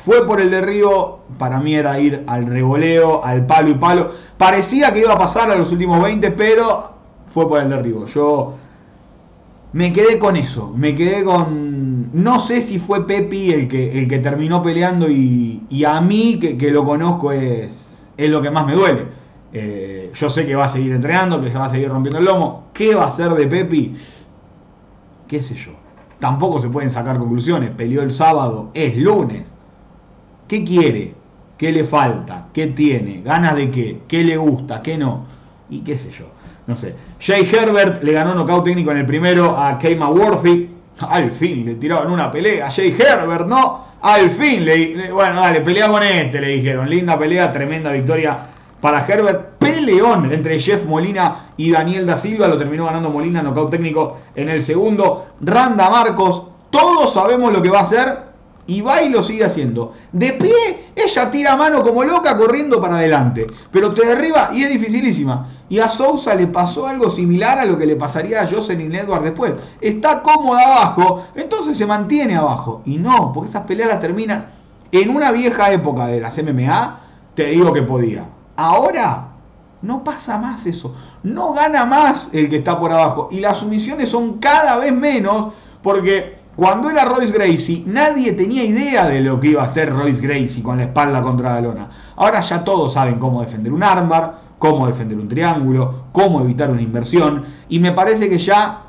fue 0.05 0.27
por 0.27 0.41
el 0.41 0.51
derribo, 0.51 1.21
para 1.39 1.61
mí 1.61 1.75
era 1.75 2.01
ir 2.01 2.25
al 2.27 2.47
revoleo, 2.47 3.23
al 3.23 3.45
palo 3.45 3.69
y 3.69 3.75
palo. 3.75 4.13
Parecía 4.39 4.93
que 4.95 5.01
iba 5.01 5.13
a 5.13 5.19
pasar 5.19 5.51
a 5.51 5.57
los 5.57 5.71
últimos 5.73 6.03
20, 6.03 6.31
pero 6.33 6.93
fue 7.35 7.47
por 7.49 7.61
el 7.61 7.69
derribo. 7.69 8.07
Yo 8.07 8.55
me 9.73 9.93
quedé 9.93 10.19
con 10.19 10.37
eso, 10.37 10.73
me 10.77 10.95
quedé 10.95 11.25
con... 11.25 12.11
No 12.13 12.41
sé 12.41 12.61
si 12.61 12.79
fue 12.79 13.07
Pepi 13.07 13.53
el 13.53 13.69
que, 13.69 13.99
el 13.99 14.09
que 14.09 14.19
terminó 14.19 14.63
peleando 14.63 15.09
y, 15.09 15.85
a 15.87 16.01
mí, 16.01 16.39
que, 16.39 16.71
lo 16.71 16.85
conozco, 16.85 17.33
es, 17.33 17.71
es 18.17 18.29
lo 18.29 18.43
que 18.43 18.51
más 18.51 18.67
me 18.67 18.75
duele. 18.75 19.05
Eh, 19.53 20.11
yo 20.15 20.31
sé 20.31 20.47
que 20.47 20.57
va 20.57 20.65
a 20.65 20.69
seguir 20.69 20.93
entrenando, 20.93 21.41
que 21.41 21.51
se 21.51 21.59
va 21.59 21.67
a 21.67 21.71
seguir 21.71 21.89
rompiendo 21.89 22.19
el 22.19 22.25
lomo. 22.25 22.65
¿Qué 22.73 22.95
va 22.95 23.05
a 23.05 23.09
hacer 23.09 23.33
de 23.35 23.47
Pepi? 23.47 23.95
qué 25.31 25.41
sé 25.41 25.55
yo. 25.55 25.71
Tampoco 26.19 26.59
se 26.59 26.69
pueden 26.69 26.91
sacar 26.91 27.17
conclusiones. 27.19 27.71
Peleó 27.71 28.03
el 28.03 28.11
sábado, 28.11 28.71
es 28.75 28.97
lunes. 28.97 29.45
¿Qué 30.49 30.65
quiere? 30.65 31.15
¿Qué 31.57 31.71
le 31.71 31.85
falta? 31.85 32.49
¿Qué 32.53 32.67
tiene? 32.67 33.23
¿Ganas 33.23 33.55
de 33.55 33.71
qué? 33.71 34.03
¿Qué 34.09 34.25
le 34.25 34.37
gusta? 34.37 34.83
¿Qué 34.83 34.99
no? 34.99 35.27
Y 35.71 35.81
qué 35.83 35.97
sé 35.97 36.11
yo. 36.11 36.27
No 36.71 36.77
sé. 36.77 36.95
Jay 37.19 37.51
Herbert 37.53 38.01
le 38.05 38.13
ganó 38.13 38.33
knockout 38.33 38.63
técnico 38.65 38.93
en 38.93 38.99
el 38.99 39.05
primero 39.07 39.59
a 39.59 39.77
Keima 39.77 40.09
Worthy. 40.09 40.71
Al 41.01 41.33
fin 41.33 41.65
le 41.65 41.75
tiraron 41.75 42.13
una 42.13 42.31
pelea 42.31 42.69
a 42.69 42.71
Jay 42.71 42.97
Herbert, 42.97 43.49
¿no? 43.49 43.87
Al 44.01 44.31
fin 44.31 44.65
le, 44.65 45.11
bueno, 45.11 45.41
dale, 45.41 45.63
pelea 45.63 45.89
con 45.89 46.01
este, 46.01 46.41
le 46.41 46.47
dijeron. 46.51 46.89
Linda 46.89 47.19
pelea, 47.19 47.51
tremenda 47.51 47.91
victoria 47.91 48.39
para 48.81 49.05
Herbert. 49.05 49.59
Peleón 49.59 50.33
entre 50.33 50.61
Jeff 50.61 50.85
Molina 50.85 51.49
y 51.57 51.73
Daniel 51.73 52.07
da 52.07 52.17
Silva. 52.17 52.47
Lo 52.47 52.57
terminó 52.57 52.85
ganando 52.85 53.11
Molina, 53.11 53.43
nocaut 53.43 53.69
técnico 53.69 54.19
en 54.37 54.49
el 54.49 54.63
segundo. 54.63 55.27
Randa 55.41 55.91
Marcos, 55.91 56.45
todos 56.71 57.13
sabemos 57.13 57.53
lo 57.53 57.61
que 57.61 57.71
va 57.71 57.81
a 57.81 57.83
hacer. 57.83 58.31
Y 58.67 58.83
va 58.83 59.03
y 59.03 59.09
lo 59.09 59.25
sigue 59.25 59.45
haciendo. 59.45 59.95
De 60.13 60.35
pie, 60.35 60.91
ella 60.95 61.29
tira 61.33 61.57
mano 61.57 61.83
como 61.83 62.05
loca 62.05 62.37
corriendo 62.37 62.81
para 62.81 62.99
adelante. 62.99 63.49
Pero 63.73 63.93
te 63.93 64.07
derriba 64.07 64.51
y 64.53 64.63
es 64.63 64.71
dificilísima. 64.71 65.49
Y 65.71 65.79
a 65.79 65.89
Sousa 65.89 66.35
le 66.35 66.49
pasó 66.49 66.89
algo 66.89 67.09
similar 67.09 67.61
a 67.61 67.65
lo 67.65 67.79
que 67.79 67.87
le 67.87 67.95
pasaría 67.95 68.43
a 68.43 68.47
Jocelyn 68.47 68.93
Edwards 68.93 69.25
después. 69.25 69.55
Está 69.81 70.21
cómoda 70.21 70.63
abajo, 70.67 71.25
entonces 71.37 71.79
se 71.79 71.87
mantiene 71.87 72.35
abajo. 72.35 72.83
Y 72.85 72.99
no, 72.99 73.33
porque 73.33 73.51
esas 73.51 73.67
peleas 73.67 74.01
terminan. 74.01 74.47
En 74.91 75.15
una 75.15 75.31
vieja 75.31 75.71
época 75.71 76.09
de 76.09 76.21
las 76.21 76.37
MMA, 76.43 77.01
te 77.37 77.47
digo 77.47 77.73
que 77.73 77.83
podía. 77.83 78.25
Ahora 78.57 79.29
no 79.83 80.03
pasa 80.03 80.39
más 80.39 80.67
eso. 80.67 80.93
No 81.23 81.53
gana 81.53 81.85
más 81.85 82.31
el 82.33 82.51
que 82.51 82.57
está 82.57 82.79
por 82.79 82.93
abajo. 82.93 83.29
Y 83.31 83.39
las 83.39 83.59
sumisiones 83.59 84.09
son 84.09 84.39
cada 84.39 84.77
vez 84.77 84.93
menos 84.93 85.53
porque 85.83 86.37
cuando 86.57 86.91
era 86.91 87.05
Royce 87.05 87.33
Gracie, 87.33 87.85
nadie 87.87 88.33
tenía 88.33 88.65
idea 88.65 89.07
de 89.07 89.21
lo 89.21 89.39
que 89.39 89.51
iba 89.51 89.63
a 89.63 89.67
hacer 89.67 89.93
Royce 89.93 90.21
Gracie 90.21 90.65
con 90.65 90.79
la 90.79 90.83
espalda 90.83 91.23
contra 91.23 91.55
la 91.55 91.61
lona. 91.61 91.91
Ahora 92.17 92.41
ya 92.41 92.65
todos 92.65 92.95
saben 92.95 93.21
cómo 93.21 93.41
defender 93.41 93.73
un 93.73 93.85
armbar, 93.85 94.50
cómo 94.61 94.87
defender 94.87 95.19
un 95.19 95.27
triángulo, 95.27 96.05
cómo 96.13 96.43
evitar 96.43 96.71
una 96.71 96.83
inversión. 96.83 97.47
Y 97.71 97.81
me 97.81 97.93
parece 97.93 98.29
que 98.29 98.39
ya 98.39 98.83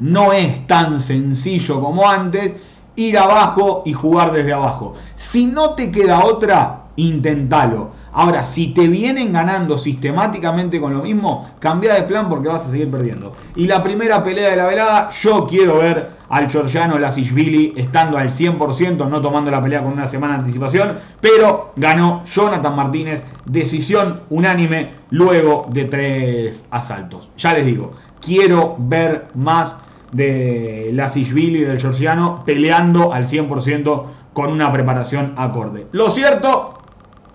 no 0.00 0.32
es 0.32 0.66
tan 0.66 1.00
sencillo 1.00 1.78
como 1.80 2.08
antes 2.08 2.54
ir 2.96 3.18
abajo 3.18 3.82
y 3.84 3.92
jugar 3.92 4.32
desde 4.32 4.54
abajo. 4.54 4.94
Si 5.14 5.44
no 5.44 5.74
te 5.74 5.92
queda 5.92 6.24
otra, 6.24 6.84
intentalo. 6.96 7.90
Ahora, 8.14 8.44
si 8.44 8.68
te 8.68 8.88
vienen 8.88 9.34
ganando 9.34 9.76
sistemáticamente 9.76 10.80
con 10.80 10.94
lo 10.94 11.02
mismo, 11.02 11.50
cambia 11.58 11.94
de 11.94 12.04
plan 12.04 12.30
porque 12.30 12.48
vas 12.48 12.64
a 12.64 12.70
seguir 12.70 12.90
perdiendo. 12.90 13.34
Y 13.56 13.66
la 13.66 13.82
primera 13.82 14.24
pelea 14.24 14.50
de 14.50 14.56
la 14.56 14.66
velada, 14.66 15.10
yo 15.10 15.46
quiero 15.46 15.78
ver 15.78 16.12
al 16.34 16.50
Georgiano 16.50 16.98
Lasishvili 16.98 17.74
estando 17.76 18.18
al 18.18 18.32
100%, 18.32 19.08
no 19.08 19.20
tomando 19.20 19.52
la 19.52 19.62
pelea 19.62 19.84
con 19.84 19.92
una 19.92 20.08
semana 20.08 20.32
de 20.32 20.40
anticipación, 20.40 20.98
pero 21.20 21.72
ganó 21.76 22.24
Jonathan 22.24 22.74
Martínez, 22.74 23.24
decisión 23.44 24.22
unánime 24.30 24.94
luego 25.10 25.68
de 25.70 25.84
tres 25.84 26.64
asaltos. 26.72 27.30
Ya 27.36 27.54
les 27.54 27.64
digo, 27.66 27.92
quiero 28.20 28.74
ver 28.80 29.28
más 29.34 29.76
de 30.10 30.90
Lasishvili 30.92 31.60
y 31.60 31.64
del 31.66 31.78
Georgiano 31.78 32.42
peleando 32.44 33.12
al 33.12 33.28
100% 33.28 34.02
con 34.32 34.50
una 34.50 34.72
preparación 34.72 35.34
acorde. 35.36 35.86
Lo 35.92 36.10
cierto 36.10 36.74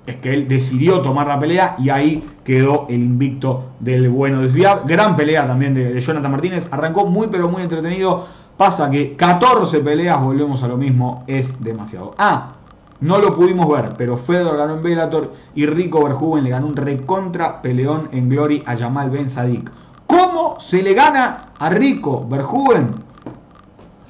es 0.10 0.18
que 0.18 0.34
él 0.34 0.48
decidió 0.48 1.02
tomar 1.02 1.28
la 1.28 1.40
pelea 1.40 1.76
y 1.78 1.90
ahí 1.90 2.28
quedó 2.44 2.88
el 2.90 2.96
invicto 2.96 3.70
del 3.80 4.10
bueno 4.10 4.42
de. 4.42 4.68
Gran 4.86 5.16
pelea 5.16 5.46
también 5.48 5.74
de, 5.74 6.02
Jonathan 6.02 6.32
Martínez. 6.32 6.68
Arrancó 6.72 7.06
muy 7.06 7.28
pero 7.28 7.48
muy 7.48 7.62
entretenido. 7.62 8.28
Pasa 8.60 8.92
que 8.92 9.16
14 9.16 9.80
peleas, 9.80 10.22
volvemos 10.22 10.62
a 10.64 10.68
lo 10.68 10.76
mismo, 10.76 11.24
es 11.28 11.64
demasiado. 11.64 12.14
Ah, 12.18 12.56
no 13.00 13.18
lo 13.18 13.34
pudimos 13.34 13.70
ver, 13.70 13.94
pero 13.98 14.18
Fedor 14.18 14.58
ganó 14.58 14.74
en 14.74 14.84
Bellator 14.84 15.34
y 15.56 15.66
Rico 15.66 16.04
Verhoeven 16.04 16.44
le 16.44 16.50
ganó 16.50 16.68
un 16.68 16.76
recontra 16.76 17.62
peleón 17.62 18.10
en 18.12 18.28
Glory 18.28 18.62
a 18.66 18.76
Jamal 18.76 19.12
Ben 19.12 19.30
Sadik. 19.30 19.72
¿Cómo 20.06 20.60
se 20.60 20.84
le 20.84 20.94
gana 20.94 21.54
a 21.58 21.70
Rico 21.70 22.28
Verhoeven? 22.28 22.96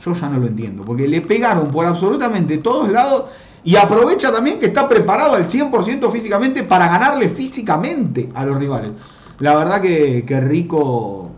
Yo 0.04 0.14
ya 0.14 0.30
no 0.30 0.40
lo 0.40 0.48
entiendo, 0.48 0.84
porque 0.84 1.08
le 1.08 1.22
pegaron 1.22 1.68
por 1.68 1.86
absolutamente 1.86 2.58
todos 2.58 2.90
lados 2.90 3.26
y 3.64 3.76
aprovecha 3.76 4.32
también 4.32 4.60
que 4.60 4.66
está 4.66 4.90
preparado 4.90 5.36
al 5.36 5.48
100% 5.48 6.12
físicamente 6.12 6.64
para 6.64 6.88
ganarle 6.88 7.30
físicamente 7.30 8.32
a 8.34 8.46
los 8.46 8.58
rivales. 8.58 8.94
La 9.38 9.56
verdad 9.56 9.80
que, 9.80 10.42
Rico 10.42 11.30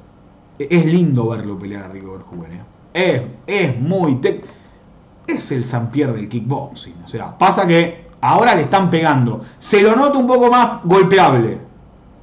es 0.57 0.85
lindo 0.85 1.27
verlo 1.27 1.59
pelear 1.59 1.83
a 1.83 1.87
Rico 1.89 2.13
Verjuven. 2.13 2.53
¿eh? 2.53 2.70
Es, 2.93 3.21
es 3.47 3.79
muy... 3.79 4.19
es 5.27 5.51
el 5.51 5.65
Pierre 5.91 6.13
del 6.13 6.29
kickboxing. 6.29 6.95
O 7.05 7.07
sea, 7.07 7.37
pasa 7.37 7.65
que 7.65 8.07
ahora 8.21 8.55
le 8.55 8.63
están 8.63 8.89
pegando. 8.89 9.41
Se 9.59 9.81
lo 9.81 9.95
nota 9.95 10.17
un 10.17 10.27
poco 10.27 10.49
más 10.49 10.83
golpeable 10.83 11.71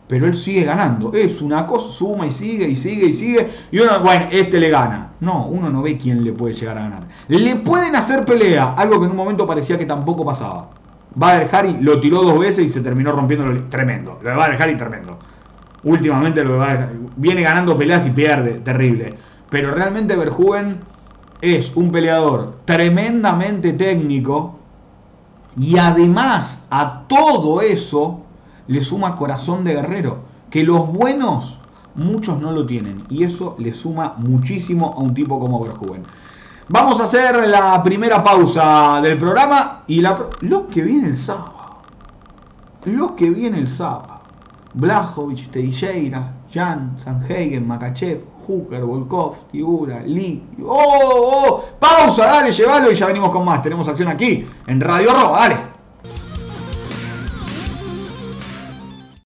pero 0.09 0.27
él 0.27 0.35
sigue 0.35 0.65
ganando. 0.65 1.13
Es 1.13 1.41
una 1.41 1.67
cosa, 1.67 1.91
suma 1.91 2.27
y 2.27 2.31
sigue 2.31 2.67
y 2.67 2.75
sigue 2.75 3.07
y 3.09 3.13
sigue. 3.13 3.49
Y 3.71 3.79
uno, 3.79 4.01
bueno, 4.01 4.27
este 4.31 4.59
le 4.59 4.71
gana. 4.71 5.13
No, 5.21 5.47
uno 5.47 5.69
no 5.71 5.83
ve 5.83 5.99
quién 5.99 6.25
le 6.25 6.33
puede 6.33 6.55
llegar 6.55 6.79
a 6.79 6.83
ganar. 6.83 7.03
Le 7.29 7.57
pueden 7.57 7.95
hacer 7.95 8.25
pelea, 8.25 8.73
algo 8.73 8.99
que 8.99 9.05
en 9.05 9.11
un 9.11 9.17
momento 9.17 9.47
parecía 9.47 9.79
que 9.79 9.85
tampoco 9.85 10.25
pasaba. 10.25 10.71
Bader 11.15 11.49
Harry 11.53 11.77
lo 11.81 12.01
tiró 12.01 12.23
dos 12.23 12.39
veces 12.39 12.65
y 12.65 12.69
se 12.71 12.81
terminó 12.81 13.13
rompiendo. 13.13 13.65
Tremendo. 13.69 14.19
Lo 14.23 14.31
de 14.31 14.37
Bader 14.37 14.63
Harry, 14.63 14.77
tremendo. 14.77 15.19
Últimamente 15.85 16.43
lo 16.43 16.55
de 16.55 16.59
Bader 16.59 16.93
viene 17.17 17.43
ganando 17.43 17.77
peleas 17.77 18.07
y 18.07 18.11
pierde. 18.11 18.61
Terrible. 18.65 19.15
Pero 19.51 19.73
realmente 19.73 20.17
Verjuven 20.17 20.81
es 21.41 21.75
un 21.75 21.91
peleador 21.91 22.59
tremendamente 22.65 23.73
técnico. 23.73 24.57
Y 25.57 25.79
además 25.79 26.61
a 26.71 27.05
todo 27.09 27.61
eso 27.63 28.21
le 28.67 28.81
suma 28.83 29.17
corazón 29.17 29.65
de 29.65 29.75
guerrero, 29.75 30.19
que 30.51 30.63
los 30.63 30.93
buenos 30.93 31.59
muchos 31.95 32.41
no 32.41 32.53
lo 32.53 32.65
tienen 32.65 33.05
y 33.09 33.25
eso 33.25 33.57
le 33.59 33.73
suma 33.73 34.15
muchísimo 34.19 34.95
a 34.97 35.01
un 35.01 35.15
tipo 35.15 35.41
como 35.41 35.61
Verhoeven. 35.61 36.05
Vamos 36.69 37.01
a 37.01 37.05
hacer 37.05 37.49
la 37.49 37.83
primera 37.83 38.23
pausa 38.23 39.01
del 39.03 39.19
programa 39.19 39.83
y 39.87 40.01
la 40.01 40.29
lo 40.41 40.69
que 40.69 40.83
viene 40.83 41.09
el 41.09 41.17
sábado. 41.17 41.55
Lo 42.85 43.17
que 43.17 43.31
viene 43.31 43.59
el 43.59 43.69
sábado. 43.69 44.21
Blajovic, 44.75 45.51
Teixeira, 45.51 46.35
Jan, 46.53 46.97
Sanhagen, 47.03 47.67
Makachev, 47.67 48.21
Hooker, 48.49 48.83
Volkov, 48.83 49.49
Tigura, 49.53 50.01
Lee. 50.01 50.43
¡Oh, 50.65 51.61
¡Oh! 51.61 51.65
Pausa, 51.79 52.25
dale, 52.25 52.51
llévalo 52.51 52.91
y 52.91 52.95
ya 52.95 53.07
venimos 53.07 53.31
con 53.31 53.45
más. 53.45 53.63
Tenemos 53.63 53.87
acción 53.87 54.09
aquí 54.09 54.47
en 54.67 54.81
Radio 54.81 55.13
Roba, 55.13 55.39
dale. 55.41 55.57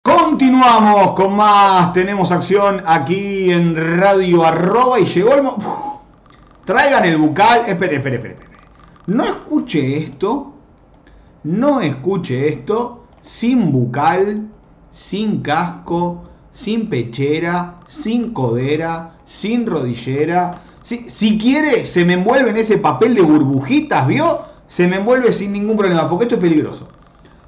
Continuamos 0.01 1.11
con 1.11 1.35
más. 1.35 1.93
Tenemos 1.93 2.31
acción 2.31 2.81
aquí 2.85 3.51
en 3.51 3.99
Radio 3.99 4.43
Arroba 4.43 4.99
y 4.99 5.05
llegó 5.05 5.35
el. 5.35 5.43
Traigan 6.65 7.05
el 7.05 7.17
bucal. 7.17 7.65
Espere, 7.67 7.97
espere, 7.97 8.15
espere, 8.15 8.33
espere. 8.33 8.57
No 9.05 9.23
escuche 9.23 9.97
esto. 9.97 10.53
No 11.43 11.81
escuche 11.81 12.47
esto 12.49 13.01
sin 13.21 13.71
bucal, 13.71 14.47
sin 14.91 15.41
casco, 15.41 16.23
sin 16.51 16.89
pechera, 16.89 17.75
sin 17.87 18.33
codera, 18.33 19.13
sin 19.25 19.65
rodillera. 19.65 20.61
Si, 20.81 21.09
si 21.09 21.37
quiere, 21.37 21.85
se 21.85 22.05
me 22.05 22.13
envuelve 22.13 22.49
en 22.49 22.57
ese 22.57 22.77
papel 22.77 23.15
de 23.15 23.21
burbujitas, 23.21 24.07
¿vio? 24.07 24.41
Se 24.67 24.87
me 24.87 24.97
envuelve 24.97 25.33
sin 25.33 25.51
ningún 25.51 25.77
problema, 25.77 26.09
porque 26.09 26.25
esto 26.25 26.35
es 26.35 26.41
peligroso. 26.41 26.87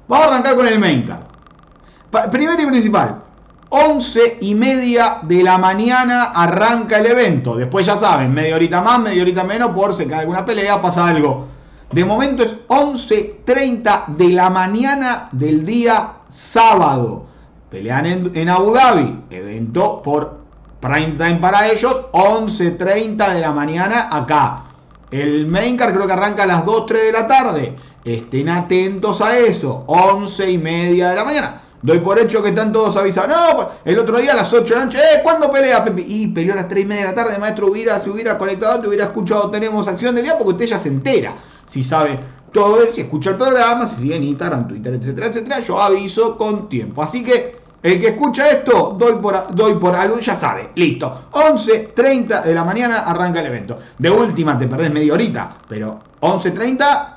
Vamos 0.08 0.26
a 0.26 0.30
arrancar 0.30 0.54
con 0.54 0.66
el 0.66 0.78
main 0.78 1.02
card. 1.02 2.30
Primero 2.30 2.62
y 2.62 2.66
principal, 2.66 3.22
11 3.70 4.38
y 4.42 4.54
media 4.54 5.18
de 5.22 5.42
la 5.42 5.58
mañana 5.58 6.24
arranca 6.24 6.98
el 6.98 7.06
evento. 7.06 7.56
Después 7.56 7.86
ya 7.86 7.96
saben, 7.96 8.32
media 8.32 8.54
horita 8.54 8.80
más, 8.80 9.00
media 9.00 9.22
horita 9.22 9.42
menos, 9.42 9.72
por 9.72 9.94
si 9.94 10.06
cae 10.06 10.20
alguna 10.20 10.44
pelea, 10.44 10.80
pasa 10.80 11.08
algo. 11.08 11.48
De 11.90 12.04
momento 12.04 12.42
es 12.42 12.56
11.30 12.68 14.06
de 14.08 14.28
la 14.28 14.50
mañana 14.50 15.28
del 15.32 15.64
día 15.64 16.12
sábado. 16.28 17.26
Pelean 17.74 18.06
en, 18.06 18.48
Abu 18.48 18.72
Dhabi. 18.72 19.24
Evento 19.30 20.00
por 20.00 20.36
prime 20.78 21.16
time 21.18 21.40
para 21.40 21.68
ellos. 21.68 22.02
11.30 22.12 23.34
de 23.34 23.40
la 23.40 23.50
mañana 23.50 24.16
acá. 24.16 24.66
El 25.10 25.48
main 25.48 25.76
card 25.76 25.92
creo 25.92 26.06
que 26.06 26.12
arranca 26.12 26.44
a 26.44 26.46
las 26.46 26.64
2, 26.64 26.86
3 26.86 27.06
de 27.06 27.12
la 27.12 27.26
tarde. 27.26 27.76
Estén 28.04 28.48
atentos 28.48 29.20
a 29.20 29.36
eso. 29.36 29.82
11 29.88 30.52
y 30.52 30.56
media 30.56 31.08
de 31.08 31.16
la 31.16 31.24
mañana. 31.24 31.62
Doy 31.82 31.98
por 31.98 32.16
hecho 32.20 32.44
que 32.44 32.50
están 32.50 32.72
todos 32.72 32.96
avisados. 32.96 33.30
No, 33.30 33.56
pues, 33.56 33.68
el 33.86 33.98
otro 33.98 34.18
día 34.18 34.34
a 34.34 34.36
las 34.36 34.52
8 34.52 34.72
de 34.72 34.78
la 34.78 34.86
noche, 34.86 34.98
¿eh? 34.98 35.20
¿Cuándo 35.24 35.50
pelea? 35.50 35.84
Y 36.06 36.28
peleó 36.28 36.52
a 36.52 36.56
las 36.56 36.68
3 36.68 36.84
y 36.84 36.86
media 36.86 37.02
de 37.02 37.08
la 37.08 37.14
tarde, 37.16 37.38
maestro, 37.40 37.66
hubiera, 37.66 37.98
se 37.98 38.08
hubiera 38.08 38.38
conectado, 38.38 38.82
te 38.82 38.86
hubiera 38.86 39.06
escuchado, 39.06 39.50
tenemos 39.50 39.88
acción 39.88 40.14
del 40.14 40.22
día, 40.22 40.38
porque 40.38 40.52
usted 40.52 40.66
ya 40.66 40.78
se 40.78 40.90
entera. 40.90 41.34
Si 41.66 41.82
sabe 41.82 42.20
todo 42.52 42.78
si 42.92 43.00
escucha 43.00 43.30
el 43.30 43.36
programa, 43.36 43.88
si 43.88 44.02
sigue 44.02 44.14
en 44.14 44.22
Instagram, 44.22 44.68
Twitter, 44.68 44.94
etcétera, 44.94 45.26
etcétera, 45.26 45.58
yo 45.58 45.82
aviso 45.82 46.36
con 46.36 46.68
tiempo. 46.68 47.02
Así 47.02 47.24
que 47.24 47.63
el 47.84 48.00
que 48.00 48.08
escucha 48.08 48.48
esto, 48.48 48.96
doy 48.98 49.16
por, 49.16 49.54
doy 49.54 49.74
por 49.74 49.94
algo, 49.94 50.18
ya 50.18 50.34
sabe. 50.34 50.70
Listo. 50.74 51.26
11.30 51.32 52.42
de 52.42 52.54
la 52.54 52.64
mañana 52.64 53.00
arranca 53.00 53.40
el 53.40 53.46
evento. 53.46 53.78
De 53.98 54.08
última 54.08 54.58
te 54.58 54.66
perdés 54.66 54.90
media 54.90 55.12
horita, 55.12 55.58
pero 55.68 56.00
11.30 56.22 57.08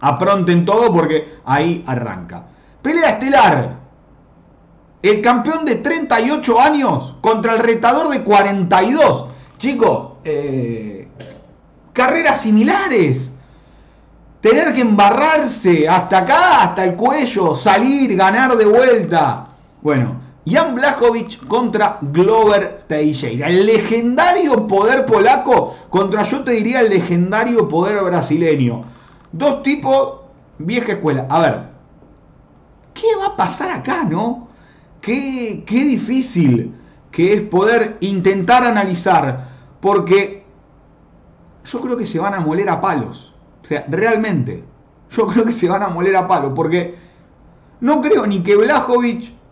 apronten 0.00 0.64
todo 0.64 0.90
porque 0.90 1.34
ahí 1.44 1.84
arranca. 1.86 2.44
Pelea 2.80 3.10
estelar. 3.10 3.76
El 5.02 5.20
campeón 5.20 5.66
de 5.66 5.74
38 5.74 6.60
años 6.62 7.16
contra 7.20 7.52
el 7.52 7.58
retador 7.58 8.08
de 8.08 8.22
42. 8.22 9.26
Chicos, 9.58 10.12
eh, 10.24 11.08
carreras 11.92 12.40
similares. 12.40 13.30
Tener 14.40 14.72
que 14.72 14.80
embarrarse 14.80 15.86
hasta 15.86 16.18
acá, 16.20 16.62
hasta 16.62 16.84
el 16.84 16.94
cuello, 16.94 17.54
salir, 17.54 18.16
ganar 18.16 18.56
de 18.56 18.64
vuelta. 18.64 19.48
Bueno, 19.84 20.16
Jan 20.46 20.74
Blachowicz 20.74 21.36
contra 21.46 21.98
Glover 22.00 22.84
Teixeira. 22.88 23.48
El 23.48 23.66
legendario 23.66 24.66
poder 24.66 25.04
polaco 25.04 25.76
contra, 25.90 26.22
yo 26.22 26.42
te 26.42 26.52
diría, 26.52 26.80
el 26.80 26.88
legendario 26.88 27.68
poder 27.68 28.02
brasileño. 28.02 28.84
Dos 29.30 29.62
tipos, 29.62 30.20
vieja 30.58 30.92
escuela. 30.92 31.26
A 31.28 31.38
ver, 31.38 31.60
¿qué 32.94 33.06
va 33.20 33.34
a 33.34 33.36
pasar 33.36 33.70
acá, 33.72 34.04
no? 34.04 34.48
qué, 35.02 35.64
qué 35.66 35.84
difícil 35.84 36.74
que 37.10 37.34
es 37.34 37.42
poder 37.42 37.98
intentar 38.00 38.64
analizar, 38.64 39.50
porque 39.80 40.46
yo 41.62 41.80
creo 41.82 41.98
que 41.98 42.06
se 42.06 42.18
van 42.18 42.32
a 42.32 42.40
moler 42.40 42.70
a 42.70 42.80
palos. 42.80 43.34
O 43.62 43.66
sea, 43.66 43.84
realmente, 43.88 44.64
yo 45.10 45.26
creo 45.26 45.44
que 45.44 45.52
se 45.52 45.68
van 45.68 45.82
a 45.82 45.88
moler 45.88 46.16
a 46.16 46.26
palos, 46.26 46.52
porque 46.56 46.94
no 47.80 48.00
creo 48.00 48.26
ni 48.26 48.42
que 48.42 48.56
Blajovic 48.56 49.43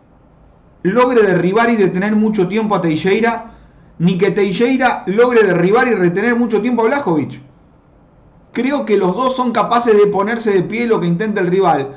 logre 0.83 1.23
derribar 1.23 1.71
y 1.71 1.77
detener 1.77 2.14
mucho 2.16 2.49
tiempo 2.49 2.75
a 2.75 2.83
Teixeira, 2.83 3.53
ni 3.99 4.18
que 4.18 4.31
Teixeira 4.31 5.05
logre 5.07 5.45
derribar 5.45 5.87
y 5.88 5.95
retener 5.95 6.37
mucho 6.37 6.61
tiempo 6.61 6.83
a 6.83 6.87
Blajovic. 6.87 7.40
Creo 8.53 8.85
que 8.85 8.97
los 8.97 9.14
dos 9.16 9.37
son 9.37 9.53
capaces 9.53 9.97
de 9.97 10.07
ponerse 10.09 10.53
de 10.53 10.62
pie 10.62 10.87
lo 10.87 11.01
que 11.01 11.07
intenta 11.07 11.40
el 11.40 11.49
rival. 11.49 11.97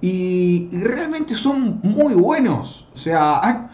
Y, 0.00 0.68
realmente 0.72 1.34
son 1.34 1.80
muy 1.82 2.14
buenos. 2.14 2.86
O 2.94 2.96
sea, 2.96 3.40
han, 3.40 3.68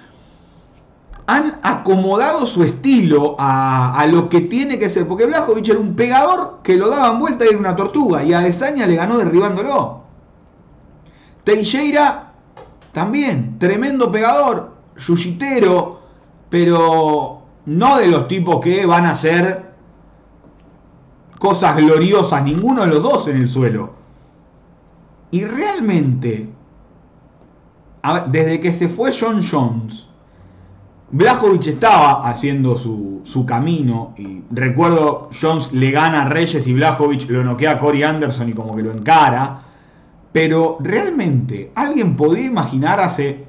acomodado 1.63 2.47
su 2.47 2.63
estilo 2.63 3.35
a, 3.39 4.07
lo 4.11 4.29
que 4.29 4.43
tiene 4.43 4.79
que 4.79 4.91
ser. 4.91 5.09
Porque 5.09 5.27
Blajovic 5.27 5.69
era 5.69 5.81
un 5.81 5.97
pegador 5.97 6.61
que 6.63 6.77
lo 6.77 6.89
daban 6.91 7.19
vuelta 7.19 7.45
y 7.45 7.49
era 7.49 7.59
una 7.59 7.77
tortuga. 7.77 8.23
Y 8.23 8.33
a 8.33 8.41
Desaña 8.41 8.87
le 8.87 8.97
ganó 8.97 9.19
derribándolo. 9.19 10.03
Teixeira 11.43 12.34
también, 12.95 13.59
tremendo 13.59 14.11
pegador, 14.11 14.73
yuyitero, 14.97 16.01
pero 16.49 17.43
no 17.67 17.99
de 17.99 18.07
los 18.07 18.29
tipos 18.29 18.61
que 18.61 18.87
van 18.87 19.05
a 19.05 19.11
hacer 19.11 19.75
cosas 21.39 21.77
gloriosas, 21.77 22.45
ninguno 22.45 22.83
de 22.83 22.87
los 22.87 23.03
dos 23.03 23.27
en 23.27 23.39
el 23.39 23.49
suelo. 23.49 23.91
Y 25.33 25.45
realmente, 25.45 26.49
desde 28.29 28.61
que 28.61 28.73
se 28.73 28.89
fue 28.89 29.13
John 29.13 29.41
Jones, 29.43 30.07
Blajovic 31.11 31.67
estaba 31.67 32.29
haciendo 32.29 32.77
su, 32.77 33.23
su, 33.25 33.45
camino 33.45 34.15
y 34.17 34.43
recuerdo 34.51 35.31
Jones 35.39 35.73
le 35.73 35.91
gana 35.91 36.23
a 36.23 36.29
Reyes 36.29 36.65
y 36.67 36.73
Blajovic 36.73 37.29
lo 37.29 37.43
noquea 37.43 37.73
a 37.73 37.79
Corey 37.81 38.05
Anderson 38.05 38.49
y 38.49 38.53
como 38.53 38.77
que 38.77 38.83
lo 38.83 38.93
encara. 38.93 39.64
Pero 40.35 40.79
realmente, 40.81 41.71
¿alguien 41.77 42.17
podía 42.17 42.47
imaginar 42.47 42.99
hace... 42.99 43.45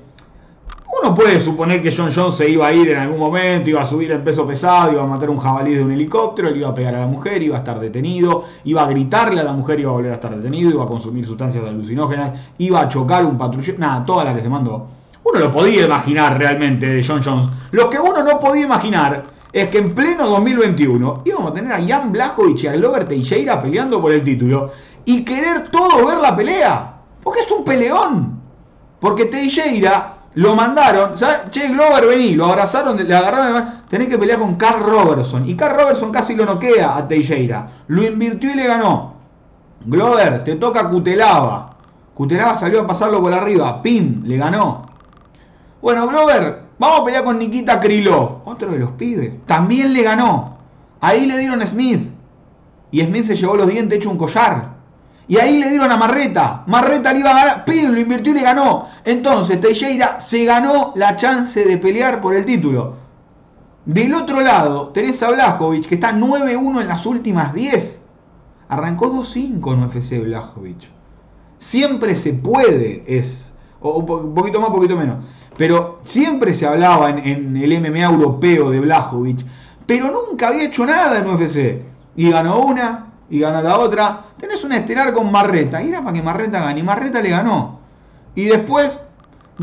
Uno 1.01 1.15
puede 1.15 1.41
suponer 1.41 1.81
que 1.81 1.91
John 1.91 2.11
Jones 2.13 2.35
se 2.35 2.47
iba 2.47 2.67
a 2.67 2.73
ir 2.73 2.91
en 2.91 2.99
algún 2.99 3.17
momento, 3.17 3.71
iba 3.71 3.81
a 3.81 3.85
subir 3.85 4.11
el 4.11 4.21
peso 4.21 4.45
pesado, 4.45 4.91
iba 4.91 5.01
a 5.01 5.07
matar 5.07 5.31
un 5.31 5.37
jabalí 5.37 5.73
de 5.73 5.83
un 5.83 5.91
helicóptero, 5.91 6.51
le 6.51 6.59
iba 6.59 6.69
a 6.69 6.75
pegar 6.75 6.93
a 6.93 6.99
la 6.99 7.07
mujer, 7.07 7.41
iba 7.41 7.55
a 7.55 7.59
estar 7.59 7.79
detenido, 7.79 8.45
iba 8.65 8.83
a 8.83 8.85
gritarle 8.85 9.41
a 9.41 9.45
la 9.45 9.53
mujer, 9.53 9.79
iba 9.79 9.89
a 9.89 9.93
volver 9.93 10.11
a 10.11 10.15
estar 10.15 10.35
detenido, 10.35 10.69
iba 10.69 10.83
a 10.83 10.87
consumir 10.87 11.25
sustancias 11.25 11.65
alucinógenas, 11.65 12.39
iba 12.59 12.81
a 12.81 12.87
chocar 12.87 13.25
un 13.25 13.35
patrullero, 13.35 13.79
nada, 13.79 14.05
todas 14.05 14.23
las 14.23 14.35
que 14.35 14.43
se 14.43 14.49
mandó. 14.49 14.85
Uno 15.23 15.39
lo 15.39 15.51
podía 15.51 15.85
imaginar 15.85 16.37
realmente 16.37 16.85
de 16.85 17.03
John 17.03 17.23
Jones. 17.25 17.49
Lo 17.71 17.89
que 17.89 17.97
uno 17.97 18.21
no 18.21 18.39
podía 18.39 18.65
imaginar 18.65 19.25
es 19.51 19.69
que 19.69 19.77
en 19.77 19.95
pleno 19.95 20.27
2021 20.27 21.21
íbamos 21.25 21.51
a 21.51 21.53
tener 21.55 21.71
a 21.71 21.81
Jan 21.83 22.11
Blachowicz 22.11 22.63
y 22.63 22.67
a 22.67 22.73
Glover 22.73 23.05
Teixeira 23.05 23.61
peleando 23.61 24.01
por 24.01 24.11
el 24.11 24.21
título 24.21 24.71
y 25.05 25.23
querer 25.23 25.69
todo 25.69 26.07
ver 26.07 26.17
la 26.17 26.35
pelea. 26.35 26.93
Porque 27.23 27.41
es 27.41 27.51
un 27.51 27.63
peleón. 27.63 28.41
Porque 28.99 29.25
Teixeira 29.25 30.15
lo 30.35 30.53
mandaron, 30.53 31.17
¿sabes? 31.17 31.49
Che, 31.49 31.67
Glover, 31.69 32.07
vení, 32.07 32.35
lo 32.35 32.45
abrazaron, 32.45 32.97
le 32.97 33.15
agarraron, 33.15 33.83
tenés 33.89 34.09
que 34.09 34.17
pelear 34.17 34.39
con 34.39 34.55
Carl 34.55 34.83
Robertson. 34.83 35.47
Y 35.47 35.55
Carl 35.55 35.77
Robertson 35.77 36.11
casi 36.11 36.35
lo 36.35 36.45
noquea 36.45 36.97
a 36.97 37.07
Teixeira. 37.07 37.69
Lo 37.87 38.03
invirtió 38.03 38.51
y 38.51 38.55
le 38.55 38.67
ganó. 38.67 39.15
Glover, 39.85 40.43
te 40.43 40.55
toca 40.55 40.89
Cutelaba. 40.89 41.77
Cutelaba 42.13 42.57
salió 42.57 42.81
a 42.81 42.87
pasarlo 42.87 43.21
por 43.21 43.33
arriba. 43.33 43.81
Pim, 43.81 44.23
le 44.25 44.37
ganó. 44.37 44.89
Bueno, 45.81 46.07
Glover, 46.07 46.63
vamos 46.79 46.99
a 46.99 47.03
pelear 47.05 47.23
con 47.23 47.39
Nikita 47.39 47.79
Krylov. 47.79 48.41
Otro 48.45 48.71
de 48.71 48.79
los 48.79 48.91
pibes. 48.91 49.45
También 49.45 49.93
le 49.93 50.01
ganó. 50.03 50.57
Ahí 50.99 51.25
le 51.25 51.37
dieron 51.37 51.65
Smith. 51.65 52.09
Y 52.91 53.01
Smith 53.03 53.27
se 53.27 53.35
llevó 53.35 53.55
los 53.55 53.67
dientes 53.67 53.99
hecho 53.99 54.09
un 54.09 54.17
collar. 54.17 54.74
Y 55.27 55.37
ahí 55.37 55.57
le 55.57 55.69
dieron 55.69 55.91
a 55.91 55.97
Marreta. 55.97 56.63
Marreta 56.67 57.11
le 57.11 57.19
iba 57.19 57.31
a 57.31 57.35
ganar. 57.35 57.65
Pim, 57.65 57.91
lo 57.91 57.99
invirtió 57.99 58.31
y 58.31 58.35
le 58.35 58.41
ganó. 58.41 58.87
Entonces 59.03 59.59
Teixeira 59.59 60.21
se 60.21 60.45
ganó 60.45 60.93
la 60.95 61.15
chance 61.15 61.63
de 61.63 61.77
pelear 61.77 62.21
por 62.21 62.35
el 62.35 62.45
título. 62.45 62.93
Del 63.85 64.13
otro 64.15 64.41
lado, 64.41 64.89
tenés 64.89 65.21
a 65.21 65.29
Blajovic, 65.29 65.87
que 65.87 65.95
está 65.95 66.11
9-1 66.11 66.81
en 66.81 66.87
las 66.87 67.05
últimas 67.05 67.53
10. 67.53 67.99
Arrancó 68.67 69.11
2-5 69.11 69.73
en 69.73 69.83
UFC 69.83 70.23
Blajovic. 70.23 70.89
Siempre 71.59 72.15
se 72.15 72.33
puede, 72.33 73.03
es. 73.07 73.51
O 73.81 73.99
un 73.99 74.33
poquito 74.33 74.59
más, 74.59 74.69
un 74.69 74.75
poquito 74.75 74.95
menos. 74.95 75.23
Pero 75.57 75.99
siempre 76.03 76.53
se 76.53 76.67
hablaba 76.67 77.09
en, 77.09 77.19
en 77.19 77.57
el 77.57 77.79
MMA 77.79 78.03
europeo 78.03 78.69
de 78.71 78.79
Blajovic. 78.79 79.45
Pero 79.85 80.11
nunca 80.11 80.49
había 80.49 80.65
hecho 80.65 80.85
nada 80.85 81.19
en 81.19 81.27
UFC. 81.27 81.83
Y 82.15 82.31
ganó 82.31 82.59
una, 82.61 83.04
y 83.29 83.39
gana 83.39 83.61
la 83.61 83.79
otra. 83.79 84.25
Tenés 84.37 84.63
una 84.63 84.77
estelar 84.77 85.13
con 85.13 85.31
Marreta. 85.31 85.81
Y 85.81 85.89
era 85.89 86.01
para 86.01 86.13
que 86.13 86.21
Marreta 86.21 86.59
gane. 86.59 86.79
Y 86.79 86.83
Marreta 86.83 87.21
le 87.21 87.29
ganó. 87.29 87.79
Y 88.35 88.45
después 88.45 88.99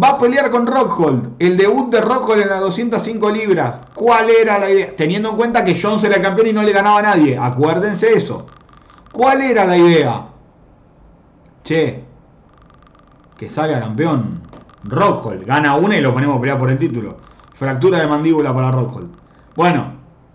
va 0.02 0.10
a 0.10 0.18
pelear 0.18 0.50
con 0.50 0.66
Rockhold. 0.66 1.34
El 1.38 1.56
debut 1.56 1.90
de 1.90 2.00
Rockhold 2.00 2.42
en 2.42 2.48
las 2.48 2.60
205 2.60 3.30
libras. 3.30 3.80
¿Cuál 3.94 4.30
era 4.30 4.58
la 4.58 4.70
idea? 4.70 4.96
Teniendo 4.96 5.30
en 5.30 5.36
cuenta 5.36 5.64
que 5.64 5.80
Jones 5.80 6.04
era 6.04 6.16
el 6.16 6.22
campeón 6.22 6.48
y 6.48 6.52
no 6.52 6.62
le 6.62 6.72
ganaba 6.72 6.98
a 6.98 7.02
nadie. 7.02 7.38
Acuérdense 7.38 8.12
eso. 8.12 8.46
¿Cuál 9.12 9.42
era 9.42 9.66
la 9.66 9.76
idea? 9.76 10.26
Che, 11.64 12.02
que 13.36 13.48
salga 13.48 13.80
campeón. 13.80 14.40
Rockhold. 14.84 15.44
Gana 15.44 15.76
una 15.76 15.96
y 15.96 16.00
lo 16.00 16.12
ponemos 16.12 16.38
a 16.38 16.40
pelear 16.40 16.58
por 16.58 16.70
el 16.70 16.78
título. 16.78 17.18
Fractura 17.54 18.00
de 18.00 18.08
mandíbula 18.08 18.52
para 18.52 18.72
Rockhold. 18.72 19.10
Bueno, 19.54 19.92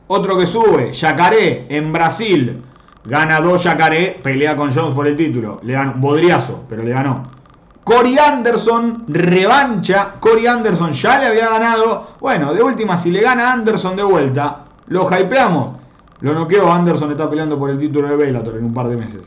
otro 0.07 0.37
que 0.37 0.45
sube. 0.45 0.93
Yacaré 0.93 1.65
en 1.69 1.91
Brasil. 1.91 2.63
Gana 3.07 3.39
dos 3.39 3.63
Yacaré, 3.63 4.19
pelea 4.21 4.55
con 4.57 4.73
Jones 4.73 4.93
por 4.93 5.07
el 5.07 5.15
título. 5.15 5.61
Le 5.63 5.73
dan 5.73 5.93
un 5.95 6.01
bodriazo, 6.01 6.65
pero 6.67 6.83
le 6.83 6.91
ganó. 6.91 7.23
Cory 7.85 8.17
Anderson, 8.19 9.05
revancha. 9.07 10.15
Cory 10.19 10.45
Anderson 10.45 10.91
ya 10.91 11.19
le 11.19 11.27
había 11.27 11.49
ganado. 11.49 12.15
Bueno, 12.19 12.53
de 12.53 12.61
última, 12.61 12.97
si 12.97 13.09
le 13.09 13.21
gana 13.21 13.53
Anderson 13.53 13.95
de 13.95 14.03
vuelta, 14.03 14.65
lo 14.87 15.09
hypeamos. 15.09 15.77
Lo 16.19 16.33
noqueó. 16.33 16.69
Anderson 16.69 17.11
está 17.11 17.29
peleando 17.29 17.57
por 17.57 17.69
el 17.69 17.77
título 17.77 18.09
de 18.09 18.17
Bellator 18.17 18.57
en 18.57 18.65
un 18.65 18.73
par 18.73 18.89
de 18.89 18.97
meses. 18.97 19.21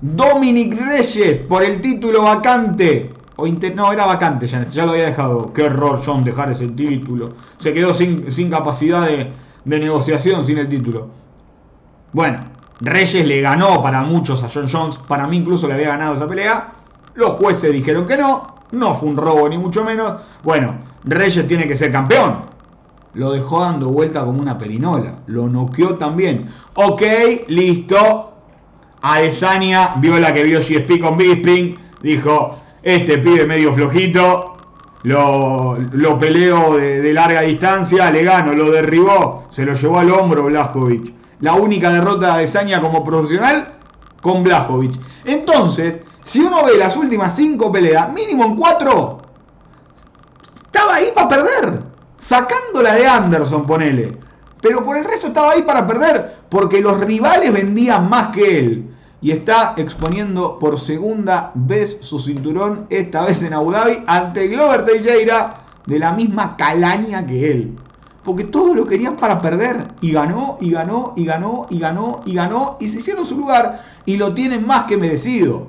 Dominic 0.00 0.80
Reyes 0.80 1.40
por 1.40 1.62
el 1.62 1.82
título 1.82 2.22
vacante. 2.22 3.12
O 3.36 3.46
no, 3.46 3.92
era 3.92 4.06
vacante 4.06 4.46
ya, 4.46 4.64
ya 4.64 4.86
lo 4.86 4.92
había 4.92 5.06
dejado. 5.06 5.52
Qué 5.52 5.66
error 5.66 6.00
John 6.02 6.24
dejar 6.24 6.50
ese 6.52 6.68
título. 6.68 7.34
Se 7.58 7.74
quedó 7.74 7.92
sin, 7.92 8.32
sin 8.32 8.48
capacidad 8.48 9.06
de, 9.06 9.30
de 9.66 9.78
negociación 9.78 10.42
sin 10.42 10.56
el 10.56 10.68
título. 10.70 11.08
Bueno, 12.12 12.40
Reyes 12.80 13.26
le 13.26 13.40
ganó 13.40 13.82
para 13.82 14.02
muchos 14.02 14.42
a 14.42 14.48
John 14.52 14.66
Jones, 14.70 14.98
para 15.06 15.26
mí 15.26 15.36
incluso 15.36 15.68
le 15.68 15.74
había 15.74 15.90
ganado 15.90 16.16
esa 16.16 16.28
pelea. 16.28 16.72
Los 17.14 17.30
jueces 17.32 17.72
dijeron 17.72 18.06
que 18.06 18.16
no, 18.16 18.56
no 18.72 18.94
fue 18.94 19.08
un 19.08 19.16
robo 19.16 19.48
ni 19.48 19.58
mucho 19.58 19.84
menos. 19.84 20.20
Bueno, 20.42 20.74
Reyes 21.04 21.46
tiene 21.46 21.68
que 21.68 21.76
ser 21.76 21.92
campeón. 21.92 22.50
Lo 23.14 23.32
dejó 23.32 23.60
dando 23.60 23.88
vuelta 23.88 24.24
como 24.24 24.40
una 24.40 24.56
perinola. 24.56 25.14
Lo 25.26 25.48
noqueó 25.48 25.96
también. 25.96 26.48
Ok, 26.74 27.02
listo. 27.48 28.32
Adesanya 29.02 29.94
vio 29.96 30.18
la 30.18 30.32
que 30.32 30.44
vio 30.44 30.60
GSP 30.60 31.00
con 31.00 31.16
Bisping. 31.16 31.76
Dijo, 32.02 32.56
este 32.82 33.18
pibe 33.18 33.46
medio 33.46 33.72
flojito. 33.72 34.56
Lo, 35.02 35.76
lo 35.92 36.18
peleo 36.18 36.76
de, 36.76 37.12
larga 37.12 37.42
distancia. 37.42 38.10
Le 38.10 38.22
gano, 38.22 38.52
lo 38.52 38.70
derribó. 38.70 39.44
Se 39.50 39.64
lo 39.64 39.74
llevó 39.74 39.98
al 39.98 40.10
hombro 40.10 40.44
Blaskovic 40.44 41.19
la 41.40 41.54
única 41.54 41.90
derrota 41.90 42.38
de 42.38 42.48
Saña 42.48 42.80
como 42.80 43.04
profesional 43.04 43.74
con 44.20 44.42
Blajovic. 44.42 44.98
Entonces, 45.24 46.00
si 46.24 46.40
uno 46.40 46.64
ve 46.64 46.76
las 46.76 46.96
últimas 46.96 47.34
cinco 47.34 47.72
peleas, 47.72 48.12
mínimo 48.12 48.44
en 48.44 48.56
cuatro, 48.56 49.22
estaba 50.66 50.94
ahí 50.94 51.06
para 51.14 51.28
perder. 51.28 51.82
Sacándola 52.18 52.94
de 52.94 53.06
Anderson, 53.06 53.66
ponele. 53.66 54.18
Pero 54.60 54.84
por 54.84 54.96
el 54.96 55.04
resto 55.04 55.28
estaba 55.28 55.52
ahí 55.52 55.62
para 55.62 55.86
perder, 55.86 56.36
porque 56.50 56.80
los 56.80 57.00
rivales 57.00 57.52
vendían 57.52 58.10
más 58.10 58.28
que 58.28 58.58
él. 58.58 58.94
Y 59.22 59.32
está 59.32 59.74
exponiendo 59.76 60.58
por 60.58 60.78
segunda 60.78 61.50
vez 61.54 61.96
su 62.00 62.18
cinturón, 62.18 62.86
esta 62.90 63.22
vez 63.22 63.42
en 63.42 63.54
Abu 63.54 63.72
Dhabi, 63.72 64.02
ante 64.06 64.48
Glover 64.48 64.84
Teixeira, 64.84 65.64
de 65.86 65.98
la 65.98 66.12
misma 66.12 66.56
calaña 66.56 67.26
que 67.26 67.50
él. 67.50 67.78
Porque 68.24 68.44
todos 68.44 68.76
lo 68.76 68.86
querían 68.86 69.16
para 69.16 69.40
perder. 69.40 69.88
Y 70.00 70.12
ganó, 70.12 70.58
y 70.60 70.70
ganó, 70.70 71.14
y 71.16 71.24
ganó, 71.24 71.66
y 71.70 71.78
ganó, 71.78 72.22
y 72.26 72.34
ganó. 72.34 72.76
Y 72.80 72.88
se 72.88 72.98
hicieron 72.98 73.24
su 73.26 73.36
lugar. 73.36 73.84
Y 74.06 74.16
lo 74.16 74.34
tienen 74.34 74.66
más 74.66 74.84
que 74.84 74.96
merecido. 74.96 75.68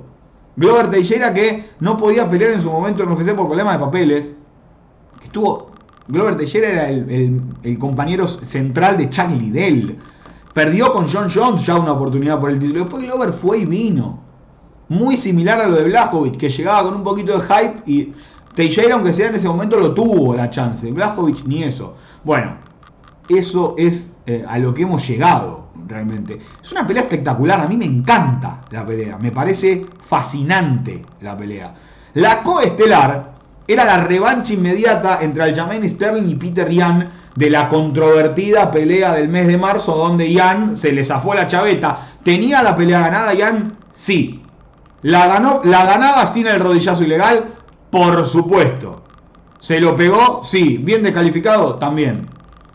Glover 0.56 0.90
Teixeira 0.90 1.32
que 1.32 1.70
no 1.80 1.96
podía 1.96 2.28
pelear 2.28 2.52
en 2.52 2.60
su 2.60 2.70
momento 2.70 3.02
en 3.02 3.10
UFC 3.10 3.34
por 3.34 3.46
problemas 3.46 3.74
de 3.74 3.84
papeles. 3.84 4.32
Estuvo. 5.24 5.70
Glover 6.08 6.36
Teixeira 6.36 6.68
era 6.68 6.90
el, 6.90 7.78
compañero 7.78 8.26
central 8.26 8.98
de 8.98 9.08
Chuck 9.08 9.30
Liddell. 9.30 9.98
Perdió 10.52 10.92
con 10.92 11.06
John 11.08 11.28
Jones 11.32 11.64
ya 11.64 11.76
una 11.76 11.92
oportunidad 11.92 12.38
por 12.38 12.50
el 12.50 12.58
título. 12.58 12.80
Después 12.80 13.04
Glover 13.04 13.30
fue 13.30 13.60
y 13.60 13.64
vino. 13.64 14.20
Muy 14.90 15.16
similar 15.16 15.58
a 15.60 15.68
lo 15.68 15.76
de 15.76 15.84
Blajovic, 15.84 16.36
que 16.36 16.50
llegaba 16.50 16.82
con 16.82 16.96
un 16.96 17.02
poquito 17.02 17.38
de 17.38 17.46
hype 17.46 17.90
y 17.90 18.12
Teixeira, 18.54 18.94
aunque 18.94 19.12
sea 19.12 19.28
en 19.28 19.36
ese 19.36 19.48
momento, 19.48 19.78
lo 19.78 19.94
tuvo 19.94 20.34
la 20.34 20.50
chance. 20.50 20.90
Blachowicz 20.90 21.44
ni 21.46 21.62
eso. 21.62 21.94
Bueno, 22.22 22.56
eso 23.28 23.74
es 23.78 24.10
eh, 24.26 24.44
a 24.46 24.58
lo 24.58 24.74
que 24.74 24.82
hemos 24.82 25.06
llegado 25.06 25.66
realmente. 25.86 26.38
Es 26.62 26.70
una 26.72 26.86
pelea 26.86 27.02
espectacular, 27.02 27.60
a 27.60 27.66
mí 27.66 27.76
me 27.76 27.86
encanta 27.86 28.60
la 28.70 28.86
pelea, 28.86 29.18
me 29.18 29.32
parece 29.32 29.86
fascinante 30.00 31.04
la 31.20 31.36
pelea. 31.36 31.74
La 32.14 32.42
coestelar 32.42 33.32
era 33.66 33.84
la 33.84 33.98
revancha 33.98 34.52
inmediata 34.52 35.22
entre 35.22 35.44
Aljamain 35.44 35.88
Sterling 35.88 36.28
y 36.28 36.34
Peter 36.34 36.68
Yan 36.68 37.10
de 37.34 37.50
la 37.50 37.68
controvertida 37.68 38.70
pelea 38.70 39.14
del 39.14 39.28
mes 39.28 39.46
de 39.46 39.56
marzo 39.56 39.96
donde 39.96 40.30
Yan 40.30 40.76
se 40.76 40.92
le 40.92 41.04
zafó 41.04 41.34
la 41.34 41.46
chaveta. 41.46 42.08
¿Tenía 42.22 42.62
la 42.62 42.76
pelea 42.76 43.00
ganada 43.00 43.32
Yan? 43.34 43.76
Sí. 43.94 44.42
¿La, 45.02 45.26
ganó, 45.26 45.62
¿La 45.64 45.84
ganaba 45.84 46.26
sin 46.26 46.46
el 46.46 46.60
rodillazo 46.60 47.02
ilegal? 47.02 47.54
Por 47.92 48.26
supuesto. 48.26 49.02
¿Se 49.58 49.78
lo 49.78 49.94
pegó? 49.94 50.40
Sí. 50.42 50.78
¿Bien 50.78 51.02
descalificado? 51.02 51.74
También. 51.74 52.26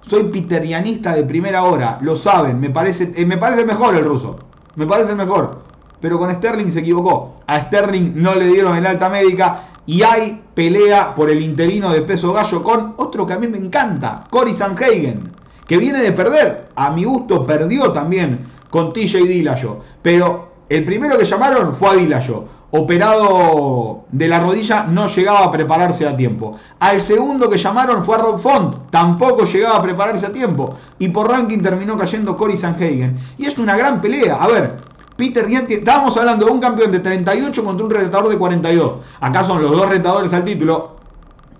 Soy 0.03 0.25
piterianista 0.25 1.15
de 1.15 1.23
primera 1.23 1.63
hora, 1.63 1.97
lo 2.01 2.15
saben, 2.15 2.59
me 2.59 2.69
parece, 2.69 3.11
eh, 3.15 3.25
me 3.25 3.37
parece 3.37 3.65
mejor 3.65 3.95
el 3.95 4.05
ruso, 4.05 4.37
me 4.75 4.85
parece 4.85 5.15
mejor. 5.15 5.63
Pero 5.99 6.19
con 6.19 6.31
Sterling 6.31 6.69
se 6.69 6.81
equivocó. 6.81 7.41
A 7.47 7.59
Sterling 7.61 8.11
no 8.13 8.35
le 8.35 8.45
dieron 8.45 8.77
el 8.77 8.85
alta 8.85 9.09
médica 9.09 9.69
y 9.87 10.03
hay 10.03 10.39
pelea 10.53 11.15
por 11.15 11.31
el 11.31 11.41
interino 11.41 11.89
de 11.89 12.03
peso 12.03 12.31
gallo 12.31 12.61
con 12.61 12.93
otro 12.97 13.25
que 13.25 13.33
a 13.33 13.39
mí 13.39 13.47
me 13.47 13.57
encanta, 13.57 14.25
Cory 14.29 14.53
Sanhagen, 14.53 15.31
que 15.67 15.77
viene 15.77 15.97
de 16.03 16.11
perder. 16.11 16.69
A 16.75 16.91
mi 16.91 17.05
gusto 17.05 17.43
perdió 17.43 17.91
también 17.91 18.45
con 18.69 18.93
TJ 18.93 19.25
Dillashaw. 19.25 19.79
Pero 20.03 20.51
el 20.69 20.85
primero 20.85 21.17
que 21.17 21.25
llamaron 21.25 21.73
fue 21.73 21.89
a 21.89 21.93
Dillashaw 21.95 22.56
operado 22.71 24.05
de 24.11 24.27
la 24.27 24.39
rodilla, 24.39 24.83
no 24.83 25.07
llegaba 25.07 25.45
a 25.45 25.51
prepararse 25.51 26.07
a 26.07 26.17
tiempo. 26.17 26.57
Al 26.79 27.01
segundo 27.01 27.49
que 27.49 27.57
llamaron 27.57 28.03
fue 28.03 28.15
a 28.15 28.19
Rob 28.19 28.39
Font, 28.39 28.89
tampoco 28.89 29.45
llegaba 29.45 29.77
a 29.77 29.81
prepararse 29.81 30.25
a 30.25 30.33
tiempo. 30.33 30.75
Y 30.99 31.09
por 31.09 31.29
ranking 31.29 31.59
terminó 31.59 31.95
cayendo 31.95 32.35
Cory 32.35 32.57
Sanhagen. 32.57 33.17
Y 33.37 33.45
es 33.45 33.57
una 33.57 33.77
gran 33.77 34.01
pelea. 34.01 34.35
A 34.35 34.47
ver, 34.47 34.77
Peter 35.15 35.45
Rianti, 35.45 35.75
estábamos 35.75 36.17
hablando 36.17 36.45
de 36.45 36.51
un 36.51 36.59
campeón 36.59 36.91
de 36.91 36.99
38 36.99 37.63
contra 37.63 37.85
un 37.85 37.91
retador 37.91 38.29
de 38.29 38.37
42. 38.37 38.97
Acá 39.21 39.43
son 39.43 39.61
los 39.61 39.71
dos 39.71 39.89
retadores 39.89 40.33
al 40.33 40.43
título, 40.43 40.97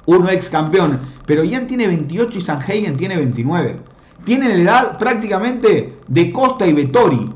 uno 0.06 0.30
ex 0.30 0.50
campeón. 0.50 1.02
Pero 1.26 1.44
Ian 1.44 1.68
tiene 1.68 1.88
28 1.88 2.40
y 2.40 2.42
Sanhagen 2.42 2.98
tiene 2.98 3.16
29. 3.16 3.80
Tienen 4.26 4.66
la 4.66 4.72
edad 4.72 4.98
prácticamente 4.98 5.98
de 6.08 6.32
Costa 6.32 6.68
y 6.68 6.74
Vettori. 6.74 7.32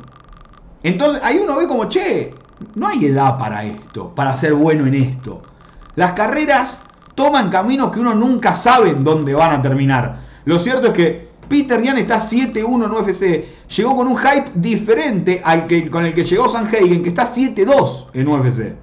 Entonces 0.84 1.24
ahí 1.24 1.40
uno 1.44 1.58
ve 1.58 1.68
como, 1.68 1.86
che, 1.86 2.34
no 2.76 2.88
hay 2.88 3.06
edad 3.06 3.38
para 3.38 3.64
esto, 3.64 4.14
para 4.16 4.36
ser 4.36 4.54
bueno 4.54 4.86
en 4.86 4.96
esto. 4.96 5.42
Las 5.96 6.14
carreras 6.14 6.82
toman 7.16 7.50
caminos 7.50 7.92
que 7.92 8.00
uno 8.00 8.16
nunca 8.16 8.56
sabe 8.56 8.92
en 8.92 9.04
dónde 9.04 9.34
van 9.34 9.52
a 9.52 9.62
terminar. 9.62 10.20
Lo 10.46 10.58
cierto 10.60 10.88
es 10.88 10.94
que 10.94 11.32
Peter 11.48 11.82
Yan 11.82 11.98
está 11.98 12.22
7-1 12.22 12.86
en 12.86 12.92
UFC. 12.92 13.70
Llegó 13.76 13.96
con 13.96 14.08
un 14.08 14.18
hype 14.18 14.52
diferente 14.56 15.42
al 15.44 15.68
que, 15.68 15.90
con 15.90 16.06
el 16.06 16.14
que 16.14 16.24
llegó 16.24 16.48
Sanhagen, 16.48 17.04
que 17.04 17.10
está 17.10 17.28
7-2 17.28 18.08
en 18.14 18.28
UFC. 18.28 18.76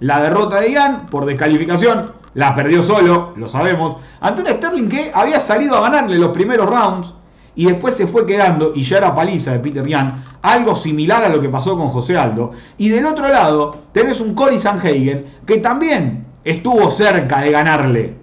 La 0.00 0.22
derrota 0.22 0.60
de 0.60 0.72
Yan 0.72 1.06
por 1.06 1.24
descalificación 1.24 2.12
la 2.34 2.54
perdió 2.54 2.82
solo, 2.82 3.32
lo 3.36 3.48
sabemos, 3.48 3.96
ante 4.20 4.42
un 4.42 4.48
Sterling 4.48 4.88
que 4.88 5.10
había 5.14 5.38
salido 5.38 5.76
a 5.76 5.82
ganarle 5.82 6.18
los 6.18 6.30
primeros 6.30 6.68
rounds 6.68 7.14
y 7.54 7.66
después 7.66 7.94
se 7.96 8.06
fue 8.06 8.26
quedando, 8.26 8.72
y 8.74 8.82
ya 8.82 8.98
era 8.98 9.14
paliza 9.14 9.52
de 9.52 9.58
Peter 9.58 9.86
Yan, 9.86 10.24
algo 10.40 10.74
similar 10.74 11.24
a 11.24 11.28
lo 11.28 11.40
que 11.40 11.48
pasó 11.48 11.76
con 11.76 11.88
José 11.88 12.16
Aldo. 12.16 12.52
Y 12.78 12.88
del 12.88 13.06
otro 13.06 13.28
lado 13.28 13.76
tenés 13.92 14.20
un 14.20 14.34
Cory 14.34 14.58
Sanhagen 14.58 15.26
que 15.46 15.58
también 15.58 16.26
estuvo 16.44 16.90
cerca 16.90 17.40
de 17.40 17.50
ganarle 17.50 18.14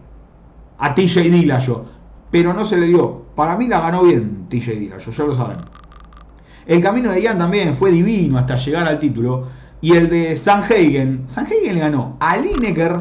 a 0.80 0.96
TJ 0.96 1.30
Dillashaw, 1.30 1.86
pero 2.32 2.54
no 2.54 2.66
se 2.66 2.78
le 2.78 2.88
dio. 2.88 3.30
Para 3.36 3.56
mí 3.56 3.68
la 3.68 3.80
ganó 3.80 4.04
bien 4.04 4.48
TJ 4.50 4.72
Dillashaw, 4.72 5.14
ya 5.14 5.24
lo 5.24 5.36
saben. 5.36 5.58
El 6.66 6.82
camino 6.82 7.12
de 7.12 7.22
Yan 7.22 7.38
también 7.38 7.74
fue 7.74 7.92
divino 7.92 8.38
hasta 8.38 8.56
llegar 8.56 8.88
al 8.88 9.00
título. 9.00 9.48
Y 9.82 9.94
el 9.94 10.10
de 10.10 10.36
Sanhagen, 10.36 11.26
Sanhagen 11.28 11.76
le 11.76 11.80
ganó 11.80 12.18
a 12.20 12.36
Lineker, 12.36 12.92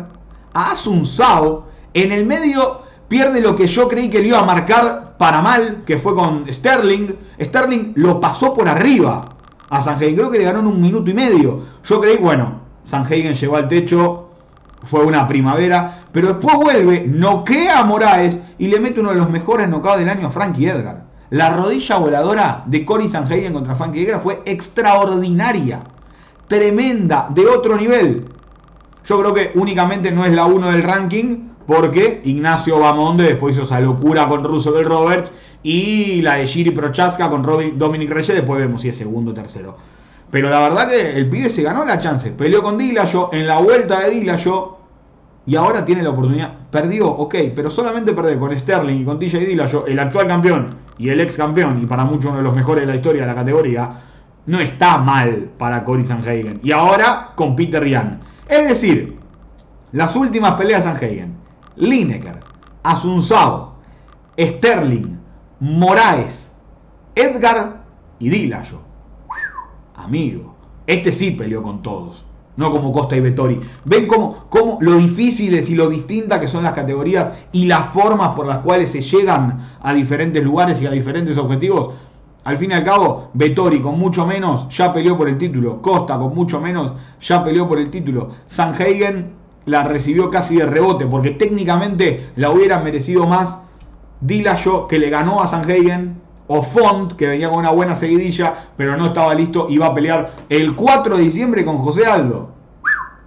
a 0.53 0.72
Asun 0.72 1.05
Sao, 1.05 1.66
en 1.93 2.12
el 2.12 2.24
medio 2.24 2.83
pierde 3.09 3.41
lo 3.41 3.57
que 3.57 3.66
yo 3.66 3.89
creí 3.89 4.09
que 4.09 4.20
le 4.20 4.29
iba 4.29 4.39
a 4.39 4.45
marcar 4.45 5.07
para 5.19 5.43
mal, 5.43 5.83
que 5.85 5.99
fue 5.99 6.14
con 6.14 6.51
Sterling. 6.51 7.09
Sterling 7.41 7.93
lo 7.97 8.21
pasó 8.21 8.55
por 8.55 8.69
arriba 8.69 9.29
a 9.69 9.83
Sanhagen, 9.83 10.14
creo 10.14 10.31
que 10.31 10.39
le 10.39 10.45
ganó 10.45 10.61
en 10.61 10.69
un 10.69 10.81
minuto 10.81 11.11
y 11.11 11.14
medio. 11.14 11.64
Yo 11.85 12.01
creí, 12.01 12.16
bueno, 12.16 12.61
Sanhagen 12.87 13.35
llegó 13.35 13.57
al 13.57 13.69
techo, 13.69 14.31
fue 14.85 15.05
una 15.05 15.27
primavera, 15.27 16.05
pero 16.12 16.29
después 16.29 16.57
vuelve, 16.57 17.05
noquea 17.07 17.81
a 17.81 17.85
Moraes 17.85 18.39
y 18.59 18.69
le 18.69 18.81
mete 18.81 19.01
uno 19.01 19.11
de 19.11 19.16
los 19.16 19.29
mejores 19.29 19.69
knockouts 19.69 19.99
del 19.99 20.09
año 20.09 20.29
a 20.29 20.31
Frankie 20.31 20.69
Edgar. 20.69 21.05
La 21.31 21.51
rodilla 21.51 21.97
voladora 21.97 22.62
de 22.64 22.87
Cory 22.87 23.09
Sanhagen 23.09 23.53
contra 23.53 23.75
Frankie 23.75 24.05
Edgar 24.05 24.21
fue 24.21 24.41
extraordinaria, 24.47 25.83
tremenda, 26.47 27.29
de 27.31 27.47
otro 27.47 27.77
nivel. 27.77 28.25
Yo 29.05 29.19
creo 29.19 29.35
que 29.35 29.51
únicamente 29.55 30.11
no 30.11 30.25
es 30.25 30.33
la 30.33 30.47
1 30.47 30.71
del 30.71 30.83
ranking, 30.83 31.47
porque 31.69 32.23
Ignacio 32.25 32.81
Bamonde 32.81 33.25
después 33.25 33.55
hizo 33.55 33.64
esa 33.64 33.79
locura 33.79 34.27
con 34.27 34.43
Roosevelt 34.43 34.89
Roberts 34.89 35.33
y 35.62 36.23
la 36.23 36.37
de 36.37 36.47
Giri 36.47 36.71
Prochaska 36.71 37.29
con 37.29 37.43
Dominic 37.77 38.11
Reyes, 38.11 38.37
después 38.37 38.59
vemos 38.59 38.81
si 38.81 38.89
es 38.89 38.97
segundo 38.97 39.33
o 39.33 39.35
tercero. 39.35 39.77
Pero 40.31 40.49
la 40.49 40.61
verdad 40.61 40.89
que 40.89 41.11
el 41.14 41.29
pibe 41.29 41.51
se 41.51 41.62
ganó 41.62 41.85
la 41.85 41.99
chance, 41.99 42.31
peleó 42.31 42.62
con 42.62 42.79
Dillashaw 42.79 43.29
en 43.33 43.47
la 43.47 43.59
vuelta 43.59 44.01
de 44.01 44.12
Dillashaw 44.12 44.79
y 45.45 45.57
ahora 45.57 45.85
tiene 45.85 46.03
la 46.03 46.09
oportunidad. 46.09 46.55
Perdió, 46.71 47.07
ok, 47.07 47.35
pero 47.55 47.71
solamente 47.71 48.14
perder 48.14 48.39
con 48.39 48.59
Sterling 48.59 49.03
y 49.03 49.05
con 49.05 49.19
TJ 49.19 49.41
Dillashaw, 49.41 49.85
el 49.89 49.99
actual 49.99 50.27
campeón 50.27 50.75
y 50.97 51.11
el 51.11 51.21
ex 51.21 51.37
campeón, 51.37 51.83
y 51.83 51.87
para 51.87 52.07
muchos 52.07 52.31
uno 52.31 52.39
de 52.39 52.45
los 52.45 52.57
mejores 52.57 52.87
de 52.87 52.87
la 52.87 52.97
historia 52.97 53.21
de 53.21 53.29
la 53.29 53.35
categoría, 53.35 53.91
no 54.47 54.59
está 54.59 54.97
mal 54.97 55.51
para 55.59 55.85
Cory 55.85 56.07
Sanhagen. 56.07 56.61
Y 56.62 56.73
ahora 56.73 57.33
con 57.35 57.55
Peter 57.55 57.83
Ryan. 57.83 58.21
Es 58.49 58.66
decir, 58.71 59.19
las 59.93 60.16
últimas 60.16 60.53
peleas 60.53 60.85
Sanhagen 60.85 61.37
Lineker, 61.79 62.41
Asunsao, 62.83 63.74
Sterling, 64.39 65.16
Moraes, 65.61 66.51
Edgar 67.14 67.85
y 68.18 68.29
Dillashaw. 68.29 68.81
Amigo, 69.95 70.55
este 70.87 71.12
sí 71.12 71.33
peleó 71.33 71.62
con 71.62 71.83
todos, 71.83 72.24
no 72.57 72.70
como 72.70 72.93
Costa 72.93 73.16
y 73.16 73.20
Vettori. 73.20 73.61
Ven 73.85 74.07
cómo, 74.07 74.47
cómo 74.49 74.79
lo 74.81 74.97
difíciles 74.97 75.68
y 75.70 75.74
lo 75.74 75.89
distintas 75.89 76.41
que 76.41 76.49
son 76.49 76.62
las 76.64 76.72
categorías 76.72 77.33
y 77.53 77.66
las 77.66 77.87
formas 77.93 78.31
por 78.31 78.47
las 78.47 78.61
cuales 78.61 78.91
se 78.91 79.03
llegan 79.03 79.68
a 79.81 79.93
diferentes 79.93 80.43
lugares 80.43 80.81
y 80.81 80.87
a 80.87 80.91
diferentes 80.91 81.37
objetivos. 81.39 81.95
Al 82.45 82.57
fin 82.57 82.70
y 82.70 82.74
al 82.74 82.85
cabo, 82.85 83.31
Vettori 83.35 83.81
con 83.81 83.99
mucho 83.99 84.24
menos 84.24 84.68
ya 84.74 84.93
peleó 84.93 85.18
por 85.18 85.29
el 85.29 85.37
título. 85.37 85.83
Costa 85.83 86.16
con 86.16 86.35
mucho 86.35 86.61
menos 86.61 86.93
ya 87.20 87.45
peleó 87.45 87.68
por 87.68 87.79
el 87.79 87.91
título. 87.91 88.31
Sanhagen 88.47 89.38
la 89.69 89.85
recibió 89.85 90.31
casi 90.31 90.57
de 90.57 90.66
rebote, 90.66 91.07
porque 91.07 91.31
técnicamente 91.31 92.31
la 92.37 92.51
hubiera 92.51 92.81
merecido 92.81 93.27
más 93.27 93.59
Dillashaw, 94.21 94.89
que 94.89 94.99
le 94.99 95.11
ganó 95.11 95.41
a 95.41 95.47
Sanhagen, 95.47 96.21
o 96.49 96.62
Font, 96.62 97.12
que 97.12 97.29
venía 97.29 97.51
con 97.51 97.59
una 97.59 97.71
buena 97.71 97.95
seguidilla, 97.95 98.71
pero 98.77 98.97
no 98.97 99.07
estaba 99.07 99.35
listo 99.35 99.66
y 99.69 99.79
va 99.79 99.89
a 99.89 99.95
pelear 99.95 100.33
el 100.49 100.75
4 100.75 101.16
de 101.16 101.23
diciembre 101.23 101.64
con 101.64 101.77
José 101.77 102.07
Aldo. 102.07 102.51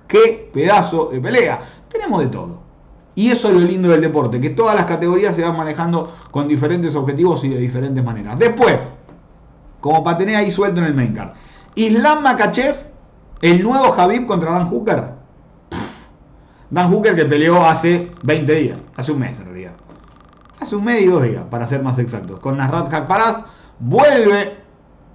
¡Qué 0.07 0.49
pedazo 0.51 1.09
de 1.11 1.21
pelea! 1.21 1.61
Tenemos 1.87 2.19
de 2.19 2.27
todo. 2.27 2.61
Y 3.13 3.29
eso 3.29 3.49
es 3.49 3.53
lo 3.53 3.59
lindo 3.59 3.89
del 3.89 4.01
deporte, 4.01 4.41
que 4.41 4.49
todas 4.49 4.75
las 4.75 4.85
categorías 4.85 5.35
se 5.35 5.43
van 5.43 5.55
manejando 5.55 6.13
con 6.31 6.47
diferentes 6.47 6.95
objetivos 6.95 7.43
y 7.43 7.49
de 7.49 7.57
diferentes 7.57 8.03
maneras. 8.03 8.39
Después, 8.39 8.79
como 9.79 10.03
para 10.03 10.17
tener 10.17 10.35
ahí 10.37 10.49
suelto 10.49 10.79
en 10.79 10.87
el 10.87 10.93
main 10.93 11.13
card, 11.13 11.31
Islam 11.75 12.23
Makachev, 12.23 12.75
el 13.41 13.63
nuevo 13.63 13.91
Javib 13.91 14.25
contra 14.25 14.51
Dan 14.51 14.69
Hooker. 14.69 15.20
Dan 16.71 16.89
Hooker 16.89 17.15
que 17.15 17.25
peleó 17.25 17.65
hace 17.65 18.11
20 18.23 18.55
días, 18.55 18.79
hace 18.95 19.11
un 19.11 19.19
mes 19.19 19.37
en 19.37 19.45
realidad. 19.45 19.73
Hace 20.59 20.75
un 20.77 20.85
mes 20.85 21.01
y 21.01 21.05
dos 21.05 21.21
días, 21.21 21.43
para 21.49 21.67
ser 21.67 21.83
más 21.83 21.99
exactos. 21.99 22.39
Con 22.39 22.57
Nasrat 22.57 22.91
Hakparaz 22.93 23.43
vuelve 23.79 24.57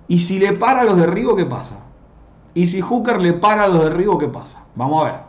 y 0.06 0.18
si 0.18 0.38
le 0.38 0.52
para 0.52 0.84
los 0.84 0.96
derribos, 0.96 1.34
¿qué 1.36 1.46
pasa? 1.46 1.76
Y 2.52 2.66
si 2.66 2.82
Hooker 2.82 3.22
le 3.22 3.32
para 3.32 3.68
los 3.68 3.84
derribos, 3.84 4.18
¿qué 4.18 4.28
pasa? 4.28 4.64
Vamos 4.74 5.02
a 5.02 5.12
ver. 5.12 5.20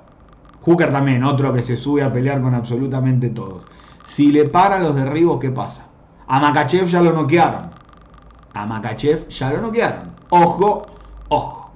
Hooker 0.62 0.92
también, 0.92 1.24
otro 1.24 1.54
que 1.54 1.64
se 1.64 1.78
sube 1.78 2.04
a 2.04 2.12
pelear 2.12 2.42
con 2.42 2.54
absolutamente 2.54 3.30
todos. 3.30 3.64
Si 4.04 4.32
le 4.32 4.46
para 4.46 4.80
los 4.80 4.96
derribos, 4.96 5.40
¿qué 5.40 5.50
pasa? 5.50 5.86
A 6.28 6.40
Makachev 6.42 6.88
ya 6.88 7.02
lo 7.02 7.14
noquearon. 7.14 7.70
A 8.54 8.66
Makachev 8.66 9.30
ya 9.30 9.52
lo 9.52 9.62
noquearon. 9.62 10.12
Ojo, 10.30 10.88
ojo. 11.30 11.72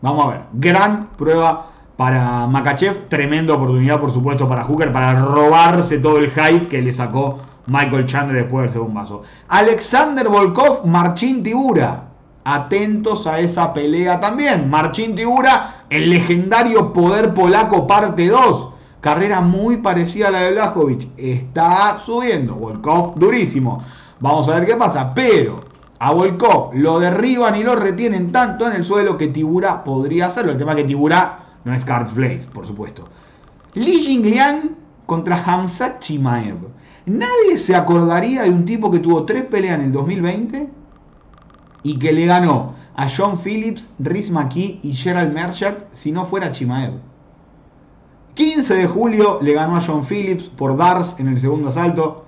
Vamos 0.00 0.26
a 0.26 0.28
ver. 0.28 0.42
Gran 0.52 1.08
prueba 1.16 1.70
para 1.98 2.46
Makachev. 2.46 3.08
Tremenda 3.08 3.54
oportunidad, 3.54 3.98
por 3.98 4.12
supuesto, 4.12 4.48
para 4.48 4.62
Hooker 4.62 4.92
para 4.92 5.20
robarse 5.20 5.98
todo 5.98 6.18
el 6.18 6.30
hype 6.30 6.68
que 6.68 6.80
le 6.80 6.92
sacó 6.92 7.40
Michael 7.66 8.06
Chandler 8.06 8.44
después 8.44 8.62
del 8.62 8.72
segundo 8.72 9.00
vaso. 9.00 9.22
Alexander 9.48 10.28
Volkov, 10.28 10.86
Marcin 10.86 11.42
Tibura. 11.42 12.04
Atentos 12.44 13.26
a 13.26 13.40
esa 13.40 13.74
pelea 13.74 14.20
también. 14.20 14.70
Marcin 14.70 15.16
Tibura, 15.16 15.84
el 15.90 16.08
legendario 16.08 16.92
poder 16.92 17.34
polaco 17.34 17.88
parte 17.88 18.28
2. 18.28 18.70
Carrera 19.00 19.40
muy 19.40 19.78
parecida 19.78 20.28
a 20.28 20.30
la 20.30 20.40
de 20.42 20.52
Blajovic. 20.52 21.08
Está 21.16 21.98
subiendo. 21.98 22.54
Volkov 22.54 23.18
durísimo. 23.18 23.82
Vamos 24.20 24.48
a 24.48 24.54
ver 24.54 24.66
qué 24.66 24.76
pasa. 24.76 25.12
Pero 25.12 25.60
a 25.98 26.12
Volkov 26.12 26.74
lo 26.74 27.00
derriban 27.00 27.56
y 27.56 27.64
lo 27.64 27.74
retienen 27.74 28.30
tanto 28.30 28.68
en 28.68 28.74
el 28.74 28.84
suelo 28.84 29.18
que 29.18 29.26
Tibura 29.26 29.82
podría 29.82 30.26
hacerlo. 30.26 30.52
El 30.52 30.58
tema 30.58 30.72
es 30.72 30.76
que 30.78 30.84
Tibura 30.84 31.47
no 31.64 31.74
es 31.74 31.84
Cards 31.84 32.14
Blaze, 32.14 32.46
por 32.52 32.66
supuesto. 32.66 33.08
Li 33.74 34.00
Jingliang 34.00 34.76
contra 35.06 35.42
Hamzat 35.42 36.00
Chimaev. 36.00 36.56
Nadie 37.06 37.58
se 37.58 37.74
acordaría 37.74 38.42
de 38.42 38.50
un 38.50 38.64
tipo 38.64 38.90
que 38.90 38.98
tuvo 38.98 39.24
tres 39.24 39.44
peleas 39.44 39.78
en 39.78 39.86
el 39.86 39.92
2020 39.92 40.68
y 41.82 41.98
que 41.98 42.12
le 42.12 42.26
ganó 42.26 42.74
a 42.94 43.08
John 43.08 43.38
Phillips, 43.38 43.88
Rhys 43.98 44.30
McKee 44.30 44.80
y 44.82 44.92
Gerald 44.92 45.32
Merchant 45.32 45.78
si 45.92 46.12
no 46.12 46.24
fuera 46.24 46.52
Chimaev. 46.52 46.94
15 48.34 48.74
de 48.74 48.86
julio 48.86 49.38
le 49.40 49.52
ganó 49.52 49.76
a 49.76 49.80
John 49.80 50.04
Phillips 50.04 50.44
por 50.44 50.76
Dars 50.76 51.16
en 51.18 51.28
el 51.28 51.40
segundo 51.40 51.70
asalto. 51.70 52.24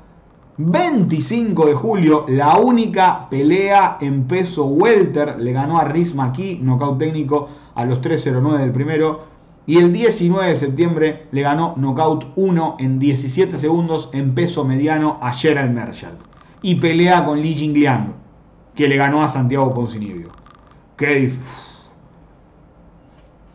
25 0.57 1.67
de 1.67 1.75
julio, 1.75 2.25
la 2.29 2.59
única 2.59 3.29
pelea 3.31 3.97
en 4.01 4.25
peso 4.25 4.65
welter, 4.65 5.39
le 5.39 5.53
ganó 5.53 5.79
a 5.79 5.85
Rhys 5.85 6.15
McKee, 6.15 6.59
nocaut 6.61 6.99
técnico 6.99 7.49
a 7.81 7.87
los 7.87 8.01
3.09 8.01 8.59
del 8.59 8.73
primero. 8.73 9.25
Y 9.67 9.79
el 9.79 9.93
19 9.93 10.53
de 10.53 10.59
septiembre 10.59 11.27
le 11.31 11.43
ganó 11.43 11.75
knockout 11.77 12.33
1 12.37 12.77
en 12.81 12.99
17 12.99 13.59
segundos 13.59 14.11
en 14.13 14.35
peso 14.35 14.65
mediano 14.65 15.19
a 15.23 15.33
Gerald 15.33 15.73
Merchant. 15.73 16.21
Y 16.63 16.77
pelea 16.77 17.25
con 17.25 17.41
Li 17.41 17.55
Jingliang, 17.55 18.15
que 18.75 18.89
le 18.89 18.97
ganó 18.97 19.23
a 19.23 19.29
Santiago 19.29 19.73
Poncinibio. 19.73 20.31
Qué 20.97 21.15
difícil. 21.15 21.71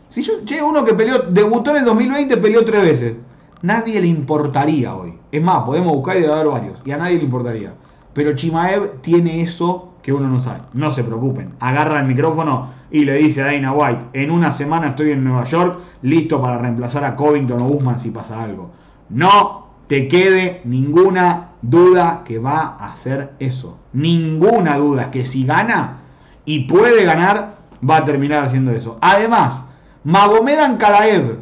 Si 0.10 0.24
yo, 0.24 0.46
che, 0.46 0.62
uno 0.62 0.86
que 0.86 0.94
peleó, 0.94 1.20
debutó 1.30 1.72
en 1.72 1.78
el 1.78 1.86
2020, 1.86 2.38
peleó 2.38 2.64
tres 2.64 2.82
veces. 2.82 3.16
Nadie 3.62 4.00
le 4.00 4.08
importaría 4.08 4.96
hoy. 4.96 5.20
Es 5.32 5.44
más, 5.44 5.64
podemos 5.64 5.94
buscar 5.94 6.18
y 6.18 6.22
debe 6.22 6.34
haber 6.34 6.48
varios. 6.48 6.80
Y 6.86 6.92
a 6.92 6.98
nadie 6.98 7.18
le 7.18 7.26
importaría. 7.26 7.74
Pero 8.14 8.34
Chimaev 8.34 9.02
tiene 9.02 9.42
eso 9.42 9.95
que 10.06 10.14
uno 10.14 10.28
no 10.28 10.40
sabe. 10.40 10.60
No 10.74 10.92
se 10.92 11.04
preocupen. 11.04 11.56
Agarra 11.60 12.00
el 12.00 12.06
micrófono 12.06 12.70
y 12.92 13.06
le 13.06 13.16
dice 13.16 13.42
a 13.42 13.46
Dana 13.46 13.74
White, 13.74 14.06
en 14.14 14.30
una 14.30 14.52
semana 14.52 14.90
estoy 14.90 15.10
en 15.10 15.24
Nueva 15.24 15.46
York, 15.46 15.80
listo 16.04 16.40
para 16.40 16.60
reemplazar 16.60 17.04
a 17.06 17.16
Covington 17.16 17.60
o 17.64 17.68
Usman 17.70 18.00
si 18.00 18.12
pasa 18.12 18.44
algo. 18.44 18.70
No 19.10 19.66
te 19.88 20.08
quede 20.08 20.62
ninguna 20.64 21.54
duda 21.64 22.22
que 22.24 22.38
va 22.38 22.78
a 22.80 22.92
hacer 22.92 23.34
eso. 23.40 23.80
Ninguna 23.94 24.78
duda 24.78 25.10
que 25.10 25.26
si 25.26 25.44
gana 25.44 26.02
y 26.46 26.66
puede 26.66 27.04
ganar, 27.04 27.56
va 27.88 27.98
a 27.98 28.06
terminar 28.06 28.44
haciendo 28.44 28.74
eso. 28.74 29.00
Además, 29.02 29.64
Magomedan 30.04 30.78
Kadaev, 30.78 31.40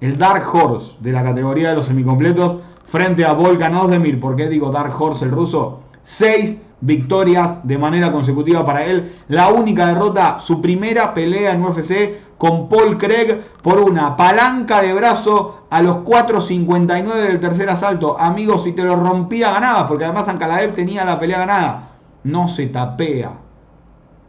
el 0.00 0.18
Dark 0.18 0.44
Horse 0.54 0.94
de 1.00 1.10
la 1.10 1.24
categoría 1.24 1.70
de 1.70 1.74
los 1.74 1.86
semicompletos, 1.86 2.58
frente 2.84 3.24
a 3.24 3.32
Volkan 3.32 3.74
Ozdemir. 3.74 4.20
¿Por 4.20 4.36
qué 4.36 4.48
digo 4.48 4.70
Dark 4.70 4.94
Horse 4.96 5.24
el 5.24 5.32
ruso? 5.32 5.80
Seis 6.04 6.58
victorias 6.80 7.58
de 7.64 7.78
manera 7.78 8.12
consecutiva 8.12 8.64
para 8.64 8.84
él. 8.84 9.16
La 9.28 9.48
única 9.48 9.86
derrota, 9.86 10.38
su 10.38 10.60
primera 10.60 11.14
pelea 11.14 11.52
en 11.52 11.64
UFC 11.64 12.28
con 12.38 12.68
Paul 12.68 12.96
Craig 12.98 13.42
por 13.62 13.80
una 13.80 14.16
palanca 14.16 14.80
de 14.80 14.92
brazo 14.94 15.66
a 15.70 15.82
los 15.82 15.96
4.59 15.98 17.14
del 17.14 17.40
tercer 17.40 17.68
asalto. 17.68 18.18
Amigos, 18.18 18.64
si 18.64 18.72
te 18.72 18.82
lo 18.82 18.96
rompía, 18.96 19.52
ganabas, 19.52 19.84
porque 19.84 20.04
además 20.04 20.28
Ankalaev 20.28 20.74
tenía 20.74 21.04
la 21.04 21.18
pelea 21.18 21.38
ganada. 21.38 21.88
No 22.24 22.48
se 22.48 22.66
tapea 22.66 23.32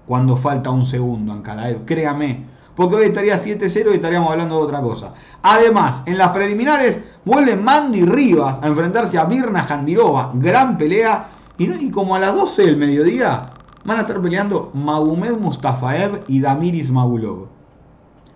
cuando 0.07 0.35
falta 0.35 0.71
un 0.71 0.85
segundo, 0.85 1.31
Ankalaev, 1.31 1.85
créame. 1.85 2.45
Porque 2.75 2.95
hoy 2.95 3.05
estaría 3.05 3.37
7-0 3.37 3.91
y 3.91 3.95
estaríamos 3.95 4.31
hablando 4.31 4.55
de 4.55 4.63
otra 4.63 4.81
cosa. 4.81 5.13
Además, 5.43 6.01
en 6.05 6.17
las 6.17 6.29
preliminares 6.29 7.03
vuelve 7.25 7.55
Mandy 7.57 8.05
Rivas 8.05 8.57
a 8.61 8.67
enfrentarse 8.67 9.17
a 9.17 9.25
Birna 9.25 9.63
Jandirova. 9.63 10.31
Gran 10.33 10.77
pelea 10.77 11.27
y, 11.59 11.91
como 11.91 12.15
a 12.15 12.19
las 12.19 12.33
12 12.33 12.65
del 12.65 12.77
mediodía 12.77 13.51
van 13.83 13.97
a 13.97 14.01
estar 14.01 14.21
peleando 14.21 14.71
Magomed 14.73 15.37
Mustafaev 15.37 16.23
y 16.27 16.39
Damir 16.39 16.73
Ismagulov. 16.73 17.47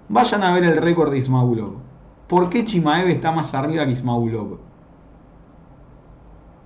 Vayan 0.10 0.44
a 0.44 0.54
ver 0.54 0.66
el 0.66 0.78
récord 0.78 1.12
de 1.12 1.20
Ismagulov. 1.20 1.76
¿Por 2.28 2.50
qué 2.50 2.66
Chimaev 2.66 3.10
está 3.10 3.32
más 3.32 3.54
arriba 3.54 3.86
que 3.86 3.92
Ismagulov? 3.92 4.60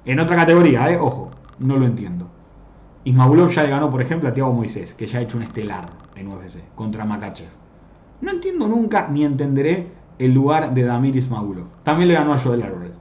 En 0.05 0.20
otra 0.20 0.36
categoría, 0.36 0.91
eh, 0.91 0.97
ojo, 0.97 1.30
no 1.60 1.78
lo 1.78 1.86
entiendo. 1.86 2.28
Ismagulov 3.03 3.49
ya 3.49 3.64
le 3.64 3.70
ganó, 3.70 3.89
por 3.91 4.01
ejemplo, 4.01 4.28
a 4.28 4.34
Thiago 4.34 4.51
Moisés, 4.51 4.95
que 4.95 5.05
ya 5.05 5.20
ha 5.20 5.22
hecho 5.22 5.38
un 5.38 5.43
estelar 5.43 5.89
en 6.16 6.28
UFC, 6.28 6.58
contra 6.74 7.05
Makachev. 7.05 7.49
No 8.22 8.32
entiendo 8.32 8.68
nunca 8.68 9.08
ni 9.10 9.24
entenderé 9.24 9.91
el 10.18 10.34
lugar 10.34 10.74
de 10.74 10.84
Damir 10.84 11.16
Ismagulov. 11.16 11.68
También 11.84 12.08
le 12.08 12.16
ganó 12.16 12.34
a 12.34 12.39
Joel 12.39 12.64
Álvarez. 12.64 12.97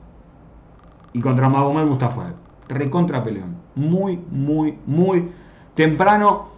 Y 1.13 1.21
contra 1.21 1.49
Magomed 1.49 1.85
Mustafaev 1.85 2.46
recontra 2.67 3.23
peleón. 3.23 3.55
Muy, 3.75 4.19
muy, 4.31 4.77
muy 4.85 5.29
temprano 5.75 6.49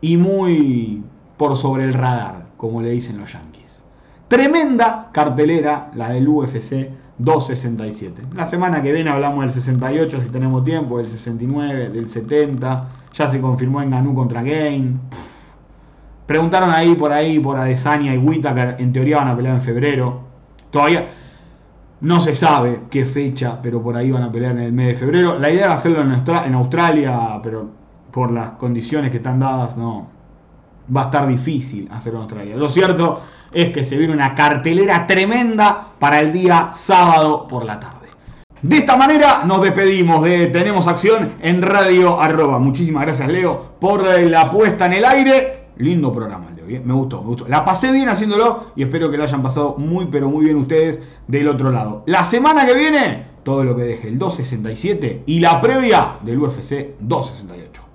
y 0.00 0.16
muy 0.16 1.02
por 1.36 1.56
sobre 1.56 1.84
el 1.84 1.94
radar, 1.94 2.46
como 2.56 2.82
le 2.82 2.90
dicen 2.90 3.18
los 3.18 3.32
yankees. 3.32 3.82
Tremenda 4.28 5.08
cartelera 5.12 5.90
la 5.94 6.10
del 6.10 6.28
UFC 6.28 6.90
267. 7.18 8.22
La 8.34 8.46
semana 8.46 8.82
que 8.82 8.92
viene 8.92 9.10
hablamos 9.10 9.44
del 9.44 9.54
68 9.54 10.20
si 10.22 10.28
tenemos 10.28 10.64
tiempo, 10.64 10.98
del 10.98 11.08
69, 11.08 11.90
del 11.90 12.08
70. 12.08 12.88
Ya 13.14 13.30
se 13.30 13.40
confirmó 13.40 13.82
en 13.82 13.90
Ganú 13.90 14.14
contra 14.14 14.42
Gain. 14.42 15.00
Preguntaron 16.26 16.70
ahí 16.70 16.94
por 16.94 17.10
ahí 17.10 17.38
por 17.38 17.56
Adesanya 17.56 18.14
y 18.14 18.18
Whitaker, 18.18 18.76
en 18.78 18.92
teoría 18.92 19.16
van 19.18 19.28
a 19.28 19.36
pelear 19.36 19.54
en 19.54 19.62
febrero. 19.62 20.20
Todavía 20.70 21.06
no 22.00 22.20
se 22.20 22.34
sabe 22.34 22.82
qué 22.90 23.04
fecha, 23.04 23.58
pero 23.60 23.82
por 23.82 23.96
ahí 23.96 24.10
van 24.10 24.22
a 24.22 24.32
pelear 24.32 24.52
en 24.52 24.60
el 24.60 24.72
mes 24.72 24.88
de 24.88 24.94
febrero. 24.94 25.38
La 25.38 25.50
idea 25.50 25.66
era 25.66 25.74
hacerlo 25.74 26.00
en, 26.00 26.54
Australia, 26.54 27.40
pero 27.42 27.68
por 28.12 28.30
las 28.30 28.50
condiciones 28.50 29.10
que 29.10 29.16
están 29.18 29.40
dadas, 29.40 29.76
no. 29.76 30.06
Va 30.94 31.02
a 31.02 31.04
estar 31.06 31.26
difícil 31.26 31.88
hacerlo 31.90 32.20
en 32.20 32.22
Australia. 32.22 32.56
Lo 32.56 32.68
cierto 32.68 33.20
es 33.52 33.72
que 33.72 33.84
se 33.84 33.96
viene 33.96 34.14
una 34.14 34.34
cartelera 34.34 35.06
tremenda 35.06 35.88
para 35.98 36.20
el 36.20 36.32
día 36.32 36.70
sábado 36.74 37.46
por 37.46 37.64
la 37.64 37.78
tarde. 37.78 38.08
De 38.62 38.78
esta 38.78 38.96
manera 38.96 39.44
nos 39.44 39.60
despedimos 39.62 40.24
de 40.24 40.46
Tenemos 40.46 40.86
Acción 40.86 41.34
en 41.42 41.62
Radio 41.62 42.20
Arroba. 42.20 42.58
Muchísimas 42.58 43.04
gracias 43.04 43.28
Leo 43.28 43.74
por 43.78 44.02
la 44.02 44.50
puesta 44.50 44.86
en 44.86 44.94
el 44.94 45.04
aire. 45.04 45.68
Lindo 45.76 46.12
programa 46.12 46.48
me 46.68 46.94
gustó, 46.94 47.22
me 47.22 47.28
gustó. 47.28 47.48
La 47.48 47.64
pasé 47.64 47.90
bien 47.92 48.08
haciéndolo 48.08 48.72
y 48.76 48.82
espero 48.82 49.10
que 49.10 49.16
lo 49.16 49.24
hayan 49.24 49.42
pasado 49.42 49.76
muy, 49.78 50.06
pero 50.06 50.28
muy 50.28 50.44
bien 50.44 50.56
ustedes 50.56 51.00
del 51.26 51.48
otro 51.48 51.70
lado. 51.70 52.02
La 52.06 52.24
semana 52.24 52.66
que 52.66 52.74
viene, 52.74 53.26
todo 53.42 53.64
lo 53.64 53.76
que 53.76 53.82
deje 53.82 54.08
el 54.08 54.18
267 54.18 55.22
y 55.26 55.40
la 55.40 55.60
previa 55.60 56.18
del 56.22 56.38
UFC 56.38 56.96
268. 57.00 57.87